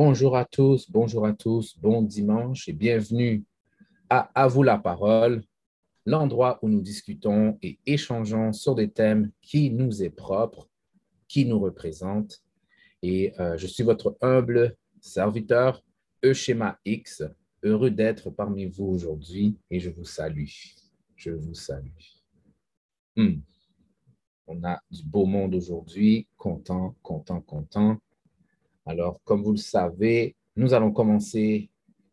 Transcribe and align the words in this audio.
Bonjour 0.00 0.36
à 0.36 0.44
tous, 0.44 0.88
bonjour 0.92 1.26
à 1.26 1.32
tous, 1.32 1.76
bon 1.76 2.02
dimanche 2.02 2.68
et 2.68 2.72
bienvenue 2.72 3.42
à 4.08 4.30
À 4.32 4.46
vous 4.46 4.62
la 4.62 4.78
parole, 4.78 5.42
l'endroit 6.06 6.60
où 6.62 6.68
nous 6.68 6.80
discutons 6.80 7.58
et 7.62 7.80
échangeons 7.84 8.52
sur 8.52 8.76
des 8.76 8.88
thèmes 8.92 9.32
qui 9.42 9.72
nous 9.72 10.04
est 10.04 10.10
propre, 10.10 10.68
qui 11.26 11.46
nous 11.46 11.58
représentent. 11.58 12.44
Et 13.02 13.32
euh, 13.40 13.56
je 13.56 13.66
suis 13.66 13.82
votre 13.82 14.16
humble 14.20 14.76
serviteur, 15.00 15.82
Euschema 16.24 16.78
X, 16.84 17.24
heureux 17.64 17.90
d'être 17.90 18.30
parmi 18.30 18.66
vous 18.66 18.86
aujourd'hui 18.86 19.58
et 19.68 19.80
je 19.80 19.90
vous 19.90 20.04
salue. 20.04 20.46
Je 21.16 21.32
vous 21.32 21.54
salue. 21.54 21.90
Hmm. 23.16 23.40
On 24.46 24.62
a 24.62 24.80
du 24.92 25.02
beau 25.02 25.26
monde 25.26 25.56
aujourd'hui, 25.56 26.28
content, 26.36 26.94
content, 27.02 27.40
content. 27.40 27.98
Alors, 28.88 29.22
comme 29.24 29.42
vous 29.42 29.52
le 29.52 29.58
savez, 29.58 30.34
nous 30.56 30.72
allons 30.72 30.92
commencer 30.92 31.68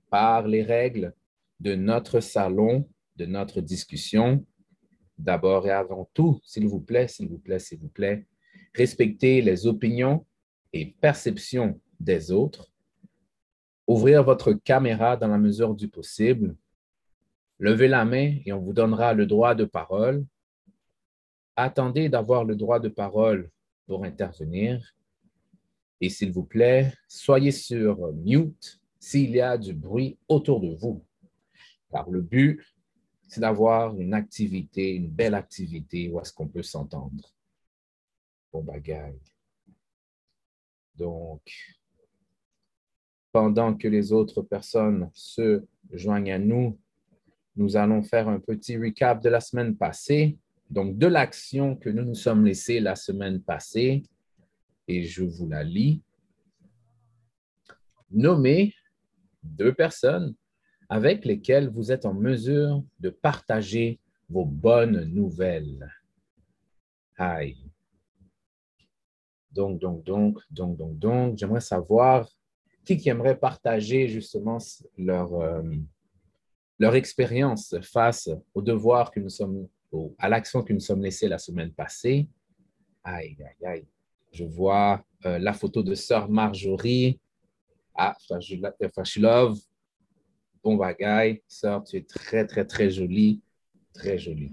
par 0.09 0.45
les 0.45 0.61
règles 0.61 1.13
de 1.61 1.73
notre 1.73 2.19
salon, 2.19 2.89
de 3.15 3.25
notre 3.25 3.61
discussion. 3.61 4.45
D'abord 5.17 5.65
et 5.65 5.71
avant 5.71 6.09
tout, 6.13 6.41
s'il 6.43 6.67
vous 6.67 6.81
plaît, 6.81 7.07
s'il 7.07 7.29
vous 7.29 7.37
plaît, 7.37 7.59
s'il 7.59 7.79
vous 7.79 7.87
plaît, 7.87 8.27
respectez 8.73 9.41
les 9.41 9.65
opinions 9.67 10.25
et 10.73 10.93
perceptions 10.99 11.79
des 12.01 12.29
autres. 12.29 12.73
Ouvrir 13.87 14.21
votre 14.25 14.51
caméra 14.51 15.15
dans 15.15 15.29
la 15.29 15.37
mesure 15.37 15.75
du 15.75 15.87
possible. 15.87 16.57
Levez 17.57 17.87
la 17.87 18.03
main 18.03 18.35
et 18.45 18.51
on 18.51 18.59
vous 18.59 18.73
donnera 18.73 19.13
le 19.13 19.25
droit 19.25 19.55
de 19.55 19.63
parole. 19.63 20.25
Attendez 21.55 22.09
d'avoir 22.09 22.43
le 22.43 22.57
droit 22.57 22.81
de 22.81 22.89
parole 22.89 23.49
pour 23.87 24.03
intervenir 24.03 24.93
et 26.01 26.09
s'il 26.09 26.31
vous 26.31 26.43
plaît, 26.43 26.93
soyez 27.07 27.51
sur 27.51 28.13
mute 28.13 28.81
s'il 28.99 29.31
y 29.31 29.41
a 29.41 29.57
du 29.57 29.73
bruit 29.73 30.17
autour 30.27 30.59
de 30.61 30.75
vous. 30.75 31.03
Car 31.91 32.09
le 32.09 32.21
but, 32.21 32.61
c'est 33.27 33.41
d'avoir 33.41 33.97
une 33.97 34.13
activité, 34.13 34.95
une 34.95 35.09
belle 35.09 35.35
activité 35.35 36.09
où 36.09 36.19
est-ce 36.19 36.33
qu'on 36.33 36.47
peut 36.47 36.63
s'entendre. 36.63 37.33
Bon 38.51 38.63
bagaille. 38.63 39.19
Donc, 40.97 41.41
pendant 43.31 43.75
que 43.75 43.87
les 43.87 44.13
autres 44.13 44.41
personnes 44.41 45.09
se 45.13 45.63
joignent 45.91 46.31
à 46.31 46.39
nous, 46.39 46.79
nous 47.55 47.77
allons 47.77 48.01
faire 48.01 48.27
un 48.29 48.39
petit 48.39 48.77
recap 48.77 49.21
de 49.21 49.29
la 49.29 49.39
semaine 49.39 49.75
passée. 49.75 50.37
Donc, 50.69 50.97
de 50.97 51.07
l'action 51.07 51.75
que 51.75 51.89
nous 51.89 52.03
nous 52.03 52.15
sommes 52.15 52.45
laissés 52.45 52.79
la 52.79 52.95
semaine 52.95 53.41
passée, 53.41 54.03
et 54.87 55.03
je 55.03 55.23
vous 55.23 55.47
la 55.47 55.63
lis. 55.63 56.01
Nommez 58.11 58.73
deux 59.43 59.73
personnes 59.73 60.35
avec 60.89 61.25
lesquelles 61.25 61.69
vous 61.69 61.91
êtes 61.91 62.05
en 62.05 62.13
mesure 62.13 62.83
de 62.99 63.09
partager 63.09 63.99
vos 64.29 64.45
bonnes 64.45 65.03
nouvelles. 65.05 65.89
Aïe. 67.17 67.57
Donc, 69.51 69.79
donc, 69.79 70.03
donc, 70.03 70.39
donc, 70.51 70.77
donc, 70.77 70.99
donc, 70.99 71.37
j'aimerais 71.37 71.61
savoir 71.61 72.29
qui, 72.83 72.97
qui 72.97 73.09
aimerait 73.09 73.39
partager 73.39 74.07
justement 74.07 74.57
leur, 74.97 75.33
euh, 75.33 75.63
leur 76.77 76.95
expérience 76.95 77.75
face 77.81 78.29
au 78.53 78.61
devoir 78.61 79.11
que 79.11 79.19
nous 79.19 79.29
sommes, 79.29 79.67
à 80.17 80.29
l'action 80.29 80.61
que 80.61 80.73
nous 80.73 80.79
sommes 80.79 81.01
laissés 81.01 81.27
la 81.27 81.37
semaine 81.37 81.71
passée. 81.71 82.27
Aïe, 83.03 83.37
aïe, 83.39 83.65
aïe. 83.65 83.87
Je 84.35 84.43
vois 84.43 85.01
euh, 85.25 85.39
la 85.39 85.53
photo 85.53 85.81
de 85.81 85.95
sœur 85.95 86.29
Marjorie. 86.29 87.21
Ah, 87.95 88.13
Fashilov. 88.93 89.57
Bon 90.61 90.75
bagaille. 90.75 91.41
Sœur, 91.47 91.85
tu 91.85 91.95
es 91.95 92.01
très, 92.01 92.45
très, 92.45 92.65
très 92.65 92.89
jolie. 92.89 93.41
Très 93.93 94.17
jolie. 94.17 94.51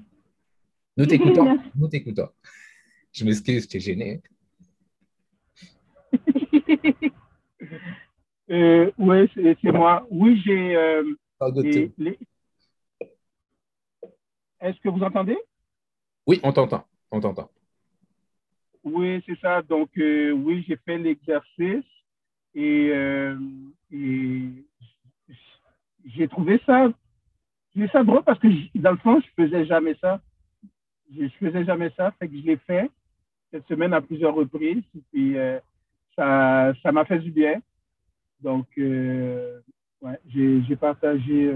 Nous 0.96 1.06
t'écoutons. 1.10 1.58
Nous 1.74 1.88
t'écoutons. 1.88 2.28
Je 3.10 3.24
m'excuse, 3.24 3.66
tu 3.66 3.78
es 3.78 3.80
gêné. 3.80 4.22
euh, 8.50 8.92
oui, 8.98 9.30
c'est 9.34 9.72
moi. 9.72 10.06
Oui, 10.10 10.40
j'ai. 10.46 10.76
Euh, 10.76 11.12
Est-ce 14.60 14.78
que 14.80 14.90
vous 14.90 15.02
entendez? 15.02 15.38
Oui, 16.28 16.38
on 16.44 16.52
t'entend. 16.52 16.84
On 17.10 17.18
t'entend. 17.18 17.50
Oui, 18.84 19.22
c'est 19.26 19.38
ça. 19.38 19.62
Donc, 19.62 19.90
euh, 19.98 20.32
oui, 20.32 20.64
j'ai 20.66 20.76
fait 20.76 20.98
l'exercice 20.98 21.84
et, 22.54 22.90
euh, 22.92 23.36
j'ai 26.04 26.28
trouvé 26.28 26.60
ça, 26.66 26.92
j'ai 27.76 27.88
ça 27.88 28.02
drôle 28.02 28.24
parce 28.24 28.38
que 28.38 28.48
dans 28.74 28.90
le 28.90 28.96
fond, 28.98 29.20
je 29.20 29.42
faisais 29.42 29.64
jamais 29.66 29.94
ça. 30.00 30.20
Je, 31.14 31.28
faisais 31.28 31.64
jamais 31.64 31.90
ça, 31.96 32.10
fait 32.12 32.28
que 32.28 32.36
je 32.36 32.42
l'ai 32.42 32.56
fait 32.56 32.90
cette 33.50 33.66
semaine 33.68 33.92
à 33.92 34.00
plusieurs 34.00 34.34
reprises. 34.34 34.82
Et 34.96 35.02
puis, 35.12 35.36
euh, 35.36 35.60
ça, 36.16 36.72
ça 36.82 36.90
m'a 36.90 37.04
fait 37.04 37.18
du 37.18 37.30
bien. 37.30 37.60
Donc, 38.40 38.66
ouais, 38.76 40.18
j'ai 40.26 40.76
partagé 40.76 41.52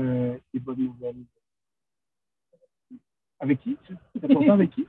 des 0.54 0.60
bonnes 0.60 0.84
nouvelles. 0.84 1.24
Avec 3.40 3.60
qui? 3.60 3.76
C'est 4.14 4.24
important 4.24 4.52
avec 4.52 4.70
qui? 4.70 4.86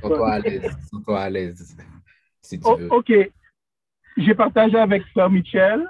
Sens-toi 0.00 0.32
à 0.32 0.38
l'aise. 0.40 0.76
Sens-toi 0.90 1.20
à 1.20 1.30
l'aise. 1.30 1.76
Si 2.40 2.58
tu 2.58 2.66
oh, 2.66 2.76
veux. 2.76 2.92
OK. 2.92 3.12
J'ai 4.16 4.34
partagé 4.34 4.76
avec 4.76 5.02
Sœur 5.12 5.30
Michel. 5.30 5.88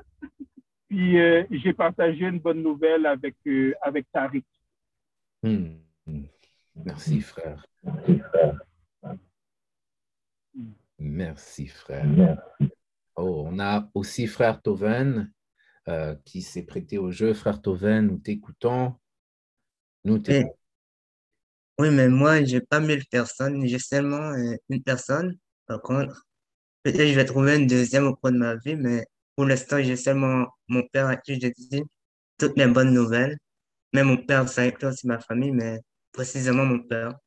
Puis 0.89 1.19
euh, 1.19 1.45
j'ai 1.51 1.73
partagé 1.73 2.27
une 2.27 2.39
bonne 2.39 2.63
nouvelle 2.63 3.07
avec, 3.07 3.37
euh, 3.47 3.75
avec 3.83 4.07
Tariq. 4.13 4.45
Hmm. 5.43 5.79
Merci, 6.77 7.21
frère. 7.21 7.67
Merci, 10.99 11.67
frère. 11.67 12.39
Oh, 13.17 13.45
on 13.47 13.59
a 13.59 13.89
aussi 13.95 14.27
frère 14.27 14.61
Toven 14.63 15.33
euh, 15.89 16.15
qui 16.25 16.43
s'est 16.43 16.65
prêté 16.65 16.99
au 16.99 17.11
jeu. 17.11 17.35
Frère 17.35 17.61
Toven, 17.61 18.07
nous 18.07 18.19
t'écoutons. 18.19 18.95
Nous 20.05 20.23
Oui, 20.29 20.45
oui, 21.79 21.91
mais 21.91 22.09
moi, 22.09 22.45
j'ai 22.45 22.61
pas 22.61 22.79
mille 22.79 23.05
personnes, 23.07 23.67
j'ai 23.67 23.79
seulement 23.79 24.33
euh, 24.33 24.55
une 24.69 24.83
personne. 24.83 25.37
Par 25.67 25.81
contre, 25.81 26.27
peut-être 26.83 27.09
je 27.09 27.15
vais 27.15 27.25
trouver 27.25 27.57
une 27.57 27.67
deuxième 27.67 28.07
au 28.07 28.15
cours 28.15 28.31
de 28.31 28.37
ma 28.37 28.55
vie, 28.57 28.77
mais 28.77 29.07
pour 29.35 29.47
l'instant, 29.47 29.83
j'ai 29.83 29.97
seulement 29.97 30.47
mon 30.69 30.87
père 30.89 31.07
à 31.07 31.17
qui 31.17 31.41
je 31.41 31.49
dis 31.49 31.83
toutes 32.39 32.57
mes 32.57 32.67
bonnes 32.67 32.93
nouvelles. 32.93 33.39
Mais 33.93 34.05
mon 34.05 34.17
père, 34.17 34.49
ça 34.49 34.63
inclut 34.63 34.89
aussi 34.89 35.07
ma 35.07 35.19
famille, 35.19 35.53
mais 35.53 35.81
précisément 36.13 36.65
mon 36.65 36.81
père. 36.81 37.19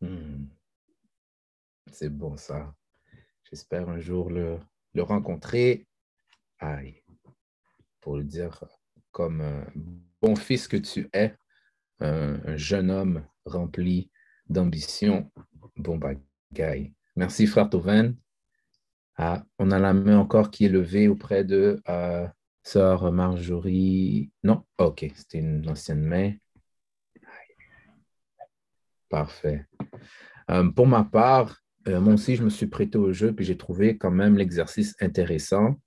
Hmm. 0.00 0.46
C'est 1.90 2.10
bon 2.10 2.36
ça. 2.36 2.74
J'espère 3.50 3.88
un 3.88 4.00
jour 4.00 4.30
le, 4.30 4.58
le 4.94 5.02
rencontrer. 5.02 5.86
Aïe. 6.58 7.02
Pour 8.00 8.16
le 8.16 8.24
dire 8.24 8.64
comme 9.10 9.40
un 9.40 9.66
bon 10.20 10.36
fils 10.36 10.68
que 10.68 10.76
tu 10.76 11.08
es, 11.12 11.34
un, 12.00 12.56
jeune 12.56 12.90
homme 12.90 13.24
rempli 13.44 14.10
d'ambition. 14.48 15.30
Bon 15.76 15.98
bagaille. 15.98 16.92
Merci, 17.16 17.46
frère 17.46 17.70
Toven. 17.70 18.16
Ah, 19.16 19.44
on 19.58 19.70
a 19.70 19.78
la 19.78 19.92
main 19.92 20.18
encore 20.18 20.50
qui 20.50 20.64
est 20.64 20.68
levée 20.68 21.06
auprès 21.06 21.44
de 21.44 21.80
euh, 21.88 22.26
sœur 22.62 23.12
Marjorie. 23.12 24.32
Non, 24.42 24.64
ok, 24.78 25.06
c'était 25.14 25.38
une 25.38 25.68
ancienne 25.68 26.02
main. 26.02 26.32
Parfait. 29.08 29.66
Euh, 30.50 30.68
pour 30.70 30.88
ma 30.88 31.04
part, 31.04 31.60
euh, 31.86 32.00
moi 32.00 32.14
aussi, 32.14 32.34
je 32.34 32.42
me 32.42 32.50
suis 32.50 32.66
prêté 32.66 32.98
au 32.98 33.12
jeu, 33.12 33.32
puis 33.32 33.44
j'ai 33.44 33.56
trouvé 33.56 33.96
quand 33.96 34.10
même 34.10 34.36
l'exercice 34.36 34.96
intéressant. 35.00 35.80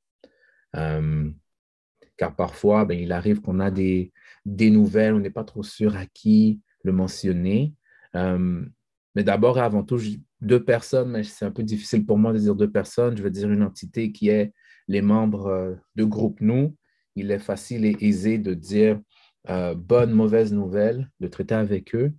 car 0.74 2.36
parfois, 2.36 2.86
ben, 2.86 2.98
il 2.98 3.12
arrive 3.12 3.42
qu'on 3.42 3.60
a 3.60 3.70
des, 3.72 4.12
des 4.48 4.70
nouvelles, 4.70 5.14
on 5.14 5.20
n'est 5.20 5.30
pas 5.30 5.44
trop 5.44 5.62
sûr 5.62 5.98
à 5.98 6.06
qui 6.06 6.62
le 6.84 6.94
mentionner. 6.94 7.74
Euh, 8.16 8.66
mais 9.14 9.24
d'abord 9.24 9.58
et 9.58 9.62
avant 9.62 9.84
tout, 9.84 10.00
deux 10.40 10.64
personnes, 10.64 11.12
mais 11.12 11.24
c'est 11.24 11.46
un 11.46 11.52
peu 11.52 11.64
difficile 11.64 12.06
pour 12.06 12.18
moi 12.18 12.32
de 12.32 12.40
dire 12.40 12.56
deux 12.56 12.72
personnes. 12.72 13.18
Je 13.18 13.24
veux 13.24 13.30
dire 13.30 13.52
une 13.52 13.64
entité 13.64 14.12
qui 14.14 14.30
est 14.30 14.54
les 14.88 15.02
membres 15.02 15.48
euh, 15.48 15.76
de 15.96 16.06
groupe 16.06 16.40
Nous. 16.40 16.76
Il 17.16 17.30
est 17.30 17.40
facile 17.40 17.86
et 17.86 17.98
aisé 18.00 18.38
de 18.38 18.54
dire 18.54 19.02
euh, 19.50 19.76
bonne, 19.76 20.12
mauvaise 20.12 20.54
nouvelle, 20.54 21.10
de 21.20 21.28
traiter 21.28 21.56
avec 21.56 21.94
eux. 21.94 22.14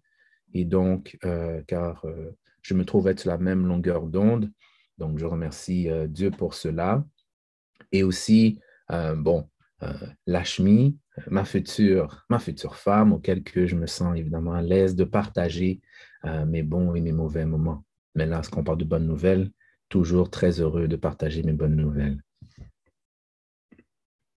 Et 0.52 0.64
donc, 0.64 1.19
car 1.66 2.06
je 2.62 2.72
me 2.72 2.86
trouve 2.86 3.06
être 3.08 3.20
sur 3.20 3.30
la 3.30 3.36
même 3.36 3.66
longueur 3.66 4.06
d'onde. 4.06 4.50
Donc, 4.96 5.19
je 5.19 5.26
remercie 5.26 5.88
Dieu 6.08 6.30
pour 6.30 6.54
cela. 6.54 7.04
Et 7.92 8.02
aussi, 8.02 8.58
bon, 8.88 9.46
Lashmi, 10.26 10.98
ma 11.31 11.44
future, 11.44 12.25
ma 12.29 12.38
future 12.38 12.76
femme, 12.76 13.12
auquel 13.12 13.43
que 13.43 13.67
je 13.67 13.76
me 13.76 13.87
sens 13.87 14.17
évidemment 14.17 14.53
à 14.53 14.62
l'aise 14.62 14.94
de 14.94 15.05
partager 15.05 15.81
euh, 16.25 16.44
mes 16.47 16.62
bons 16.62 16.94
et 16.94 17.00
mes 17.00 17.12
mauvais 17.12 17.44
moments. 17.44 17.85
Mais 18.15 18.26
là, 18.26 18.43
ce 18.43 18.50
qu'on 18.50 18.65
parle 18.65 18.79
de 18.79 18.85
bonnes 18.85 19.06
nouvelles, 19.06 19.50
Toujours 19.88 20.31
très 20.31 20.61
heureux 20.61 20.87
de 20.87 20.97
partager 20.97 21.43
mes 21.43 21.53
bonnes 21.53 21.76
nouvelles. 21.76 22.23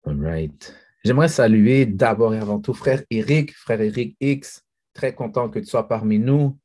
All 0.05 0.23
right. 0.23 0.75
J'aimerais 1.05 1.29
saluer 1.29 1.87
d'abord 1.87 2.35
et 2.35 2.39
avant 2.39 2.61
tout 2.61 2.75
frère 2.75 3.03
Eric, 3.11 3.55
frère 3.55 3.81
Eric 3.81 4.17
X. 4.21 4.63
Très 4.93 5.15
content 5.15 5.49
que 5.49 5.59
tu 5.59 5.65
sois 5.65 5.89
parmi 5.89 6.19
nous. 6.19 6.59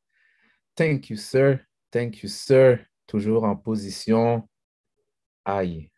Thank 0.76 1.10
you, 1.10 1.16
sir. 1.16 1.60
Thank 1.92 2.24
you, 2.24 2.30
sir. 2.30 2.80
Toujours 3.08 3.46
en 3.46 3.56
position. 3.56 4.50
Aïe. 5.46 5.90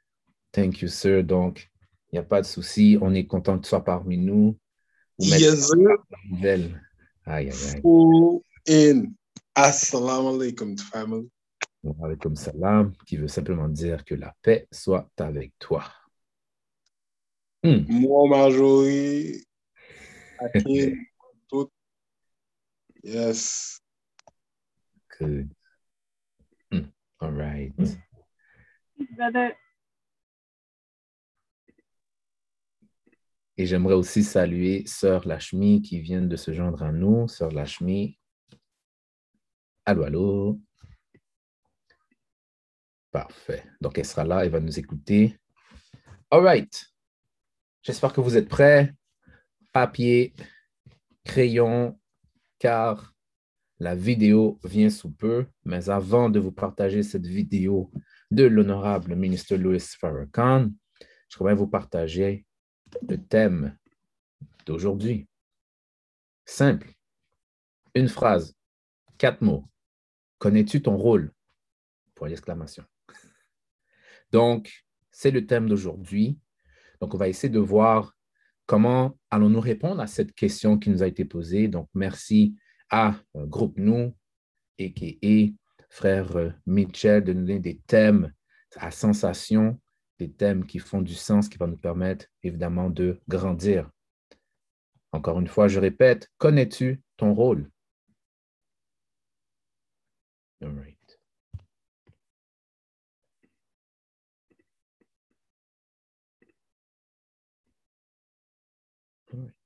Thank 0.51 0.81
you, 0.81 0.87
sir. 0.87 1.23
Donc, 1.23 1.71
n'y 2.15 2.19
a 2.19 2.23
pas 2.23 2.41
de 2.41 2.45
souci. 2.45 2.97
On 3.01 3.13
est 3.13 3.25
content 3.25 3.57
que 3.57 3.63
tu 3.63 3.69
sois 3.69 3.83
parmi 3.83 4.17
nous. 4.17 4.57
Sir. 5.19 5.55
Aïe, 6.43 6.71
aïe, 7.25 7.49
aïe. 7.49 7.81
Full 7.81 8.41
in. 8.67 9.03
Assalamu 9.53 10.35
alaikum, 10.35 10.77
family. 10.77 11.29
Alaikum 12.03 12.35
salam, 12.35 12.93
qui 13.05 13.15
veut 13.17 13.27
simplement 13.27 13.69
dire 13.69 14.03
que 14.03 14.15
la 14.15 14.33
paix 14.41 14.67
soit 14.71 15.09
avec 15.17 15.53
toi. 15.59 15.83
Hmm. 17.63 17.85
Moi, 17.87 18.27
Marjorie, 18.27 19.43
Akin, 20.39 20.95
tout. 21.49 21.71
Yes. 23.03 23.79
Good. 25.19 25.49
Mm. 26.71 26.91
All 27.21 27.31
right. 27.31 27.73
Et 33.57 33.65
j'aimerais 33.65 33.93
aussi 33.93 34.23
saluer 34.23 34.83
Sœur 34.85 35.27
Lachmi 35.27 35.81
qui 35.81 35.99
vient 36.01 36.21
de 36.21 36.35
se 36.35 36.53
joindre 36.53 36.83
à 36.83 36.91
nous. 36.91 37.27
Sœur 37.27 37.51
Lachmi. 37.51 38.19
Allô, 39.85 40.03
allô. 40.03 40.59
Parfait. 43.11 43.63
Donc, 43.79 43.97
elle 43.97 44.05
sera 44.05 44.25
là, 44.25 44.43
elle 44.43 44.51
va 44.51 44.59
nous 44.59 44.77
écouter. 44.77 45.37
All 46.29 46.41
right. 46.41 46.85
J'espère 47.81 48.11
que 48.11 48.19
vous 48.19 48.35
êtes 48.35 48.49
prêts. 48.49 48.93
Papier, 49.71 50.33
crayon, 51.23 51.97
car 52.59 53.13
la 53.79 53.95
vidéo 53.95 54.59
vient 54.63 54.89
sous 54.89 55.11
peu, 55.11 55.45
mais 55.65 55.89
avant 55.89 56.29
de 56.29 56.39
vous 56.39 56.51
partager 56.51 57.03
cette 57.03 57.27
vidéo 57.27 57.91
de 58.31 58.43
l'honorable 58.43 59.15
ministre 59.15 59.55
Louis 59.55 59.79
Farrakhan, 59.79 60.69
je 61.29 61.37
voudrais 61.37 61.55
vous 61.55 61.67
partager 61.67 62.45
le 63.07 63.17
thème 63.17 63.77
d'aujourd'hui. 64.65 65.27
Simple. 66.45 66.91
Une 67.93 68.09
phrase, 68.09 68.53
quatre 69.17 69.41
mots. 69.41 69.65
Connais-tu 70.39 70.81
ton 70.81 70.97
rôle? 70.97 71.31
Pour 72.13 72.27
l'exclamation. 72.27 72.83
Donc, 74.31 74.85
c'est 75.11 75.31
le 75.31 75.45
thème 75.45 75.67
d'aujourd'hui. 75.67 76.39
Donc, 77.01 77.13
on 77.13 77.17
va 77.17 77.27
essayer 77.27 77.49
de 77.49 77.59
voir 77.59 78.15
comment 78.65 79.17
allons-nous 79.29 79.59
répondre 79.59 80.01
à 80.01 80.07
cette 80.07 80.33
question 80.33 80.77
qui 80.77 80.89
nous 80.89 81.03
a 81.03 81.07
été 81.07 81.25
posée. 81.25 81.67
Donc, 81.67 81.89
merci 81.93 82.55
à 82.89 83.15
euh, 83.35 83.45
Groupe 83.45 83.77
Nous, 83.77 84.15
Frère 85.89 86.35
euh, 86.35 86.51
Mitchell, 86.65 87.23
de 87.23 87.33
nous 87.33 87.41
donner 87.41 87.59
des 87.59 87.79
thèmes 87.87 88.33
à 88.75 88.91
sensation, 88.91 89.79
des 90.19 90.31
thèmes 90.31 90.65
qui 90.65 90.79
font 90.79 91.01
du 91.01 91.15
sens, 91.15 91.49
qui 91.49 91.57
vont 91.57 91.67
nous 91.67 91.77
permettre 91.77 92.25
évidemment 92.43 92.89
de 92.89 93.19
grandir. 93.27 93.89
Encore 95.11 95.39
une 95.39 95.47
fois, 95.47 95.67
je 95.67 95.79
répète, 95.79 96.29
connais-tu 96.37 97.01
ton 97.17 97.33
rôle? 97.33 97.69
All 100.61 100.73
right. 100.75 100.95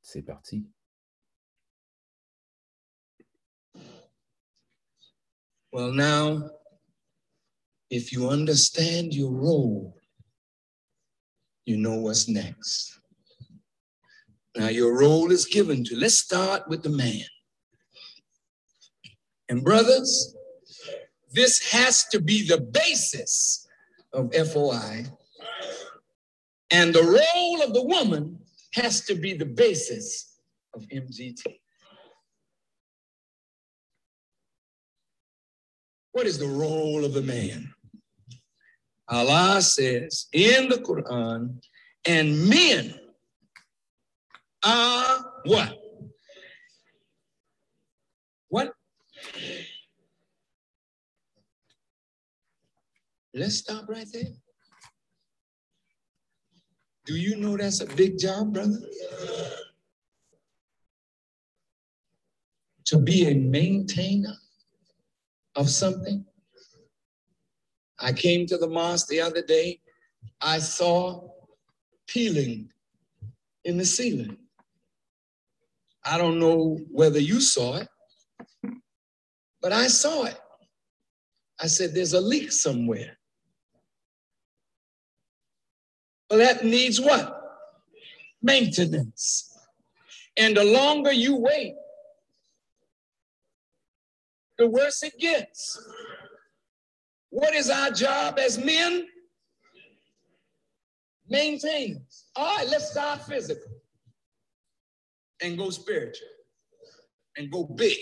C'est 0.01 0.23
parti. 0.23 0.65
Well, 5.71 5.93
now, 5.93 6.49
if 7.91 8.11
you 8.11 8.27
understand 8.29 9.13
your 9.13 9.31
role, 9.31 9.98
you 11.69 11.77
know 11.77 11.97
what's 11.97 12.27
next. 12.27 12.99
Now, 14.57 14.69
your 14.69 14.97
role 14.97 15.31
is 15.31 15.45
given 15.45 15.83
to, 15.85 15.95
let's 15.95 16.15
start 16.15 16.67
with 16.67 16.81
the 16.81 16.89
man. 16.89 17.21
And, 19.49 19.63
brothers, 19.63 20.35
this 21.31 21.71
has 21.71 22.05
to 22.05 22.19
be 22.19 22.47
the 22.47 22.59
basis 22.59 23.67
of 24.13 24.33
FOI. 24.33 25.05
And 26.71 26.91
the 26.91 27.03
role 27.03 27.61
of 27.61 27.75
the 27.75 27.83
woman 27.83 28.39
has 28.73 29.01
to 29.01 29.13
be 29.13 29.33
the 29.33 29.45
basis 29.45 30.39
of 30.73 30.81
MGT. 30.87 31.43
What 36.13 36.25
is 36.25 36.39
the 36.39 36.47
role 36.47 37.05
of 37.05 37.13
the 37.13 37.21
man? 37.21 37.71
Allah 39.09 39.61
says 39.61 40.27
in 40.33 40.69
the 40.69 40.77
Quran, 40.77 41.61
and 42.05 42.47
men 42.47 42.93
are 44.63 45.25
what? 45.45 45.77
What? 48.49 48.73
Let's 53.33 53.55
stop 53.55 53.87
right 53.89 54.07
there. 54.13 54.33
Do 57.05 57.15
you 57.15 57.37
know 57.37 57.57
that's 57.57 57.81
a 57.81 57.87
big 57.87 58.19
job, 58.19 58.53
brother? 58.53 58.79
To 62.85 62.99
be 62.99 63.27
a 63.27 63.33
maintainer 63.33 64.35
of 65.55 65.69
something. 65.69 66.25
I 68.01 68.13
came 68.13 68.45
to 68.47 68.57
the 68.57 68.67
mosque 68.67 69.07
the 69.07 69.21
other 69.21 69.41
day. 69.41 69.79
I 70.41 70.59
saw 70.59 71.29
peeling 72.07 72.71
in 73.65 73.77
the 73.77 73.85
ceiling. 73.85 74.37
I 76.03 76.17
don't 76.17 76.39
know 76.39 76.79
whether 76.91 77.19
you 77.19 77.41
saw 77.41 77.77
it, 77.77 77.87
but 79.61 79.73
I 79.73 79.87
saw 79.87 80.25
it. 80.25 80.39
I 81.61 81.67
said, 81.67 81.93
There's 81.93 82.13
a 82.13 82.21
leak 82.21 82.51
somewhere. 82.51 83.17
Well, 86.29 86.39
that 86.39 86.63
needs 86.63 87.01
what? 87.01 87.35
Maintenance. 88.41 89.57
And 90.37 90.55
the 90.55 90.63
longer 90.63 91.11
you 91.11 91.35
wait, 91.35 91.75
the 94.57 94.67
worse 94.67 95.03
it 95.03 95.17
gets. 95.19 95.77
What 97.29 97.53
is 97.53 97.69
our 97.69 97.91
job 97.91 98.39
as 98.39 98.57
men? 98.57 99.07
Maintain. 101.27 102.03
All 102.35 102.57
right, 102.57 102.67
let's 102.67 102.91
start 102.91 103.21
physical 103.23 103.71
and 105.41 105.57
go 105.57 105.69
spiritual 105.69 106.27
and 107.37 107.51
go 107.51 107.63
big. 107.63 107.97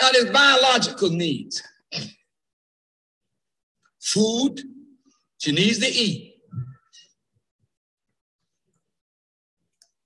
Now, 0.00 0.10
there's 0.10 0.30
biological 0.30 1.10
needs. 1.10 1.62
Food, 4.00 4.60
she 5.38 5.52
needs 5.52 5.78
to 5.78 5.86
eat. 5.86 6.34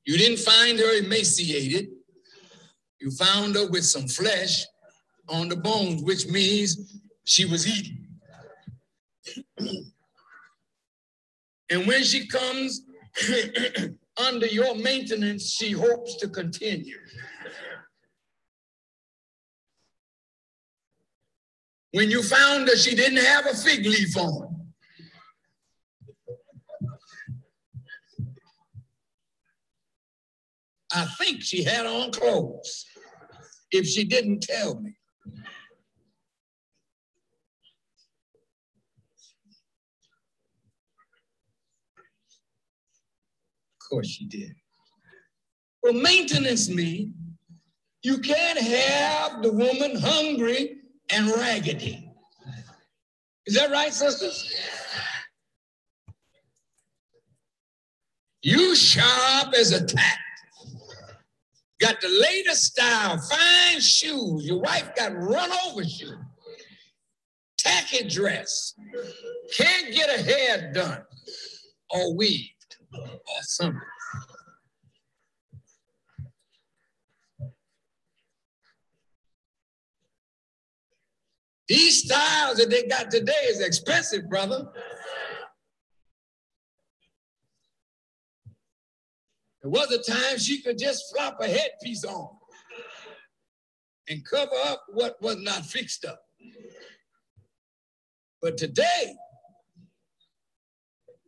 You 0.05 0.19
didn't 0.19 0.39
find 0.39 0.79
her 0.79 0.99
emaciated. 0.99 1.96
You 3.01 3.11
found 3.11 3.55
her 3.57 3.69
with 3.69 3.85
some 3.85 4.09
flesh 4.09 4.65
on 5.29 5.49
the 5.49 5.57
bones, 5.57 6.03
which 6.03 6.27
means 6.29 7.01
she 7.25 7.45
was 7.45 7.67
eating. 7.67 8.07
and 11.71 11.87
when 11.87 12.03
she 12.03 12.27
comes 12.27 12.83
under 14.17 14.47
your 14.47 14.75
maintenance, 14.77 15.51
she 15.51 15.73
hopes 15.73 16.17
to 16.17 16.29
continue. 16.29 16.97
When 21.93 22.11
you 22.11 22.23
found 22.23 22.69
her, 22.69 22.77
she 22.77 22.95
didn't 22.95 23.25
have 23.25 23.47
a 23.47 23.55
fig 23.55 23.87
leaf 23.87 24.17
on. 24.17 24.56
I 30.93 31.05
think 31.19 31.43
she 31.43 31.65
had 31.65 31.87
on 31.87 32.13
clothes 32.13 32.85
if 33.71 33.87
she 33.87 34.05
didn't 34.05 34.43
tell 34.43 34.81
me. 34.81 34.97
Of 43.81 43.91
course 43.91 44.09
she 44.09 44.27
did. 44.27 44.53
Well, 45.83 45.93
maintenance 45.93 46.69
means 46.69 47.15
You 48.03 48.19
can't 48.19 48.59
have 48.59 49.43
the 49.43 49.53
woman 49.53 49.97
hungry 49.97 50.77
and 51.11 51.29
raggedy. 51.29 52.09
Is 53.47 53.55
that 53.57 53.71
right, 53.71 53.93
sisters? 53.93 54.53
You 58.43 58.77
sharp 58.77 59.55
as 59.55 59.73
a 59.73 59.85
tack. 59.85 60.19
Got 61.81 62.01
the 62.01 62.09
latest 62.09 62.65
style, 62.65 63.19
fine 63.19 63.81
shoes. 63.81 64.47
Your 64.47 64.61
wife 64.61 64.95
got 64.97 65.13
run 65.15 65.51
over 65.67 65.85
shoes. 65.85 66.17
Tacky 67.59 68.09
dress. 68.09 68.75
Can't 69.57 69.95
get 69.95 70.19
a 70.19 70.23
hair 70.23 70.73
done 70.73 71.03
or 71.91 72.17
weaved 72.17 72.77
or 72.95 73.43
something. 73.43 73.81
These 81.69 82.05
styles 82.05 82.59
that 82.59 82.71
they 82.71 82.87
got 82.87 83.11
today 83.11 83.33
is 83.49 83.61
expensive, 83.61 84.29
brother. 84.31 84.69
There 89.67 89.83
was 89.83 89.91
a 89.91 90.13
time 90.13 90.39
she 90.39 90.63
could 90.63 90.79
just 90.79 91.13
flop 91.13 91.39
a 91.41 91.49
headpiece 91.49 92.05
on 92.05 92.29
and 94.09 94.25
cover 94.25 94.55
up 94.67 94.85
what 94.93 95.21
was 95.21 95.39
not 95.39 95.67
fixed 95.67 96.05
up. 96.05 96.21
But 98.41 98.57
today, 98.57 99.17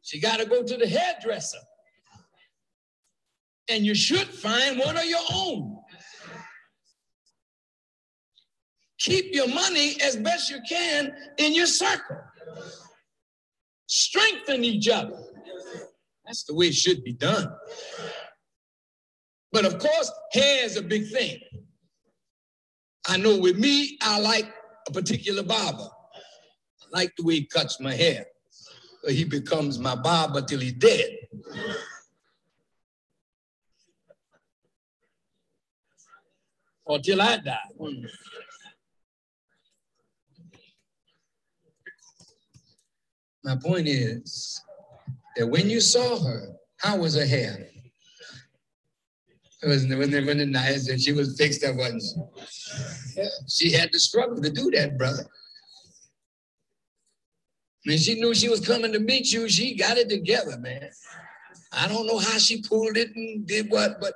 she 0.02 0.20
got 0.20 0.38
to 0.38 0.46
go 0.46 0.62
to 0.62 0.76
the 0.76 0.86
hairdresser. 0.86 1.58
And 3.68 3.84
you 3.84 3.96
should 3.96 4.28
find 4.28 4.78
one 4.78 4.96
of 4.96 5.04
your 5.04 5.24
own. 5.34 5.76
Keep 9.00 9.34
your 9.34 9.48
money 9.48 9.96
as 10.00 10.14
best 10.14 10.48
you 10.48 10.60
can 10.68 11.12
in 11.38 11.56
your 11.56 11.66
circle. 11.66 12.20
Strengthen 13.88 14.62
each 14.62 14.88
other. 14.88 15.18
That's 16.24 16.44
the 16.44 16.54
way 16.54 16.66
it 16.66 16.74
should 16.74 17.02
be 17.02 17.14
done. 17.14 17.50
But 19.52 19.64
of 19.64 19.78
course, 19.78 20.10
hair 20.32 20.64
is 20.64 20.76
a 20.76 20.82
big 20.82 21.10
thing. 21.10 21.38
I 23.06 23.16
know 23.16 23.38
with 23.38 23.58
me, 23.58 23.96
I 24.02 24.20
like 24.20 24.52
a 24.86 24.92
particular 24.92 25.42
barber. 25.42 25.88
I 26.82 26.98
like 26.98 27.12
the 27.16 27.24
way 27.24 27.34
he 27.36 27.44
cuts 27.46 27.80
my 27.80 27.94
hair. 27.94 28.26
He 29.08 29.24
becomes 29.24 29.78
my 29.78 29.94
barber 29.94 30.42
till 30.42 30.60
he's 30.60 30.74
dead. 30.74 31.16
Or 36.84 36.98
till 36.98 37.20
I 37.22 37.38
die. 37.38 37.58
My 43.44 43.56
point 43.56 43.88
is 43.88 44.62
that 45.36 45.46
when 45.46 45.70
you 45.70 45.80
saw 45.80 46.22
her, 46.22 46.48
how 46.78 46.98
was 46.98 47.14
her 47.14 47.26
hair? 47.26 47.68
It 49.62 49.66
was 49.66 49.86
when 49.86 50.10
they 50.10 50.22
went 50.22 50.46
nice 50.50 50.88
and 50.88 51.00
she 51.00 51.12
was 51.12 51.36
fixed 51.36 51.64
up, 51.64 51.76
wasn't 51.76 52.04
she? 53.48 53.72
Had 53.72 53.90
to 53.92 53.98
struggle 53.98 54.40
to 54.40 54.50
do 54.50 54.70
that, 54.72 54.96
brother. 54.96 55.24
When 57.84 57.98
she 57.98 58.20
knew 58.20 58.34
she 58.34 58.48
was 58.48 58.64
coming 58.64 58.92
to 58.92 59.00
meet 59.00 59.32
you, 59.32 59.48
she 59.48 59.74
got 59.74 59.96
it 59.96 60.08
together, 60.08 60.58
man. 60.58 60.90
I 61.72 61.88
don't 61.88 62.06
know 62.06 62.18
how 62.18 62.38
she 62.38 62.62
pulled 62.62 62.96
it 62.96 63.14
and 63.16 63.46
did 63.46 63.70
what, 63.70 64.00
but 64.00 64.14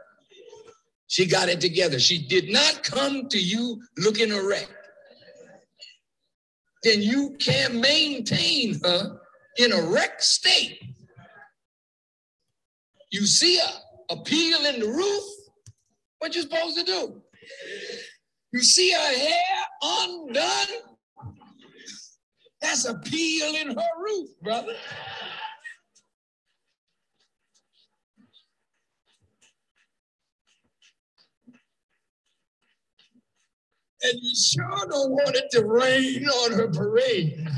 she 1.08 1.26
got 1.26 1.48
it 1.48 1.60
together. 1.60 1.98
She 1.98 2.26
did 2.26 2.50
not 2.50 2.82
come 2.84 3.28
to 3.28 3.38
you 3.38 3.82
looking 3.98 4.30
a 4.30 4.42
wreck. 4.42 4.68
Then 6.84 7.02
you 7.02 7.36
can't 7.38 7.74
maintain 7.76 8.80
her 8.84 9.20
in 9.56 9.72
a 9.72 9.82
wrecked 9.82 10.22
state. 10.22 10.80
You 13.10 13.26
see 13.26 13.58
her 13.58 13.80
appeal 14.12 14.64
in 14.66 14.80
the 14.80 14.88
roof, 14.88 15.24
what 16.18 16.34
you 16.34 16.42
supposed 16.42 16.78
to 16.78 16.84
do? 16.84 17.22
You 18.52 18.60
see 18.62 18.92
her 18.92 19.18
hair 19.18 19.66
undone? 19.82 20.92
That's 22.60 22.84
a 22.84 22.94
peel 22.98 23.54
in 23.56 23.68
her 23.68 23.88
roof, 23.98 24.28
brother. 24.42 24.74
And 34.04 34.20
you 34.20 34.34
sure 34.34 34.88
don't 34.90 35.12
want 35.12 35.36
it 35.36 35.50
to 35.52 35.64
rain 35.64 36.26
on 36.26 36.52
her 36.52 36.68
parade. 36.68 37.48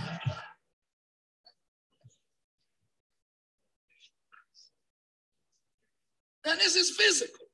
Now, 6.46 6.54
this 6.56 6.76
is 6.76 6.90
physical. 6.90 7.46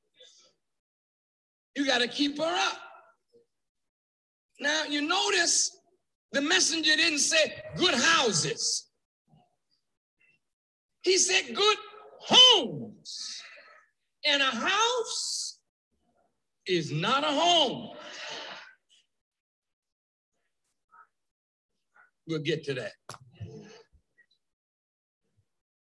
You 1.75 1.85
got 1.85 1.99
to 1.99 2.07
keep 2.07 2.37
her 2.37 2.43
up. 2.43 2.77
Now, 4.59 4.83
you 4.83 5.01
notice 5.01 5.77
the 6.31 6.41
messenger 6.41 6.95
didn't 6.95 7.19
say 7.19 7.55
good 7.77 7.95
houses, 7.95 8.87
he 11.03 11.17
said 11.17 11.55
good 11.55 11.77
homes. 12.19 13.41
And 14.23 14.41
a 14.41 14.45
house 14.45 15.59
is 16.67 16.91
not 16.91 17.23
a 17.23 17.27
home. 17.27 17.95
We'll 22.27 22.39
get 22.39 22.63
to 22.65 22.75
that. 22.75 22.91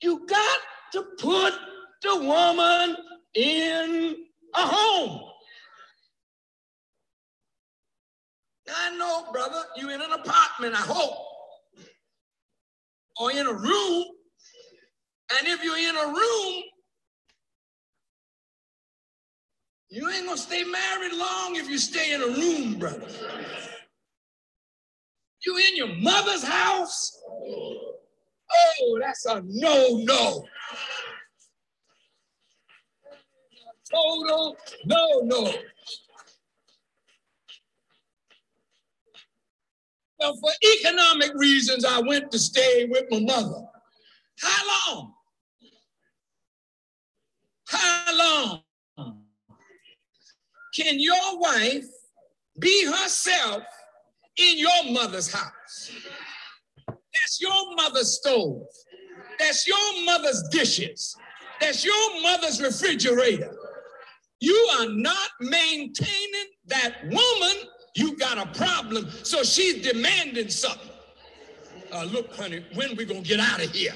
You 0.01 0.25
got 0.25 0.59
to 0.93 1.03
put 1.19 1.53
the 2.01 2.15
woman 2.17 2.95
in 3.35 4.15
a 4.55 4.61
home. 4.61 5.21
I 8.71 8.95
know, 8.97 9.31
brother, 9.31 9.63
you 9.77 9.89
in 9.89 10.01
an 10.01 10.11
apartment, 10.11 10.75
I 10.75 10.81
hope, 10.81 11.17
or 13.19 13.31
in 13.31 13.47
a 13.47 13.53
room. 13.53 14.05
And 15.37 15.47
if 15.47 15.63
you're 15.63 15.77
in 15.77 15.95
a 15.95 16.07
room, 16.07 16.63
you 19.89 20.09
ain't 20.11 20.25
gonna 20.25 20.37
stay 20.37 20.63
married 20.63 21.13
long 21.13 21.55
if 21.55 21.67
you 21.67 21.79
stay 21.79 22.13
in 22.13 22.21
a 22.21 22.27
room, 22.27 22.77
brother. 22.77 23.07
You 25.45 25.57
in 25.57 25.75
your 25.75 25.95
mother's 25.95 26.43
house? 26.43 27.19
Oh, 27.31 28.99
that's 29.01 29.25
a 29.25 29.41
no-no. 29.45 30.45
Total 33.91 34.55
no-no. 34.85 35.53
Well, 40.19 40.35
for 40.35 40.51
economic 40.77 41.31
reasons, 41.35 41.85
I 41.85 41.99
went 42.01 42.31
to 42.31 42.39
stay 42.39 42.85
with 42.89 43.05
my 43.09 43.19
mother. 43.21 43.65
How 44.39 44.93
long? 44.93 45.13
How 47.67 48.17
long 48.17 48.61
can 50.75 50.99
your 50.99 51.39
wife 51.39 51.85
be 52.59 52.85
herself 52.85 53.63
in 54.37 54.57
your 54.57 54.91
mother's 54.91 55.31
house? 55.31 55.91
That's 56.87 57.39
your 57.39 57.75
mother's 57.75 58.17
stove. 58.17 58.63
That's 59.39 59.67
your 59.67 60.05
mother's 60.05 60.43
dishes. 60.51 61.15
That's 61.61 61.85
your 61.85 62.21
mother's 62.21 62.61
refrigerator. 62.61 63.55
You 64.39 64.69
are 64.79 64.89
not 64.89 65.29
maintaining 65.41 66.47
that 66.67 67.03
woman 67.03 67.57
you 67.95 68.15
got 68.17 68.37
a 68.37 68.45
problem. 68.57 69.09
So 69.23 69.43
she's 69.43 69.81
demanding 69.85 70.49
something. 70.49 70.89
Uh, 71.91 72.03
look, 72.05 72.33
honey, 72.35 72.63
when 72.75 72.95
we 72.95 73.05
gonna 73.05 73.21
get 73.21 73.39
out 73.39 73.63
of 73.63 73.71
here? 73.71 73.93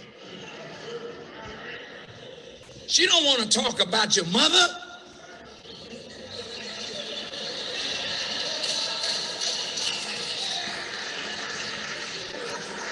She 2.87 3.05
don't 3.05 3.23
want 3.23 3.39
to 3.41 3.59
talk 3.59 3.81
about 3.81 4.15
your 4.15 4.25
mother. 4.27 4.67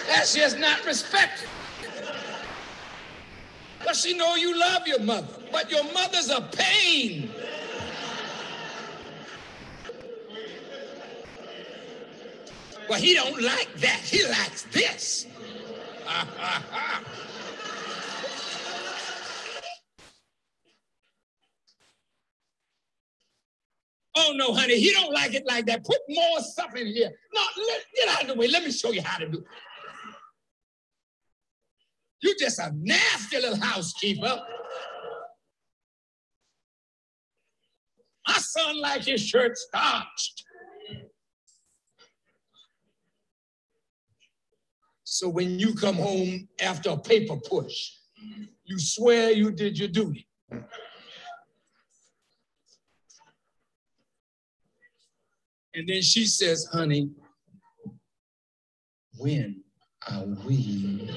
That's 0.07 0.35
just 0.35 0.59
not 0.59 0.85
respectful. 0.85 1.49
But 3.83 3.95
she 3.95 4.15
know 4.15 4.35
you 4.35 4.57
love 4.57 4.87
your 4.87 4.99
mother, 4.99 5.27
but 5.51 5.71
your 5.71 5.83
mother's 5.93 6.29
a 6.29 6.41
pain. 6.41 7.29
Well, 12.91 12.99
he 12.99 13.13
don't 13.13 13.41
like 13.41 13.73
that. 13.77 14.01
He 14.03 14.21
likes 14.27 14.63
this. 14.63 15.25
oh 24.17 24.33
no, 24.35 24.53
honey. 24.53 24.77
He 24.77 24.91
don't 24.91 25.13
like 25.13 25.33
it 25.33 25.45
like 25.47 25.67
that. 25.67 25.85
Put 25.85 25.99
more 26.09 26.41
stuff 26.41 26.75
in 26.75 26.87
here. 26.87 27.09
No, 27.33 27.41
let, 27.65 27.81
get 27.95 28.09
out 28.09 28.23
of 28.23 28.27
the 28.27 28.35
way. 28.35 28.49
Let 28.49 28.65
me 28.65 28.73
show 28.73 28.91
you 28.91 29.01
how 29.01 29.19
to 29.19 29.29
do 29.29 29.37
it. 29.37 29.45
You 32.21 32.35
just 32.37 32.59
a 32.59 32.73
nasty 32.75 33.37
little 33.37 33.55
housekeeper. 33.55 34.41
My 38.27 38.33
son 38.33 38.81
like 38.81 39.05
his 39.05 39.25
shirt 39.25 39.57
starched. 39.57 40.43
So 45.13 45.27
when 45.27 45.59
you 45.59 45.75
come 45.75 45.97
home 45.97 46.47
after 46.61 46.91
a 46.91 46.97
paper 46.97 47.35
push, 47.35 47.91
you 48.63 48.79
swear 48.79 49.31
you 49.31 49.51
did 49.51 49.77
your 49.77 49.89
duty. 49.89 50.25
And 55.73 55.85
then 55.85 56.01
she 56.01 56.25
says, 56.25 56.65
honey, 56.71 57.09
when 59.17 59.61
are 60.09 60.23
we 60.45 61.09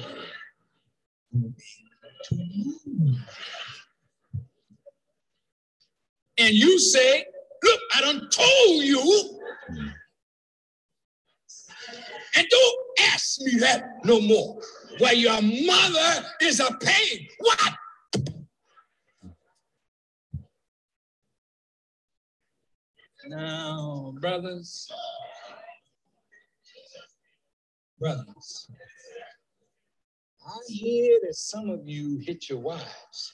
and 6.36 6.52
you 6.52 6.80
say, 6.80 7.26
look, 7.62 7.80
I 7.94 8.00
done 8.00 8.28
told 8.28 8.82
you. 8.82 9.40
And 12.37 12.47
don't 12.50 12.81
ask 13.12 13.41
me 13.41 13.59
that 13.61 14.05
no 14.05 14.21
more. 14.21 14.61
Where 14.99 15.14
your 15.14 15.41
mother 15.41 16.26
is 16.41 16.61
a 16.61 16.73
pain. 16.81 17.29
What? 17.38 17.75
Now, 23.26 24.14
brothers, 24.21 24.93
brothers, 27.99 28.69
I 30.47 30.59
hear 30.67 31.19
that 31.26 31.35
some 31.35 31.71
of 31.71 31.88
you 31.88 32.19
hit 32.19 32.50
your 32.50 32.59
wives. 32.59 33.33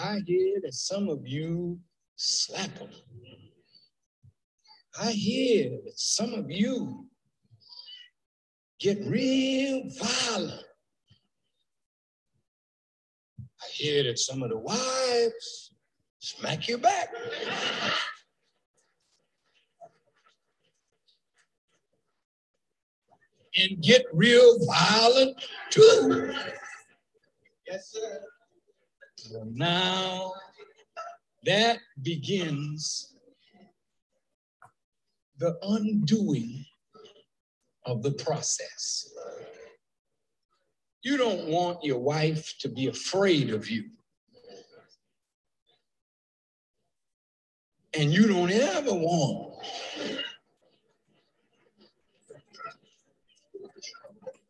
I 0.00 0.18
hear 0.26 0.60
that 0.62 0.74
some 0.74 1.08
of 1.08 1.24
you 1.24 1.78
slap 2.16 2.74
them. 2.78 2.90
I 5.00 5.12
hear 5.12 5.78
that 5.84 5.98
some 5.98 6.34
of 6.34 6.50
you 6.50 7.06
get 8.80 8.98
real 9.06 9.82
violent. 9.96 10.64
I 13.40 13.66
hear 13.74 14.02
that 14.04 14.18
some 14.18 14.42
of 14.42 14.50
the 14.50 14.58
wives 14.58 15.72
smack 16.18 16.68
you 16.68 16.78
back. 16.78 17.10
and 23.56 23.82
get 23.82 24.04
real 24.12 24.58
violent 24.66 25.36
too. 25.70 26.32
Yes, 27.66 27.92
sir. 27.92 28.20
Now 29.44 30.32
that 31.44 31.78
begins 32.02 33.17
the 35.38 35.56
undoing 35.62 36.64
of 37.86 38.02
the 38.02 38.12
process. 38.12 39.08
You 41.02 41.16
don't 41.16 41.46
want 41.46 41.84
your 41.84 41.98
wife 41.98 42.54
to 42.60 42.68
be 42.68 42.88
afraid 42.88 43.50
of 43.50 43.70
you. 43.70 43.84
And 47.94 48.12
you 48.12 48.28
don't 48.28 48.50
ever 48.50 48.92
want 48.92 49.64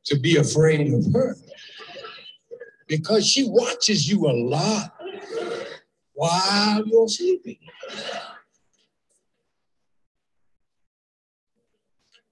to 0.05 0.19
be 0.19 0.37
afraid 0.37 0.93
of 0.93 1.13
her 1.13 1.37
because 2.89 3.27
she 3.27 3.49
watches 3.49 4.11
you 4.11 4.27
a 4.27 4.33
lot 4.33 4.95
while 6.15 6.85
you're 6.87 7.09
sleeping. 7.09 7.59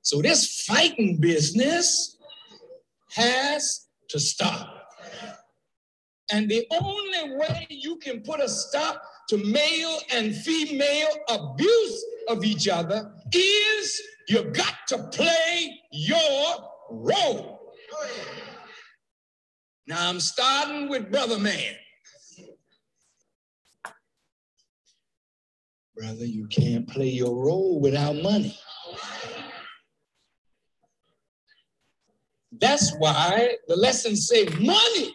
So 0.07 0.23
this 0.23 0.63
fighting 0.63 1.17
business 1.21 2.17
has 3.11 3.89
to 4.09 4.21
stop. 4.21 4.93
And 6.31 6.49
the 6.49 6.65
only 6.81 7.37
way 7.37 7.67
you 7.71 7.97
can 7.97 8.21
put 8.21 8.39
a 8.39 8.49
stop 8.49 9.03
to 9.31 9.37
male 9.37 9.99
and 10.13 10.33
female 10.33 11.09
abuse 11.29 12.05
of 12.29 12.45
each 12.45 12.69
other 12.69 13.13
is 13.33 14.01
you 14.29 14.45
got 14.53 14.75
to 14.91 15.09
play 15.09 15.77
your 15.91 16.71
role. 16.89 17.73
Now 19.89 20.09
I'm 20.09 20.21
starting 20.21 20.89
with 20.89 21.11
Brother 21.11 21.41
Man. 21.41 21.75
Brother, 25.97 26.27
you 26.27 26.47
can't 26.47 26.87
play 26.87 27.09
your 27.09 27.35
role 27.35 27.81
without 27.81 28.15
money. 28.15 28.57
That's 32.61 32.95
why 32.99 33.57
the 33.69 33.77
lessons 33.77 34.29
say 34.29 34.47
money, 34.61 35.15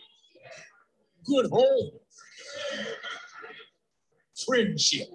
good 1.25 1.47
home, 1.47 1.91
friendship, 4.45 5.07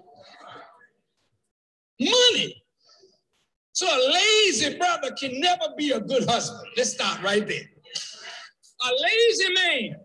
money. 1.99 2.63
So 3.73 3.85
a 3.85 3.99
lazy 4.11 4.77
brother 4.77 5.11
can 5.19 5.39
never 5.39 5.65
be 5.77 5.91
a 5.91 5.99
good 5.99 6.27
husband. 6.27 6.67
Let's 6.75 6.93
start 6.93 7.21
right 7.21 7.47
there. 7.47 7.69
A 8.85 8.91
lazy 9.01 9.53
man 9.53 9.95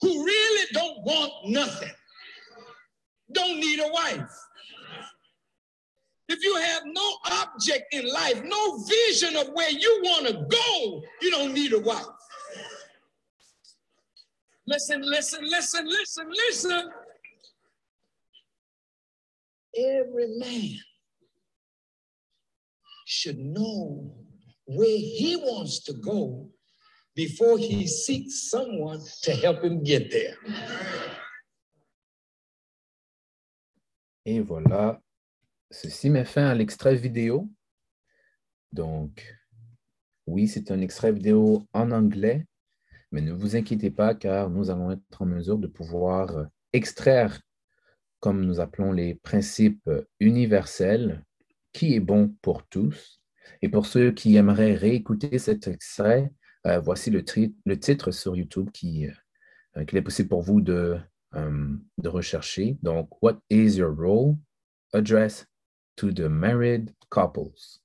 who 0.00 0.24
really 0.24 0.66
don't 0.72 1.04
want 1.04 1.32
nothing, 1.46 1.92
don't 3.32 3.60
need 3.60 3.78
a 3.78 3.88
wife. 3.92 4.30
If 6.32 6.42
you 6.42 6.56
have 6.56 6.84
no 6.86 7.16
object 7.30 7.92
in 7.92 8.08
life, 8.10 8.42
no 8.42 8.78
vision 8.84 9.36
of 9.36 9.48
where 9.52 9.70
you 9.70 10.00
want 10.02 10.26
to 10.28 10.32
go, 10.32 11.02
you 11.20 11.30
don't 11.30 11.52
need 11.52 11.74
a 11.74 11.78
wife. 11.78 12.06
Listen, 14.66 15.02
listen, 15.02 15.40
listen, 15.44 15.86
listen, 15.86 16.26
listen. 16.30 16.90
Every 19.76 20.38
man 20.38 20.78
should 23.06 23.38
know 23.38 24.14
where 24.64 24.98
he 24.98 25.36
wants 25.36 25.84
to 25.84 25.92
go 25.92 26.48
before 27.14 27.58
he 27.58 27.86
seeks 27.86 28.48
someone 28.48 29.00
to 29.24 29.34
help 29.34 29.62
him 29.62 29.82
get 29.84 30.10
there. 30.10 30.36
Et 34.24 34.40
voilà, 34.40 34.98
ceci 35.72 36.10
met 36.10 36.24
fin 36.24 36.46
à 36.46 36.54
l'extrait 36.54 36.94
vidéo. 36.94 37.50
Donc, 38.72 39.36
oui, 40.26 40.46
c'est 40.46 40.70
un 40.70 40.80
extrait 40.80 41.12
vidéo 41.12 41.66
en 41.72 41.90
anglais, 41.90 42.46
mais 43.10 43.20
ne 43.20 43.32
vous 43.32 43.56
inquiétez 43.56 43.90
pas 43.90 44.14
car 44.14 44.50
nous 44.50 44.70
allons 44.70 44.92
être 44.92 45.22
en 45.22 45.26
mesure 45.26 45.58
de 45.58 45.66
pouvoir 45.66 46.46
extraire, 46.72 47.40
comme 48.20 48.44
nous 48.44 48.60
appelons 48.60 48.92
les 48.92 49.16
principes 49.16 49.90
universels, 50.20 51.24
qui 51.72 51.94
est 51.94 52.00
bon 52.00 52.34
pour 52.42 52.66
tous. 52.66 53.20
Et 53.62 53.68
pour 53.68 53.86
ceux 53.86 54.12
qui 54.12 54.36
aimeraient 54.36 54.74
réécouter 54.74 55.38
cet 55.38 55.66
extrait, 55.68 56.32
euh, 56.66 56.80
voici 56.80 57.10
le, 57.10 57.24
titre 57.24 58.10
sur 58.10 58.36
YouTube 58.36 58.70
qui, 58.72 59.08
euh, 59.76 59.84
qu'il 59.84 59.98
est 59.98 60.02
possible 60.02 60.28
pour 60.28 60.42
vous 60.42 60.60
de, 60.60 60.98
um, 61.32 61.82
de 61.98 62.08
rechercher. 62.08 62.78
Donc, 62.82 63.22
What 63.22 63.40
is 63.50 63.76
your 63.76 63.94
role? 63.96 64.36
Address 64.92 65.46
to 65.96 66.12
the 66.12 66.28
married 66.28 66.94
couples, 67.08 67.80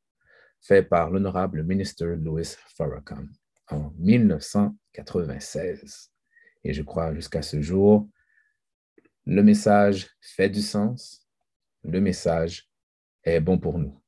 fait 0.61 0.83
par 0.83 1.09
l'honorable 1.09 1.63
ministre 1.63 2.05
Louis 2.05 2.55
Farrakhan 2.75 3.25
en 3.69 3.93
1996. 3.97 6.11
Et 6.63 6.73
je 6.73 6.83
crois 6.83 7.13
jusqu'à 7.13 7.41
ce 7.41 7.61
jour, 7.61 8.09
le 9.25 9.43
message 9.43 10.09
fait 10.21 10.49
du 10.49 10.61
sens, 10.61 11.27
le 11.83 11.99
message 12.01 12.69
est 13.23 13.39
bon 13.39 13.59
pour 13.59 13.79
nous. 13.79 14.01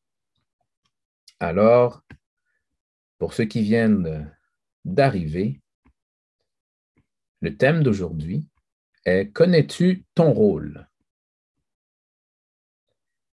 Alors, 1.40 2.04
pour 3.18 3.34
ceux 3.34 3.46
qui 3.46 3.62
viennent 3.62 4.36
d'arriver, 4.84 5.62
le 7.42 7.56
thème 7.56 7.84
d'aujourd'hui 7.84 8.46
est 9.06 9.32
Connais-tu 9.32 10.04
ton 10.16 10.34
rôle? 10.34 10.88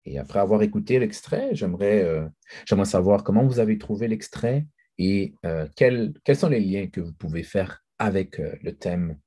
Et 0.07 0.19
après 0.19 0.39
avoir 0.39 0.63
écouté 0.63 0.99
l'extrait, 1.01 1.51
euh, 1.53 2.29
j'aimerais 2.65 2.85
savoir 2.85 3.25
comment 3.25 3.45
vous 3.45 3.59
avez 3.59 3.77
trouvé 3.77 4.07
l'extrait 4.09 4.67
et 4.99 5.35
euh, 5.45 5.69
quels 5.77 6.15
sont 6.37 6.49
les 6.49 6.61
liens 6.61 6.87
que 6.87 7.01
vous 7.01 7.13
pouvez 7.13 7.43
faire 7.43 7.85
avec 7.99 8.41
euh, 8.41 8.55
le 8.63 8.73
thème 8.73 9.19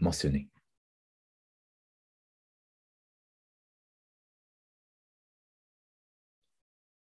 mentionné. 0.00 0.48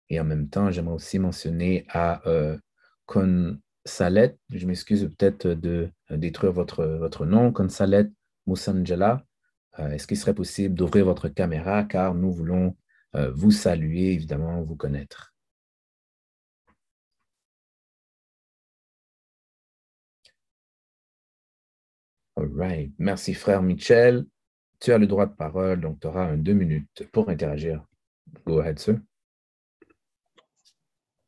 Et 0.09 0.19
en 0.19 0.25
même 0.25 0.49
temps, 0.49 0.69
j'aimerais 0.71 0.95
aussi 0.95 1.19
mentionner 1.19 1.85
à 1.87 2.21
Consalette, 3.05 4.37
je 4.49 4.67
m'excuse 4.67 5.09
peut-être 5.17 5.47
de 5.47 5.89
détruire 6.09 6.51
votre, 6.51 6.83
votre 6.83 7.25
nom, 7.25 7.53
Consalette 7.53 8.11
Moussangela, 8.45 9.23
euh, 9.79 9.91
est-ce 9.91 10.07
qu'il 10.07 10.17
serait 10.17 10.33
possible 10.33 10.75
d'ouvrir 10.75 11.05
votre 11.05 11.29
caméra 11.29 11.83
car 11.83 12.13
nous 12.13 12.31
voulons 12.31 12.75
euh, 13.15 13.31
vous 13.31 13.51
saluer, 13.51 14.11
évidemment, 14.13 14.61
vous 14.61 14.75
connaître? 14.75 15.33
All 22.35 22.49
right. 22.55 22.91
Merci, 22.99 23.33
frère 23.33 23.61
Michel. 23.61 24.25
Tu 24.79 24.93
as 24.93 24.97
le 24.97 25.07
droit 25.07 25.25
de 25.25 25.35
parole, 25.35 25.81
donc 25.81 25.99
tu 25.99 26.07
auras 26.07 26.35
deux 26.37 26.53
minutes 26.53 27.03
pour 27.11 27.29
interagir. 27.29 27.83
Go 28.45 28.59
ahead, 28.59 28.79
sir. 28.79 28.99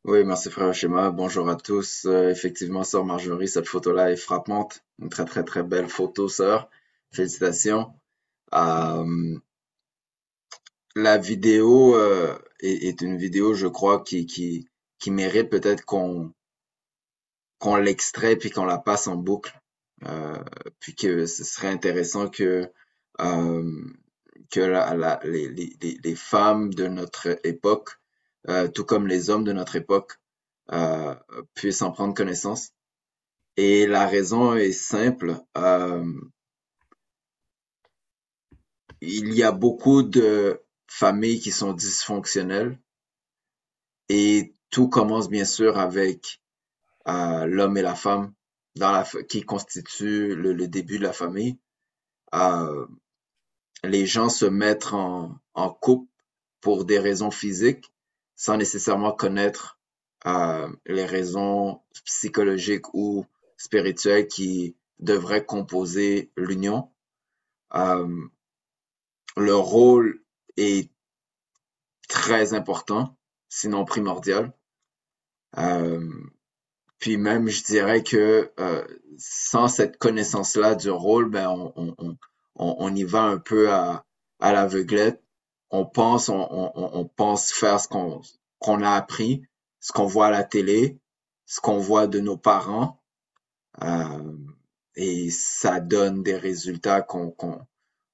Oui, 0.04 0.24
merci 0.24 0.50
frère 0.50 0.74
Schéma. 0.74 1.10
Bonjour 1.10 1.48
à 1.48 1.56
tous. 1.56 2.06
Euh, 2.06 2.30
effectivement, 2.30 2.82
sœur 2.82 3.04
Marjorie, 3.04 3.46
cette 3.46 3.68
photo-là 3.68 4.10
est 4.10 4.16
frappante. 4.16 4.84
Une 4.98 5.10
très, 5.10 5.24
très, 5.24 5.44
très 5.44 5.62
belle 5.62 5.88
photo, 5.88 6.28
sœur. 6.28 6.70
Félicitations. 7.12 7.92
Euh, 8.54 9.38
la 10.94 11.18
vidéo 11.18 11.96
euh, 11.96 12.38
est, 12.60 13.00
une 13.00 13.16
vidéo, 13.16 13.54
je 13.54 13.66
crois, 13.66 14.02
qui, 14.02 14.26
qui, 14.26 15.10
mérite 15.10 15.50
peut-être 15.50 15.84
qu'on 15.84 16.32
l'extrait 17.76 18.36
puis 18.36 18.50
qu'on 18.50 18.64
la 18.64 18.78
passe 18.78 19.06
en 19.06 19.16
boucle. 19.16 19.58
Euh, 20.04 20.42
puis 20.80 20.94
que 20.96 21.26
ce 21.26 21.44
serait 21.44 21.68
intéressant 21.68 22.28
que 22.28 22.70
que 24.50 24.60
les, 25.24 26.14
femmes 26.16 26.74
de 26.74 26.88
notre 26.88 27.38
époque, 27.46 27.90
tout 28.74 28.84
comme 28.84 29.06
les 29.06 29.30
hommes 29.30 29.44
de 29.44 29.52
notre 29.52 29.76
époque, 29.76 30.18
puissent 31.54 31.82
en 31.82 31.92
prendre 31.92 32.14
connaissance. 32.14 32.72
Et 33.56 33.86
la 33.86 34.06
raison 34.06 34.54
est 34.56 34.72
simple. 34.72 35.36
Il 39.04 39.34
y 39.34 39.42
a 39.42 39.50
beaucoup 39.50 40.04
de 40.04 40.62
familles 40.86 41.40
qui 41.40 41.50
sont 41.50 41.72
dysfonctionnelles 41.72 42.78
et 44.08 44.54
tout 44.70 44.88
commence 44.88 45.28
bien 45.28 45.44
sûr 45.44 45.76
avec 45.76 46.40
euh, 47.08 47.46
l'homme 47.46 47.76
et 47.76 47.82
la 47.82 47.96
femme 47.96 48.32
qui 49.28 49.42
constituent 49.42 50.36
le, 50.36 50.68
début 50.68 50.98
de 50.98 51.02
la 51.02 51.12
famille. 51.12 51.58
Euh, 52.32 52.86
les 53.82 54.06
gens 54.06 54.28
se 54.28 54.46
mettent 54.46 54.92
en, 54.92 55.34
en 55.54 55.70
couple 55.70 56.08
pour 56.60 56.84
des 56.84 57.00
raisons 57.00 57.32
physiques 57.32 57.92
sans 58.36 58.56
nécessairement 58.56 59.10
connaître 59.10 59.80
euh, 60.26 60.68
les 60.86 61.06
raisons 61.06 61.80
psychologiques 62.04 62.94
ou 62.94 63.26
spirituelles 63.56 64.28
qui 64.28 64.76
devraient 65.00 65.44
composer 65.44 66.30
l'union. 66.36 66.88
Le 69.36 69.54
rôle 69.54 70.22
est 70.56 70.90
très 72.08 72.54
important, 72.54 73.16
sinon 73.48 73.84
primordial. 73.84 74.52
Euh, 75.58 76.08
puis 76.98 77.16
même, 77.16 77.48
je 77.48 77.64
dirais 77.64 78.02
que 78.02 78.52
euh, 78.60 78.86
sans 79.18 79.68
cette 79.68 79.96
connaissance-là 79.98 80.74
du 80.74 80.90
rôle, 80.90 81.30
ben 81.30 81.48
on, 81.48 81.72
on, 81.76 81.94
on, 81.98 82.16
on, 82.78 82.94
y 82.94 83.04
va 83.04 83.22
un 83.22 83.38
peu 83.38 83.70
à, 83.72 84.04
à 84.40 84.52
l'aveuglette. 84.52 85.22
On 85.70 85.86
pense, 85.86 86.28
on, 86.28 87.10
pense 87.16 87.50
faire 87.50 87.80
ce 87.80 87.88
qu'on 87.88 88.20
qu'on 88.58 88.82
a 88.82 88.90
appris, 88.90 89.42
ce 89.80 89.90
qu'on 89.92 90.06
voit 90.06 90.26
à 90.26 90.30
la 90.30 90.44
télé, 90.44 91.00
ce 91.46 91.60
qu'on 91.60 91.78
voit 91.78 92.06
de 92.06 92.20
nos 92.20 92.36
parents, 92.36 93.02
euh, 93.82 94.36
et 94.94 95.30
ça 95.30 95.80
donne 95.80 96.22
des 96.22 96.36
résultats 96.36 97.00
qu'on 97.00 97.30
qu'on 97.30 97.66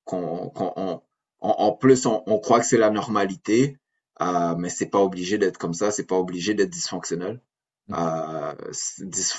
qu'on 0.05 1.03
en, 1.41 1.73
plus, 1.73 2.07
on, 2.07 2.39
croit 2.41 2.61
que 2.61 2.67
c'est 2.67 2.79
la 2.79 2.91
normalité, 2.91 3.79
euh, 4.21 4.57
mais 4.57 4.71
c'est 4.71 4.87
pas 4.91 5.01
obligé 5.01 5.39
d'être 5.39 5.59
comme 5.59 5.75
ça, 5.75 5.91
c'est 5.91 6.07
pas 6.07 6.17
obligé 6.17 6.55
d'être 6.55 6.71
dysfonctionnel. 6.71 7.41
Mm. 7.89 7.95
Euh, 7.97 8.55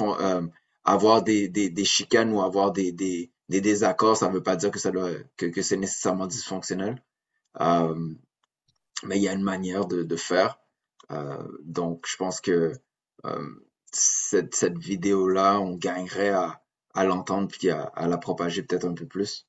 euh, 0.02 0.48
avoir 0.86 1.24
des, 1.24 1.50
des, 1.50 1.70
des, 1.70 1.86
chicanes 1.86 2.32
ou 2.32 2.42
avoir 2.42 2.72
des, 2.72 2.92
des, 2.92 3.32
des 3.50 3.62
désaccords, 3.62 4.18
ça 4.18 4.30
ne 4.30 4.34
veut 4.34 4.44
pas 4.44 4.56
dire 4.56 4.72
que, 4.72 4.80
ça 4.80 4.92
doit, 4.92 5.12
que, 5.38 5.46
que 5.48 5.62
c'est 5.62 5.78
nécessairement 5.78 6.28
dysfonctionnel. 6.28 7.04
Euh, 7.60 8.14
mais 9.04 9.18
il 9.18 9.24
y 9.24 9.28
a 9.28 9.34
une 9.34 9.44
manière 9.44 9.86
de, 9.86 10.04
de 10.04 10.16
faire. 10.16 10.60
Euh, 11.12 11.48
donc, 11.64 12.06
je 12.08 12.18
pense 12.18 12.42
que 12.42 12.74
euh, 13.26 13.50
cette, 13.92 14.56
cette 14.56 14.78
vidéo-là, 14.78 15.60
on 15.60 15.76
gagnerait 15.76 16.30
à, 16.30 16.62
à 16.94 17.04
l'entendre 17.06 17.48
puis 17.48 17.70
à, 17.70 17.84
à 17.84 18.08
la 18.08 18.18
propager 18.18 18.64
peut-être 18.64 18.86
un 18.86 18.94
peu 18.94 19.06
plus. 19.06 19.49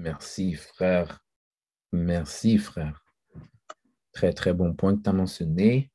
Merci, 0.00 0.54
frère. 0.54 1.22
Merci, 1.92 2.56
frère. 2.56 3.04
Très, 4.12 4.32
très 4.32 4.54
bon 4.54 4.74
point 4.74 4.96
que 4.96 5.02
tu 5.02 5.10
as 5.10 5.12
mentionné. 5.12 5.92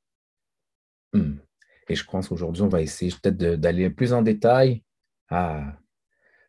Hmm. 1.11 1.37
Et 1.89 1.95
je 1.95 2.05
pense 2.05 2.29
qu'aujourd'hui, 2.29 2.61
on 2.61 2.67
va 2.67 2.83
essayer 2.83 3.11
peut-être 3.11 3.37
d'aller 3.59 3.89
plus 3.89 4.13
en 4.13 4.21
détail. 4.21 4.83
Ah, 5.29 5.79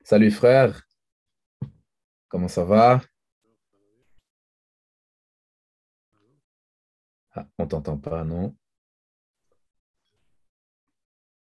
salut, 0.04 0.30
frère. 0.30 0.82
Comment 2.28 2.48
ça 2.48 2.64
va? 2.64 3.00
Ah, 7.32 7.48
on 7.56 7.66
t'entend 7.66 7.96
pas, 7.96 8.22
non? 8.24 8.54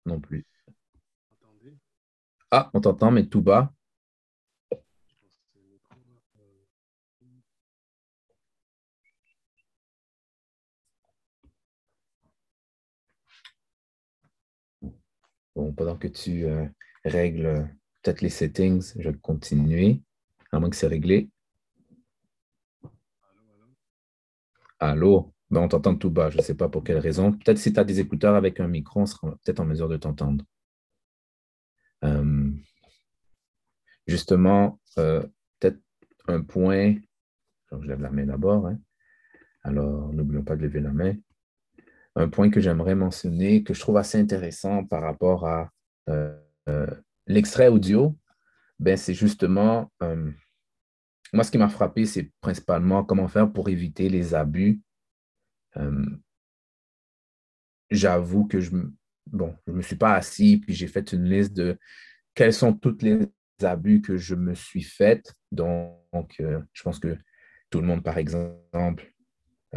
Non 0.04 0.20
plus. 0.20 0.46
Ah, 2.52 2.70
on 2.74 2.80
t'entend, 2.80 3.10
mais 3.10 3.26
tout 3.26 3.42
bas. 3.42 3.75
Bon, 15.56 15.72
pendant 15.72 15.96
que 15.96 16.06
tu 16.06 16.44
euh, 16.44 16.66
règles 17.02 17.66
peut-être 18.02 18.20
les 18.20 18.28
settings, 18.28 18.92
je 18.98 19.08
vais 19.08 19.16
continuer, 19.16 20.02
à 20.52 20.60
moins 20.60 20.68
que 20.68 20.76
c'est 20.76 20.86
réglé. 20.86 21.30
Allô? 24.78 25.32
Ben, 25.50 25.62
on 25.62 25.68
t'entend 25.68 25.96
tout 25.96 26.10
bas, 26.10 26.28
je 26.28 26.36
ne 26.36 26.42
sais 26.42 26.54
pas 26.54 26.68
pour 26.68 26.84
quelle 26.84 26.98
raison. 26.98 27.32
Peut-être 27.32 27.56
si 27.56 27.72
tu 27.72 27.80
as 27.80 27.84
des 27.84 28.00
écouteurs 28.00 28.34
avec 28.34 28.60
un 28.60 28.68
micro, 28.68 29.00
on 29.00 29.06
sera 29.06 29.30
peut-être 29.30 29.60
en 29.60 29.64
mesure 29.64 29.88
de 29.88 29.96
t'entendre. 29.96 30.44
Euh, 32.04 32.50
justement, 34.06 34.78
euh, 34.98 35.22
peut-être 35.58 35.80
un 36.28 36.42
point. 36.42 36.96
je 37.72 37.88
lève 37.88 38.02
la 38.02 38.10
main 38.10 38.26
d'abord. 38.26 38.66
Hein. 38.66 38.78
Alors, 39.62 40.12
n'oublions 40.12 40.44
pas 40.44 40.56
de 40.56 40.62
lever 40.62 40.80
la 40.80 40.92
main 40.92 41.14
un 42.16 42.28
point 42.28 42.50
que 42.50 42.60
j'aimerais 42.60 42.94
mentionner, 42.94 43.62
que 43.62 43.74
je 43.74 43.80
trouve 43.80 43.98
assez 43.98 44.18
intéressant 44.18 44.84
par 44.84 45.02
rapport 45.02 45.46
à 45.46 45.70
euh, 46.08 46.34
euh, 46.68 46.90
l'extrait 47.26 47.68
audio, 47.68 48.16
ben, 48.78 48.96
c'est 48.96 49.14
justement, 49.14 49.92
euh, 50.02 50.30
moi, 51.32 51.44
ce 51.44 51.50
qui 51.50 51.58
m'a 51.58 51.68
frappé, 51.68 52.06
c'est 52.06 52.32
principalement 52.40 53.04
comment 53.04 53.28
faire 53.28 53.52
pour 53.52 53.68
éviter 53.68 54.08
les 54.08 54.34
abus. 54.34 54.80
J'avoue 57.90 58.46
que 58.46 58.60
je 58.60 58.70
bon, 59.26 59.54
je 59.66 59.72
ne 59.72 59.76
me 59.76 59.82
suis 59.82 59.96
pas 59.96 60.14
assis, 60.14 60.56
puis 60.56 60.74
j'ai 60.74 60.86
fait 60.86 61.12
une 61.12 61.24
liste 61.24 61.52
de 61.52 61.78
quels 62.34 62.54
sont 62.54 62.72
tous 62.72 62.96
les 63.02 63.28
abus 63.62 64.00
que 64.00 64.16
je 64.16 64.34
me 64.34 64.54
suis 64.54 64.82
fait. 64.82 65.34
Donc, 65.52 66.36
je 66.38 66.82
pense 66.82 66.98
que 66.98 67.18
tout 67.68 67.82
le 67.82 67.86
monde, 67.86 68.02
par 68.02 68.16
exemple, 68.16 69.12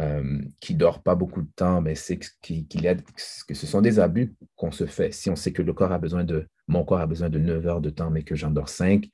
euh, 0.00 0.40
qui 0.60 0.74
dort 0.74 1.02
pas 1.02 1.14
beaucoup 1.14 1.42
de 1.42 1.50
temps, 1.54 1.82
mais 1.82 1.94
c'est 1.94 2.18
qu'il 2.40 2.66
que 2.66 3.54
ce 3.54 3.66
sont 3.66 3.82
des 3.82 3.98
abus 3.98 4.34
qu'on 4.56 4.70
se 4.70 4.86
fait. 4.86 5.12
Si 5.12 5.28
on 5.28 5.36
sait 5.36 5.52
que 5.52 5.60
le 5.60 5.74
corps 5.74 5.92
a 5.92 5.98
besoin 5.98 6.24
de, 6.24 6.48
mon 6.68 6.84
corps 6.84 7.00
a 7.00 7.06
besoin 7.06 7.28
de 7.28 7.38
9 7.38 7.66
heures 7.66 7.80
de 7.82 7.90
temps, 7.90 8.08
mais 8.08 8.22
que 8.22 8.34
j'en 8.34 8.50
dors 8.50 8.70
5, 8.70 9.06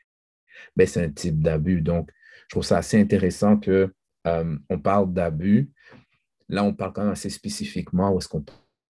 ben 0.77 0.87
c'est 0.87 1.03
un 1.03 1.11
type 1.11 1.43
d'abus. 1.43 1.81
Donc, 1.81 2.13
je 2.43 2.55
trouve 2.55 2.63
ça 2.63 2.79
assez 2.79 3.01
intéressant 3.01 3.57
que 3.57 3.93
euh, 4.29 4.59
on 4.71 4.79
parle 4.79 5.13
d'abus. 5.13 5.73
Là, 6.49 6.63
on 6.63 6.73
parle 6.73 6.93
quand 6.93 7.03
même 7.03 7.13
assez 7.13 7.31
spécifiquement 7.31 8.13
où 8.13 8.19
est-ce 8.19 8.29
qu'on 8.29 8.45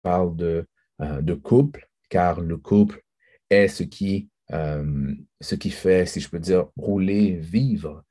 parle 0.01 0.33
de, 0.37 0.65
euh, 1.01 1.35
couple, 1.43 1.89
car 2.07 2.39
le 2.39 2.55
couple 2.55 3.03
est 3.49 3.67
ce 3.67 3.83
qui, 3.83 4.29
ce 4.49 5.55
qui 5.55 5.71
fait, 5.71 6.05
si 6.05 6.21
je 6.21 6.29
peux 6.29 6.39
dire, 6.39 6.67
rouler, 6.77 7.35
vivre 7.35 8.05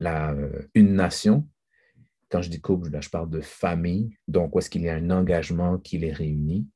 la, 0.00 0.34
une 0.74 0.94
nation 0.94 1.46
quand 2.28 2.42
je 2.42 2.50
dis 2.50 2.60
couple, 2.60 2.90
là, 2.90 3.00
je 3.00 3.08
parle 3.08 3.30
de 3.30 3.40
famille. 3.40 4.16
Donc, 4.26 4.54
où 4.54 4.58
est-ce 4.58 4.70
qu'il 4.70 4.82
y 4.82 4.88
a 4.88 4.94
un 4.94 5.10
engagement 5.10 5.78
qui 5.78 5.98
les 5.98 6.12
réunit? 6.12 6.66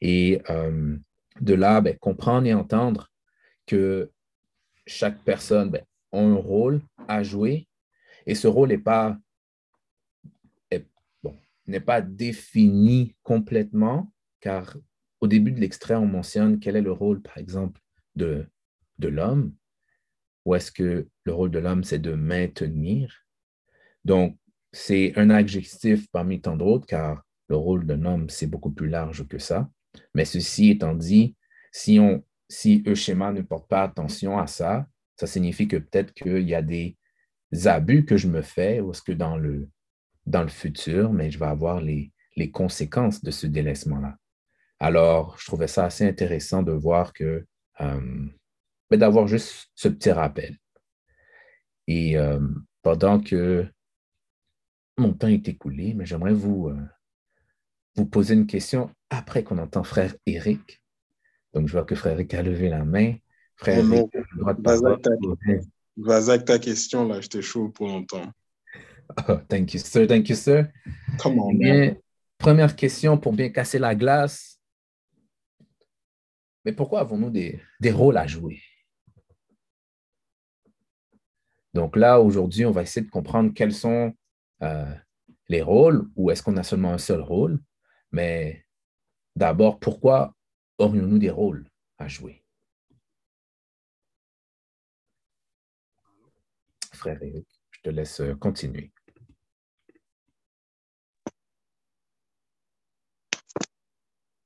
Et 0.00 0.40
euh, 0.50 0.96
de 1.40 1.54
là, 1.54 1.80
ben, 1.80 1.96
comprendre 1.98 2.46
et 2.46 2.54
entendre 2.54 3.10
que 3.66 4.10
chaque 4.86 5.22
personne 5.22 5.70
ben, 5.70 5.82
a 6.12 6.18
un 6.18 6.34
rôle 6.34 6.82
à 7.08 7.22
jouer 7.22 7.68
et 8.26 8.34
ce 8.34 8.48
rôle 8.48 8.68
n'est 8.68 8.78
pas 8.78 9.18
défini 12.00 13.14
complètement, 13.22 14.12
car 14.40 14.76
au 15.20 15.26
début 15.26 15.52
de 15.52 15.60
l'extrait, 15.60 15.94
on 15.94 16.06
mentionne 16.06 16.58
quel 16.58 16.76
est 16.76 16.82
le 16.82 16.92
rôle, 16.92 17.22
par 17.22 17.38
exemple, 17.38 17.80
de, 18.16 18.46
de 18.98 19.08
l'homme, 19.08 19.54
ou 20.44 20.54
est-ce 20.54 20.72
que 20.72 21.08
le 21.24 21.32
rôle 21.32 21.50
de 21.50 21.60
l'homme, 21.60 21.84
c'est 21.84 22.00
de 22.00 22.14
maintenir. 22.14 23.24
Donc, 24.04 24.36
c'est 24.72 25.12
un 25.16 25.30
adjectif 25.30 26.06
parmi 26.10 26.40
tant 26.40 26.56
d'autres, 26.56 26.86
car 26.86 27.22
le 27.48 27.56
rôle 27.56 27.86
d'un 27.86 28.04
homme, 28.04 28.30
c'est 28.30 28.46
beaucoup 28.46 28.70
plus 28.70 28.88
large 28.88 29.26
que 29.28 29.38
ça. 29.38 29.68
Mais 30.14 30.24
ceci 30.24 30.70
étant 30.70 30.94
dit, 30.94 31.36
si, 31.70 31.98
on, 32.00 32.24
si 32.48 32.82
ne 32.86 33.42
porte 33.42 33.68
pas 33.68 33.82
attention 33.82 34.38
à 34.38 34.46
ça, 34.46 34.86
ça 35.16 35.26
signifie 35.26 35.68
que 35.68 35.76
peut-être 35.76 36.12
qu'il 36.14 36.48
y 36.48 36.54
a 36.54 36.62
des 36.62 36.96
abus 37.66 38.04
que 38.04 38.16
je 38.16 38.28
me 38.28 38.42
fais, 38.42 38.80
ou 38.80 38.92
est-ce 38.92 39.02
que 39.02 39.12
dans 39.12 39.36
le, 39.36 39.68
dans 40.26 40.42
le 40.42 40.48
futur, 40.48 41.12
mais 41.12 41.30
je 41.30 41.38
vais 41.38 41.46
avoir 41.46 41.80
les, 41.80 42.12
les 42.36 42.50
conséquences 42.50 43.22
de 43.22 43.30
ce 43.30 43.46
délaissement-là. 43.46 44.16
Alors, 44.78 45.36
je 45.38 45.46
trouvais 45.46 45.68
ça 45.68 45.84
assez 45.84 46.06
intéressant 46.06 46.62
de 46.62 46.72
voir 46.72 47.12
que, 47.12 47.44
euh, 47.80 48.26
ben, 48.90 48.98
d'avoir 48.98 49.28
juste 49.28 49.68
ce 49.74 49.88
petit 49.88 50.10
rappel. 50.10 50.56
Et 51.86 52.16
euh, 52.16 52.40
pendant 52.82 53.20
que 53.20 53.66
mon 54.96 55.12
temps 55.12 55.28
est 55.28 55.48
écoulé, 55.48 55.94
mais 55.94 56.06
j'aimerais 56.06 56.32
vous, 56.32 56.68
euh, 56.68 56.80
vous 57.96 58.06
poser 58.06 58.34
une 58.34 58.46
question 58.46 58.90
après 59.10 59.42
qu'on 59.42 59.58
entend 59.58 59.84
frère 59.84 60.14
Eric. 60.26 60.82
Donc, 61.52 61.68
je 61.68 61.72
vois 61.72 61.84
que 61.84 61.94
frère 61.94 62.12
Eric 62.12 62.34
a 62.34 62.42
levé 62.42 62.68
la 62.68 62.84
main. 62.84 63.14
Frère 63.56 63.78
Eric, 63.78 64.10
Vas-y 65.96 66.30
avec 66.30 66.44
ta 66.46 66.58
question, 66.58 67.06
là, 67.06 67.20
j'étais 67.20 67.42
chaud 67.42 67.68
pour 67.68 67.86
longtemps. 67.86 68.26
Oh, 69.28 69.36
thank 69.46 69.74
you, 69.74 69.80
sir. 69.80 70.06
Thank 70.06 70.30
you, 70.30 70.36
sir. 70.36 70.68
Come 71.18 71.38
on, 71.38 71.96
Première 72.38 72.74
question 72.74 73.18
pour 73.18 73.34
bien 73.34 73.50
casser 73.50 73.78
la 73.78 73.94
glace. 73.94 74.58
Mais 76.64 76.72
pourquoi 76.72 77.00
avons-nous 77.00 77.28
des, 77.28 77.60
des 77.78 77.92
rôles 77.92 78.16
à 78.16 78.26
jouer? 78.26 78.62
Donc 81.74 81.96
là, 81.96 82.20
aujourd'hui, 82.20 82.64
on 82.64 82.70
va 82.70 82.82
essayer 82.82 83.04
de 83.04 83.10
comprendre 83.10 83.52
quels 83.54 83.74
sont 83.74 84.14
euh, 84.62 84.94
les 85.48 85.62
rôles 85.62 86.08
ou 86.16 86.30
est-ce 86.30 86.42
qu'on 86.42 86.56
a 86.56 86.62
seulement 86.62 86.92
un 86.92 86.98
seul 86.98 87.20
rôle? 87.20 87.60
Mais 88.12 88.66
d'abord, 89.36 89.78
pourquoi 89.80 90.34
aurions-nous 90.78 91.18
des 91.18 91.30
rôles 91.30 91.68
à 91.98 92.08
jouer? 92.08 92.44
Frère 96.94 97.22
Eric, 97.22 97.46
je 97.70 97.80
te 97.82 97.90
laisse 97.90 98.20
euh, 98.20 98.34
continuer. 98.34 98.92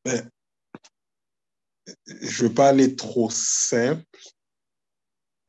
Ben, 0.05 0.31
je 2.07 2.45
ne 2.45 2.49
veux 2.49 2.55
pas 2.55 2.69
aller 2.69 2.97
trop 2.97 3.29
simple 3.31 4.05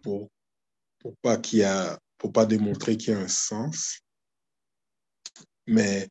pour, 0.04 0.30
pour 1.00 1.16
pas 1.18 1.38
qu'il 1.38 1.60
y 1.60 1.64
a, 1.64 2.00
pour 2.18 2.34
pas 2.34 2.46
démontrer 2.46 2.98
qu'il 2.98 3.14
y 3.14 3.16
a 3.16 3.20
un 3.20 3.28
sens. 3.28 4.02
Mais 5.68 6.10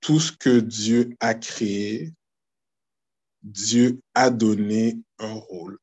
tout 0.00 0.20
ce 0.20 0.32
que 0.32 0.60
Dieu 0.60 1.16
a 1.20 1.34
créé, 1.34 2.12
Dieu 3.42 4.00
a 4.14 4.30
donné 4.30 5.00
un 5.18 5.32
rôle. 5.32 5.78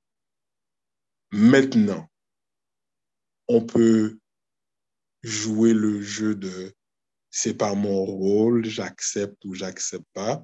Maintenant, 1.32 2.08
on 3.48 3.65
peut 3.65 4.20
jouer 5.24 5.74
le 5.74 6.02
jeu 6.02 6.36
de 6.36 6.74
c'est 7.30 7.54
pas 7.54 7.74
mon 7.76 8.04
rôle, 8.04 8.65
j'accepte 8.65 9.46
ou 9.46 9.54
j'accepte 9.54 10.08
pas. 10.13 10.44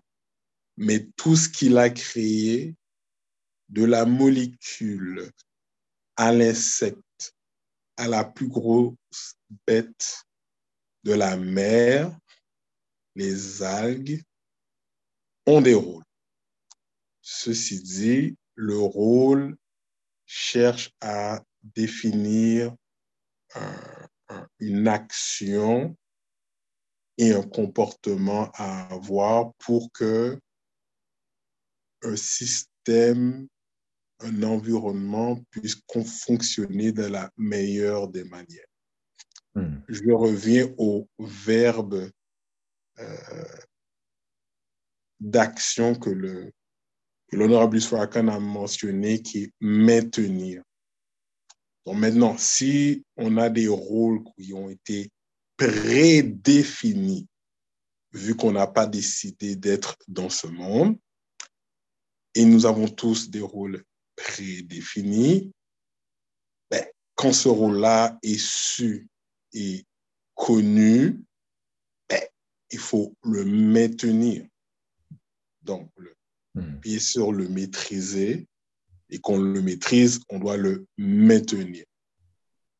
Mais 0.77 1.07
tout 1.17 1.35
ce 1.35 1.49
qu'il 1.49 1.77
a 1.77 1.89
créé, 1.89 2.75
de 3.69 3.83
la 3.83 4.05
molécule 4.05 5.29
à 6.15 6.31
l'insecte, 6.31 7.35
à 7.97 8.07
la 8.07 8.23
plus 8.23 8.47
grosse 8.47 9.35
bête 9.65 10.23
de 11.03 11.13
la 11.13 11.37
mer, 11.37 12.15
les 13.15 13.63
algues, 13.63 14.23
ont 15.45 15.61
des 15.61 15.73
rôles. 15.73 16.03
Ceci 17.21 17.81
dit, 17.81 18.37
le 18.55 18.77
rôle 18.77 19.57
cherche 20.25 20.91
à 21.01 21.41
définir 21.61 22.75
une 24.59 24.87
action 24.87 25.95
et 27.17 27.33
un 27.33 27.43
comportement 27.43 28.51
à 28.53 28.93
avoir 28.93 29.53
pour 29.55 29.91
que 29.91 30.39
un 32.03 32.15
système, 32.15 33.47
un 34.19 34.43
environnement 34.43 35.41
puisse 35.49 35.81
fonctionner 36.05 36.91
de 36.91 37.05
la 37.05 37.31
meilleure 37.37 38.07
des 38.07 38.23
manières. 38.23 38.67
Hmm. 39.57 39.81
Je 39.89 40.11
reviens 40.11 40.71
au 40.77 41.09
verbe 41.17 42.11
euh, 42.99 43.57
d'action 45.19 45.95
que 45.95 46.11
le 46.11 46.51
l'honorable 47.31 47.81
Swarakan 47.81 48.27
a 48.27 48.39
mentionné, 48.39 49.23
qui 49.23 49.45
est 49.45 49.53
maintenir. 49.59 50.61
Donc 51.87 51.97
maintenant, 51.97 52.37
si 52.37 53.03
on 53.15 53.37
a 53.37 53.49
des 53.49 53.67
rôles 53.67 54.23
qui 54.37 54.53
ont 54.53 54.69
été 54.69 55.09
prédéfinis, 55.57 57.27
vu 58.11 58.35
qu'on 58.35 58.51
n'a 58.51 58.67
pas 58.67 58.85
décidé 58.85 59.55
d'être 59.55 59.97
dans 60.07 60.29
ce 60.29 60.45
monde, 60.45 60.99
et 62.35 62.45
nous 62.45 62.67
avons 62.67 62.87
tous 62.87 63.31
des 63.31 63.41
rôles 63.41 63.83
prédéfinis, 64.15 65.51
ben, 66.69 66.85
quand 67.15 67.33
ce 67.33 67.49
rôle-là 67.49 68.19
est 68.21 68.39
su 68.39 69.07
et 69.53 69.85
connu, 70.35 71.23
ben, 72.09 72.21
il 72.71 72.79
faut 72.79 73.15
le 73.23 73.45
maintenir. 73.45 74.45
Donc, 75.61 75.91
le, 75.97 76.15
hmm. 76.55 76.79
bien 76.79 76.99
sûr, 76.99 77.31
le 77.31 77.47
maîtriser, 77.47 78.47
et 79.09 79.19
qu'on 79.19 79.39
le 79.39 79.61
maîtrise, 79.61 80.21
on 80.29 80.39
doit 80.39 80.57
le 80.57 80.85
maintenir. 80.97 81.85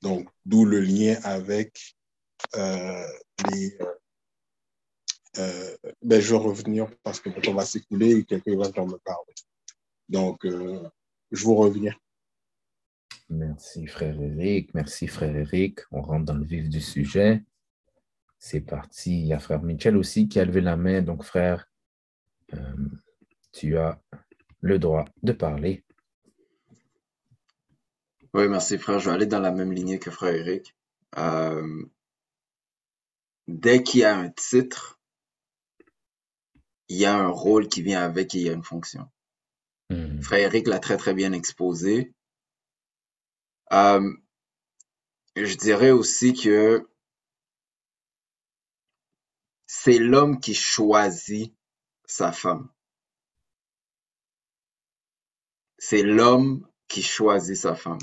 Donc, 0.01 0.29
d'où 0.45 0.65
le 0.65 0.79
lien 0.79 1.19
avec 1.23 1.95
euh, 2.55 3.07
les... 3.51 3.77
Euh, 3.81 3.93
euh, 5.37 5.77
ben, 6.01 6.19
je 6.19 6.31
vais 6.31 6.39
revenir 6.39 6.89
parce 7.03 7.19
que 7.19 7.29
on 7.47 7.53
va 7.53 7.65
s'écouler 7.65 8.17
et 8.17 8.25
quelqu'un 8.25 8.57
va 8.57 8.67
me 8.67 8.97
parler. 8.97 9.33
Donc, 10.09 10.39
je 10.43 11.43
vous 11.43 11.55
reviens. 11.55 11.95
Merci, 13.29 13.87
frère 13.87 14.19
Eric. 14.21 14.73
Merci, 14.73 15.07
frère 15.07 15.35
Eric. 15.35 15.79
On 15.91 16.01
rentre 16.01 16.25
dans 16.25 16.35
le 16.35 16.45
vif 16.45 16.69
du 16.69 16.81
sujet. 16.81 17.43
C'est 18.39 18.61
parti. 18.61 19.19
Il 19.21 19.27
y 19.27 19.33
a 19.33 19.39
frère 19.39 19.61
Michel 19.63 19.97
aussi 19.97 20.27
qui 20.27 20.39
a 20.39 20.45
levé 20.45 20.61
la 20.61 20.77
main. 20.77 21.01
Donc, 21.01 21.23
frère, 21.23 21.69
tu 23.51 23.77
as 23.77 23.99
le 24.61 24.79
droit 24.79 25.05
de 25.23 25.31
parler. 25.33 25.83
Oui, 28.33 28.47
merci, 28.47 28.77
frère. 28.77 28.99
Je 28.99 29.09
vais 29.09 29.15
aller 29.15 29.25
dans 29.25 29.39
la 29.39 29.51
même 29.51 29.71
lignée 29.71 29.99
que 29.99 30.11
frère 30.11 30.33
Eric 30.33 30.75
dès 33.47 33.81
qu'il 33.83 34.01
y 34.01 34.03
a 34.03 34.15
un 34.15 34.29
titre, 34.29 34.99
il 36.89 36.97
y 36.97 37.05
a 37.05 37.15
un 37.15 37.29
rôle 37.29 37.67
qui 37.67 37.81
vient 37.81 38.03
avec 38.03 38.35
et 38.35 38.39
il 38.39 38.43
y 38.45 38.49
a 38.49 38.53
une 38.53 38.63
fonction. 38.63 39.09
Hmm. 39.89 40.21
Frère 40.21 40.45
Eric 40.45 40.67
l'a 40.67 40.79
très 40.79 40.97
très 40.97 41.13
bien 41.13 41.31
exposé. 41.31 42.13
Euh, 43.73 44.13
je 45.35 45.55
dirais 45.55 45.91
aussi 45.91 46.33
que 46.33 46.87
c'est 49.65 49.99
l'homme 49.99 50.39
qui 50.39 50.53
choisit 50.53 51.53
sa 52.05 52.31
femme. 52.31 52.69
C'est 55.77 56.03
l'homme 56.03 56.67
qui 56.87 57.03
choisit 57.03 57.57
sa 57.57 57.75
femme. 57.75 57.99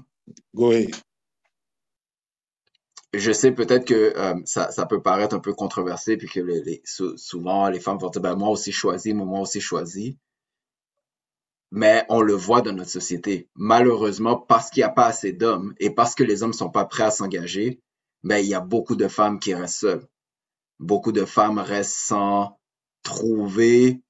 Go 0.54 0.70
ahead 0.70 0.94
je 3.18 3.32
sais 3.32 3.52
peut-être 3.52 3.86
que 3.86 4.12
euh, 4.16 4.34
ça, 4.44 4.70
ça, 4.70 4.86
peut 4.86 5.02
paraître 5.02 5.34
un 5.34 5.40
peu 5.40 5.54
controversé, 5.54 6.16
puis 6.16 6.28
que 6.28 6.40
les, 6.40 6.82
souvent 7.16 7.68
les 7.68 7.80
femmes 7.80 7.98
vont 7.98 8.10
dire 8.10 8.22
ben, 8.22 8.34
moi 8.36 8.48
aussi 8.48 8.72
choisi, 8.72 9.14
moi 9.14 9.40
aussi 9.40 9.60
choisi. 9.60 10.18
Mais 11.70 12.04
on 12.08 12.20
le 12.20 12.34
voit 12.34 12.62
dans 12.62 12.72
notre 12.72 12.90
société. 12.90 13.48
Malheureusement, 13.54 14.36
parce 14.36 14.70
qu'il 14.70 14.80
n'y 14.82 14.84
a 14.84 14.90
pas 14.90 15.06
assez 15.06 15.32
d'hommes 15.32 15.74
et 15.78 15.90
parce 15.90 16.14
que 16.14 16.22
les 16.22 16.42
hommes 16.42 16.50
ne 16.50 16.56
sont 16.56 16.70
pas 16.70 16.84
prêts 16.84 17.04
à 17.04 17.10
s'engager, 17.10 17.80
ben, 18.22 18.38
il 18.38 18.46
y 18.46 18.54
a 18.54 18.60
beaucoup 18.60 18.96
de 18.96 19.08
femmes 19.08 19.38
qui 19.38 19.54
restent 19.54 19.80
seules. 19.80 20.08
Beaucoup 20.78 21.12
de 21.12 21.24
femmes 21.24 21.58
restent 21.58 21.96
sans 21.96 22.58
trouver 23.02 24.02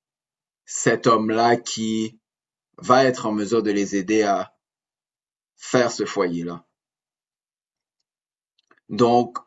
cet 0.67 1.07
homme-là 1.07 1.57
qui 1.57 2.19
va 2.79 3.05
être 3.05 3.27
en 3.27 3.33
mesure 3.33 3.63
de 3.63 3.71
les 3.71 3.97
aider 3.97 4.23
à 4.23 4.55
faire 5.57 5.91
ce 5.91 6.05
foyer-là. 6.05 6.65
Donc, 8.89 9.39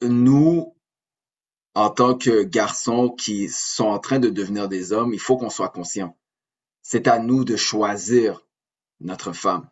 nous, 0.00 0.76
en 1.74 1.90
tant 1.90 2.16
que 2.16 2.42
garçons 2.42 3.10
qui 3.10 3.48
sont 3.48 3.86
en 3.86 3.98
train 3.98 4.18
de 4.18 4.28
devenir 4.28 4.68
des 4.68 4.92
hommes, 4.92 5.14
il 5.14 5.20
faut 5.20 5.36
qu'on 5.36 5.50
soit 5.50 5.70
conscient. 5.70 6.16
C'est 6.82 7.08
à 7.08 7.18
nous 7.18 7.44
de 7.44 7.56
choisir 7.56 8.46
notre 9.00 9.32
femme. 9.32 9.68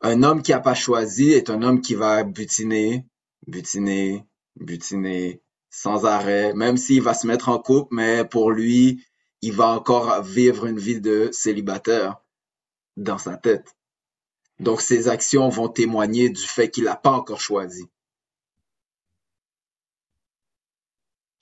Un 0.00 0.22
homme 0.22 0.42
qui 0.42 0.52
n'a 0.52 0.60
pas 0.60 0.74
choisi 0.74 1.30
est 1.30 1.50
un 1.50 1.62
homme 1.62 1.80
qui 1.80 1.94
va 1.94 2.22
butiner, 2.22 3.06
butiner, 3.46 4.24
butiner 4.56 5.42
sans 5.70 6.06
arrêt, 6.06 6.54
même 6.54 6.76
s'il 6.76 7.02
va 7.02 7.14
se 7.14 7.26
mettre 7.26 7.48
en 7.48 7.58
couple, 7.58 7.94
mais 7.94 8.24
pour 8.24 8.50
lui, 8.50 9.04
il 9.42 9.52
va 9.52 9.68
encore 9.68 10.22
vivre 10.22 10.66
une 10.66 10.78
vie 10.78 11.00
de 11.00 11.30
célibataire 11.32 12.20
dans 12.96 13.18
sa 13.18 13.36
tête. 13.36 13.76
Donc, 14.60 14.80
ses 14.80 15.08
actions 15.08 15.48
vont 15.48 15.68
témoigner 15.68 16.30
du 16.30 16.42
fait 16.42 16.70
qu'il 16.70 16.84
n'a 16.84 16.96
pas 16.96 17.12
encore 17.12 17.40
choisi. 17.40 17.88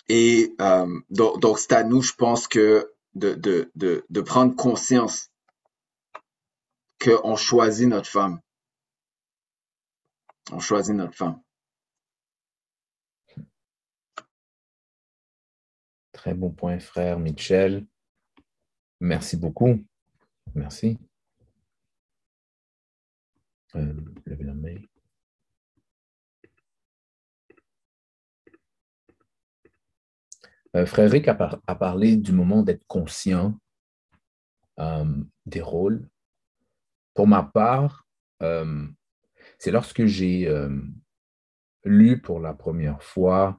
Et 0.09 0.55
euh, 0.61 1.01
donc, 1.11 1.41
donc 1.41 1.59
c'est 1.59 1.73
à 1.73 1.83
nous, 1.83 2.03
je 2.03 2.13
pense, 2.13 2.47
que 2.47 2.93
de, 3.17 4.21
prendre 4.21 4.55
conscience 4.55 5.31
qu'on 7.03 7.37
choisit 7.37 7.89
notre 7.89 8.09
femme. 8.09 8.41
On 10.53 10.61
choisit 10.61 10.95
notre 10.95 11.15
femme. 11.15 11.41
Très 16.13 16.35
bon 16.35 16.51
point, 16.51 16.79
frère 16.79 17.19
Michel. 17.19 17.87
Merci 19.01 19.37
beaucoup. 19.37 19.85
Merci. 20.55 20.99
Euh, 23.75 23.93
levez. 24.25 24.89
Frère 30.85 31.11
Rick 31.11 31.29
a, 31.29 31.35
parlé 31.75 32.17
du 32.17 32.33
moment 32.33 32.63
d'être 32.63 32.87
conscient 32.87 33.59
euh, 34.79 35.23
des 35.47 35.63
rôles. 35.63 36.09
Pour 37.15 37.27
ma 37.27 37.43
part, 37.43 38.07
euh, 38.43 38.87
c'est 39.59 39.71
lorsque 39.71 40.05
j'ai 40.05 40.53
lu 41.85 42.21
pour 42.21 42.41
la 42.41 42.53
première 42.53 43.03
fois, 43.03 43.59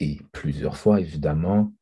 et 0.00 0.20
plusieurs 0.32 0.76
fois 0.76 1.00
évidemment, 1.00 1.74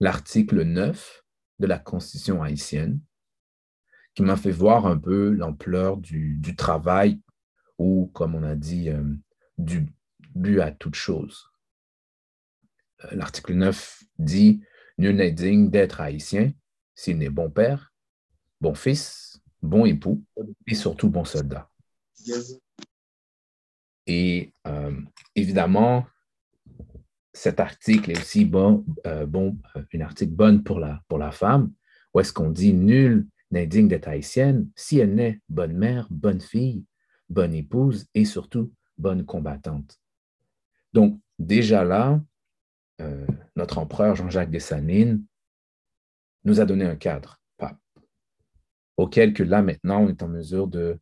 l'article 0.00 0.64
9 0.64 1.24
de 1.60 1.66
la 1.66 1.78
Constitution 1.78 2.42
haïtienne, 2.42 3.00
qui 4.14 4.22
m'a 4.22 4.36
fait 4.36 4.50
voir 4.50 4.86
un 4.86 4.98
peu 4.98 5.30
l'ampleur 5.30 5.96
du, 5.96 6.54
travail 6.56 7.20
ou, 7.78 8.10
comme 8.12 8.34
on 8.34 8.42
a 8.42 8.56
dit, 8.56 8.90
du 9.58 9.86
but 10.34 10.60
à 10.60 10.70
toute 10.70 10.96
chose. 10.96 11.51
Euh, 13.04 13.08
l'article 13.12 13.54
9 13.54 14.04
dit 14.18 14.62
Nul 14.98 15.16
n'est 15.16 15.32
digne 15.32 15.70
d'être 15.70 16.00
haïtien 16.00 16.52
s'il 16.94 17.18
n'est 17.18 17.30
bon 17.30 17.50
père, 17.50 17.92
bon 18.60 18.74
fils, 18.74 19.40
bon 19.62 19.86
époux 19.86 20.22
et 20.66 20.74
surtout 20.74 21.08
bon 21.08 21.24
soldat. 21.24 21.68
Et 24.06 24.52
euh, 24.66 25.00
évidemment, 25.34 26.06
cet 27.32 27.60
article 27.60 28.10
est 28.10 28.18
aussi 28.18 28.44
bon, 28.44 28.84
euh, 29.06 29.26
bon 29.26 29.56
un 29.94 30.00
article 30.00 30.32
bonne 30.32 30.62
pour 30.62 30.78
la, 30.78 31.00
pour 31.08 31.18
la 31.18 31.30
femme, 31.30 31.72
où 32.12 32.20
est-ce 32.20 32.32
qu'on 32.32 32.50
dit 32.50 32.74
Nul 32.74 33.26
n'est 33.50 33.66
digne 33.66 33.88
d'être 33.88 34.08
haïtienne 34.08 34.68
si 34.76 34.98
elle 34.98 35.14
n'est 35.14 35.40
bonne 35.48 35.74
mère, 35.74 36.06
bonne 36.10 36.40
fille, 36.40 36.84
bonne 37.28 37.54
épouse 37.54 38.06
et 38.14 38.24
surtout 38.24 38.72
bonne 38.98 39.24
combattante. 39.24 39.98
Donc, 40.92 41.18
déjà 41.38 41.84
là, 41.84 42.20
euh, 43.02 43.26
notre 43.56 43.78
empereur 43.78 44.16
Jean-Jacques 44.16 44.50
Dessalines 44.50 45.24
nous 46.44 46.60
a 46.60 46.64
donné 46.64 46.84
un 46.84 46.96
cadre, 46.96 47.40
auquel 48.96 49.32
que 49.32 49.42
là 49.42 49.62
maintenant 49.62 50.02
on 50.02 50.08
est 50.08 50.22
en 50.22 50.28
mesure 50.28 50.68
de, 50.68 50.98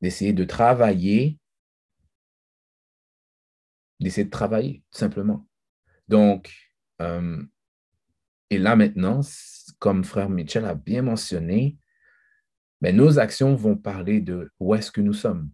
d'essayer 0.00 0.32
de 0.32 0.44
travailler, 0.44 1.38
d'essayer 3.98 4.24
de 4.24 4.30
travailler 4.30 4.82
tout 4.90 4.98
simplement. 4.98 5.46
Donc, 6.08 6.52
euh, 7.00 7.42
et 8.50 8.58
là 8.58 8.76
maintenant, 8.76 9.20
comme 9.78 10.04
frère 10.04 10.28
Mitchell 10.28 10.64
a 10.64 10.74
bien 10.74 11.02
mentionné, 11.02 11.78
mais 12.80 12.92
ben, 12.92 12.96
nos 12.96 13.18
actions 13.18 13.54
vont 13.54 13.76
parler 13.76 14.20
de 14.20 14.50
où 14.58 14.74
est-ce 14.74 14.90
que 14.90 15.00
nous 15.00 15.12
sommes. 15.12 15.50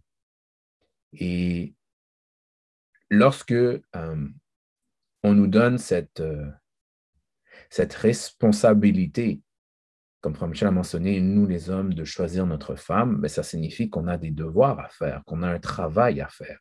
Et 1.13 1.75
lorsque 3.09 3.51
euh, 3.51 4.29
on 5.23 5.33
nous 5.33 5.47
donne 5.47 5.77
cette, 5.77 6.19
euh, 6.19 6.49
cette 7.69 7.93
responsabilité, 7.93 9.41
comme 10.21 10.35
Michel 10.49 10.67
a 10.67 10.71
mentionné, 10.71 11.19
nous 11.21 11.45
les 11.45 11.69
hommes, 11.69 11.93
de 11.93 12.03
choisir 12.03 12.45
notre 12.45 12.75
femme, 12.75 13.17
mais 13.21 13.29
ça 13.29 13.43
signifie 13.43 13.89
qu'on 13.89 14.07
a 14.07 14.17
des 14.17 14.31
devoirs 14.31 14.79
à 14.79 14.89
faire, 14.89 15.23
qu'on 15.25 15.43
a 15.43 15.49
un 15.49 15.59
travail 15.59 16.21
à 16.21 16.27
faire. 16.27 16.59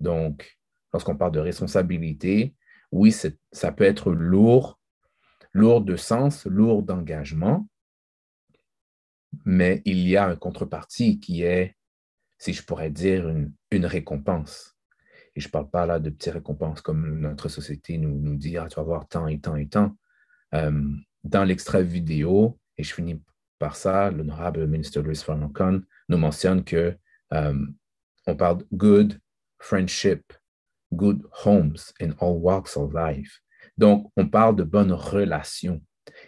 Donc, 0.00 0.58
lorsqu'on 0.92 1.16
parle 1.16 1.32
de 1.32 1.40
responsabilité, 1.40 2.54
oui, 2.90 3.12
ça 3.52 3.72
peut 3.72 3.84
être 3.84 4.12
lourd, 4.12 4.80
lourd 5.52 5.80
de 5.82 5.96
sens, 5.96 6.46
lourd 6.46 6.82
d'engagement, 6.82 7.68
mais 9.44 9.80
il 9.84 10.06
y 10.06 10.16
a 10.16 10.26
un 10.26 10.36
contrepartie 10.36 11.18
qui 11.18 11.42
est, 11.42 11.76
si 12.38 12.52
je 12.52 12.62
pourrais 12.64 12.90
dire, 12.90 13.28
une 13.70 13.86
récompense. 13.86 14.76
Et 15.34 15.40
je 15.40 15.48
ne 15.48 15.50
parle 15.52 15.70
pas 15.70 15.86
là 15.86 15.98
de 15.98 16.10
petites 16.10 16.34
récompenses 16.34 16.80
comme 16.80 17.18
notre 17.20 17.48
société 17.48 17.98
nous, 17.98 18.36
dit, 18.36 18.56
ah, 18.58 18.66
tu 18.68 18.76
vas 18.76 18.82
avoir 18.82 19.08
tant 19.08 19.26
et 19.26 19.40
tant 19.40 19.56
et 19.56 19.68
tant. 19.68 19.96
Euh, 20.54 20.82
dans 21.24 21.44
l'extrait 21.44 21.82
vidéo, 21.82 22.58
et 22.76 22.82
je 22.82 22.92
finis 22.92 23.22
par 23.58 23.76
ça, 23.76 24.10
l'honorable 24.10 24.66
ministre 24.66 25.00
Louis 25.00 25.16
Farrakhan 25.16 25.80
nous 26.08 26.18
mentionne 26.18 26.64
que 26.64 26.96
euh, 27.32 27.66
on 28.26 28.36
parle 28.36 28.64
good 28.72 29.20
friendship, 29.58 30.32
good 30.92 31.22
homes 31.44 31.76
in 32.00 32.10
all 32.20 32.36
walks 32.36 32.76
of 32.76 32.92
life. 32.92 33.40
Donc, 33.78 34.10
on 34.16 34.28
parle 34.28 34.56
de 34.56 34.64
bonnes 34.64 34.92
relations. 34.92 35.80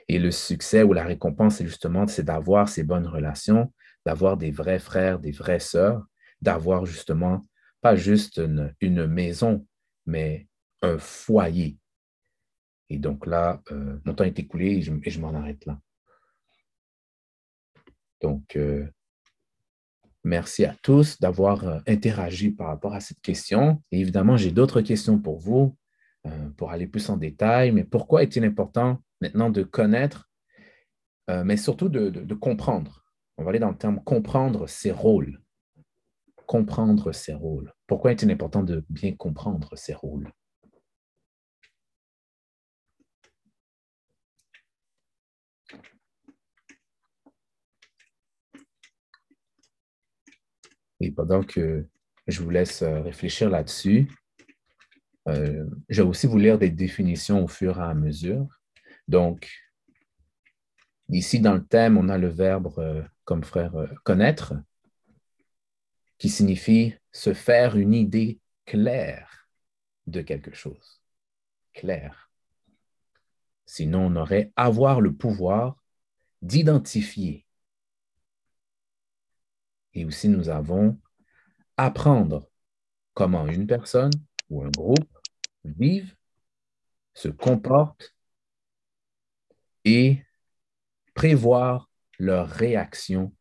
Et 0.08 0.18
le 0.18 0.30
succès 0.30 0.82
ou 0.82 0.92
la 0.92 1.04
récompense, 1.04 1.56
c'est 1.56 1.66
justement 1.66 2.06
d'avoir 2.18 2.68
ces 2.68 2.84
bonnes 2.84 3.06
relations, 3.06 3.72
d'avoir 4.06 4.36
des 4.36 4.50
vrais 4.50 4.78
frères, 4.78 5.18
des 5.18 5.32
vraies 5.32 5.60
sœurs, 5.60 6.06
d'avoir 6.40 6.86
justement 6.86 7.42
pas 7.84 7.96
juste 7.96 8.40
une, 8.80 9.06
maison, 9.06 9.66
mais 10.06 10.48
un 10.80 10.96
foyer. 10.96 11.76
Et 12.88 12.98
donc 12.98 13.26
là, 13.26 13.60
euh, 13.72 13.98
mon 14.06 14.14
temps 14.14 14.24
est 14.24 14.38
écoulé 14.38 14.76
et 14.76 14.80
je, 14.80 15.20
m'en 15.20 15.34
arrête 15.34 15.66
là. 15.66 15.78
Donc, 18.22 18.56
euh, 18.56 18.88
merci 20.24 20.64
à 20.64 20.74
tous 20.82 21.20
d'avoir 21.20 21.68
euh, 21.68 21.80
interagi 21.86 22.52
par 22.52 22.68
rapport 22.68 22.94
à 22.94 23.00
cette 23.00 23.20
question. 23.20 23.82
Et 23.92 24.00
évidemment, 24.00 24.38
j'ai 24.38 24.50
d'autres 24.50 24.80
questions 24.80 25.18
pour 25.18 25.38
vous, 25.38 25.76
pour 26.56 26.70
aller 26.70 26.86
plus 26.86 27.10
en 27.10 27.18
détail. 27.18 27.70
Mais 27.70 27.84
pourquoi 27.84 28.22
est-il 28.22 28.46
important 28.46 29.02
maintenant 29.20 29.50
de 29.50 29.62
connaître, 29.62 30.30
mais 31.28 31.58
surtout 31.58 31.90
de 31.90 32.34
comprendre? 32.34 33.04
On 33.36 33.44
va 33.44 33.50
aller 33.50 33.58
dans 33.58 33.68
le 33.72 33.76
terme 33.76 34.02
comprendre 34.02 34.66
ses 34.66 34.90
rôles 34.90 35.43
comprendre 36.46 37.12
ses 37.12 37.35
rôles. 37.35 37.72
Pourquoi 37.87 38.12
est-il 38.12 38.30
important 38.30 38.62
de 38.62 38.85
bien 38.88 39.14
comprendre 39.14 39.76
ses 39.76 39.94
rôles? 39.94 40.30
Et 51.00 51.10
pendant 51.10 51.42
que 51.42 51.87
je 52.27 52.42
vous 52.42 52.50
laisse 52.50 52.83
euh, 52.83 53.02
réfléchir 53.02 53.50
là-dessus, 53.50 54.08
euh, 55.29 55.64
je 55.88 56.02
vais 56.02 56.08
aussi 56.08 56.27
vous 56.27 56.38
lire 56.38 56.58
des 56.58 56.71
définitions 56.71 57.44
au 57.44 57.48
fur 57.48 57.79
et 57.79 57.83
à 57.83 57.94
mesure. 57.94 58.46
Donc, 59.08 59.50
ici 61.08 61.40
dans 61.40 61.54
le 61.54 61.64
thème, 61.64 61.98
on 61.98 62.08
a 62.08 62.16
le 62.16 62.29
verbe 62.29 62.73
euh, 62.79 63.02
comme 63.25 63.44
frère 63.44 63.75
connaître, 64.04 64.54
qui 66.19 66.29
signifie 66.29 66.94
se 67.12 67.35
faire 67.35 67.77
une 67.77 67.94
idée 67.94 68.40
claire 68.67 69.48
de 70.06 70.21
quelque 70.21 70.54
chose. 70.54 71.00
Claire. 71.73 72.31
Sinon, 73.67 74.06
on 74.06 74.17
aurait 74.17 74.52
avoir 74.56 75.00
le 75.00 75.15
pouvoir 75.15 75.83
d'identifier. 76.42 77.46
Et 79.94 80.04
aussi, 80.04 80.29
nous 80.29 80.48
avons 80.48 81.00
apprendre 81.77 82.50
comment 83.15 83.46
une 83.46 83.67
personne 83.67 84.12
ou 84.50 84.62
un 84.62 84.71
groupe 84.71 85.19
vivent, 85.65 86.15
se 87.15 87.29
comportent 87.29 88.15
et 89.85 90.23
prévoir 91.15 91.88
leurs 92.19 92.48
réactions, 92.48 93.33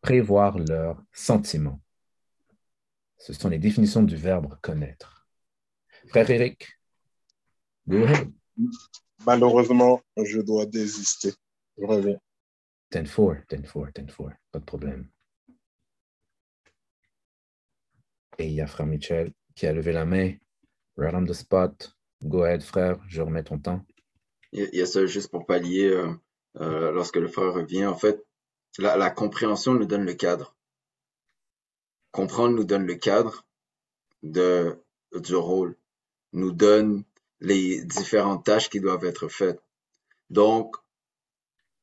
prévoir 0.00 0.58
leurs 0.58 1.02
sentiments. 1.12 1.80
Ce 3.20 3.34
sont 3.34 3.50
les 3.50 3.58
définitions 3.58 4.02
du 4.02 4.16
verbe 4.16 4.58
connaître. 4.62 5.26
Frère 6.08 6.30
Eric, 6.30 6.66
go 7.86 8.02
ahead. 8.04 8.32
Malheureusement, 9.26 10.00
je 10.16 10.40
dois 10.40 10.64
désister. 10.64 11.34
Je 11.76 11.84
reviens. 11.84 12.18
10-4, 12.92 13.46
10-4, 13.46 13.92
10-4, 13.92 14.32
pas 14.50 14.58
de 14.58 14.64
problème. 14.64 15.06
Et 18.38 18.46
il 18.46 18.54
y 18.54 18.62
a 18.62 18.66
frère 18.66 18.86
Michel 18.86 19.32
qui 19.54 19.66
a 19.66 19.72
levé 19.74 19.92
la 19.92 20.06
main. 20.06 20.32
Right 20.96 21.14
on 21.14 21.26
the 21.26 21.34
spot. 21.34 21.94
Go 22.24 22.44
ahead, 22.44 22.62
frère, 22.62 22.98
je 23.06 23.20
remets 23.20 23.44
ton 23.44 23.58
temps. 23.58 23.84
Il 24.52 24.70
y 24.72 24.80
a 24.80 24.86
ça 24.86 25.04
juste 25.04 25.30
pour 25.30 25.44
pallier 25.44 25.88
euh, 25.88 26.10
euh, 26.56 26.90
lorsque 26.90 27.16
le 27.16 27.28
frère 27.28 27.52
revient. 27.52 27.84
En 27.84 27.96
fait, 27.96 28.24
la, 28.78 28.96
la 28.96 29.10
compréhension 29.10 29.74
nous 29.74 29.84
donne 29.84 30.06
le 30.06 30.14
cadre. 30.14 30.56
Comprendre 32.12 32.56
nous 32.56 32.64
donne 32.64 32.86
le 32.86 32.96
cadre 32.96 33.44
de, 34.22 34.76
du 35.14 35.34
rôle, 35.34 35.76
nous 36.32 36.52
donne 36.52 37.04
les 37.40 37.84
différentes 37.84 38.44
tâches 38.44 38.68
qui 38.68 38.80
doivent 38.80 39.04
être 39.04 39.28
faites. 39.28 39.62
Donc, 40.28 40.76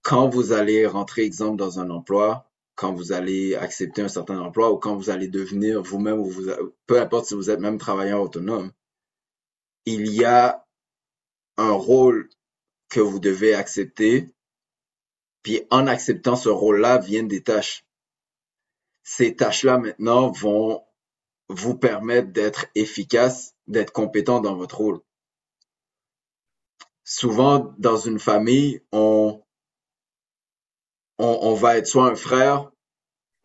quand 0.01 0.29
vous 0.29 0.53
allez 0.53 0.85
rentrer, 0.85 1.23
exemple, 1.23 1.57
dans 1.57 1.79
un 1.79 1.89
emploi, 1.89 2.49
quand 2.75 2.93
vous 2.93 3.11
allez 3.11 3.55
accepter 3.55 4.03
un 4.03 4.07
certain 4.07 4.39
emploi 4.39 4.71
ou 4.71 4.77
quand 4.77 4.95
vous 4.95 5.09
allez 5.09 5.27
devenir 5.27 5.81
vous-même, 5.81 6.19
ou 6.19 6.25
vous, 6.25 6.45
peu 6.85 7.01
importe 7.01 7.25
si 7.25 7.33
vous 7.33 7.49
êtes 7.49 7.59
même 7.59 7.79
travailleur 7.79 8.21
autonome, 8.21 8.71
il 9.85 10.07
y 10.13 10.23
a 10.23 10.63
un 11.57 11.71
rôle 11.71 12.29
que 12.89 12.99
vous 12.99 13.19
devez 13.19 13.55
accepter. 13.55 14.29
Puis 15.41 15.63
en 15.71 15.87
acceptant 15.87 16.35
ce 16.35 16.49
rôle-là 16.49 16.99
viennent 16.99 17.27
des 17.27 17.41
tâches. 17.41 17.86
Ces 19.09 19.37
tâches-là 19.37 19.77
maintenant 19.77 20.31
vont 20.31 20.83
vous 21.47 21.77
permettre 21.77 22.33
d'être 22.33 22.65
efficace, 22.75 23.55
d'être 23.65 23.93
compétent 23.93 24.41
dans 24.41 24.57
votre 24.57 24.79
rôle. 24.79 24.99
Souvent, 27.05 27.73
dans 27.77 27.95
une 27.95 28.19
famille, 28.19 28.81
on, 28.91 29.41
on, 31.19 31.39
on 31.41 31.53
va 31.53 31.77
être 31.77 31.87
soit 31.87 32.07
un 32.11 32.15
frère, 32.15 32.69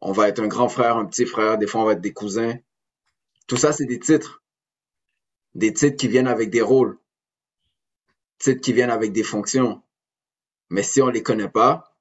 on 0.01 0.11
va 0.11 0.29
être 0.29 0.41
un 0.41 0.49
grand 0.49 0.69
frère, 0.69 0.97
un 0.97 1.07
petit 1.07 1.27
frère, 1.27 1.59
des 1.59 1.69
fois 1.69 1.83
on 1.83 1.85
va 1.85 1.93
être 1.93 2.01
des 2.01 2.13
cousins. 2.13 2.57
Tout 3.47 3.57
ça, 3.57 3.73
c'est 3.73 3.87
des 3.87 4.01
titres. 4.01 4.43
Des 5.55 5.73
titres 5.73 5.97
qui 5.97 6.09
viennent 6.09 6.27
avec 6.27 6.51
des 6.51 6.61
rôles. 6.61 6.99
Titres 8.39 8.63
qui 8.63 8.73
viennent 8.73 8.91
avec 8.91 9.13
des 9.13 9.23
fonctions. 9.23 9.81
Mais 10.71 10.83
si 10.83 11.01
on 11.01 11.09
les 11.09 11.23
connaît 11.23 11.49
pas, 11.49 11.97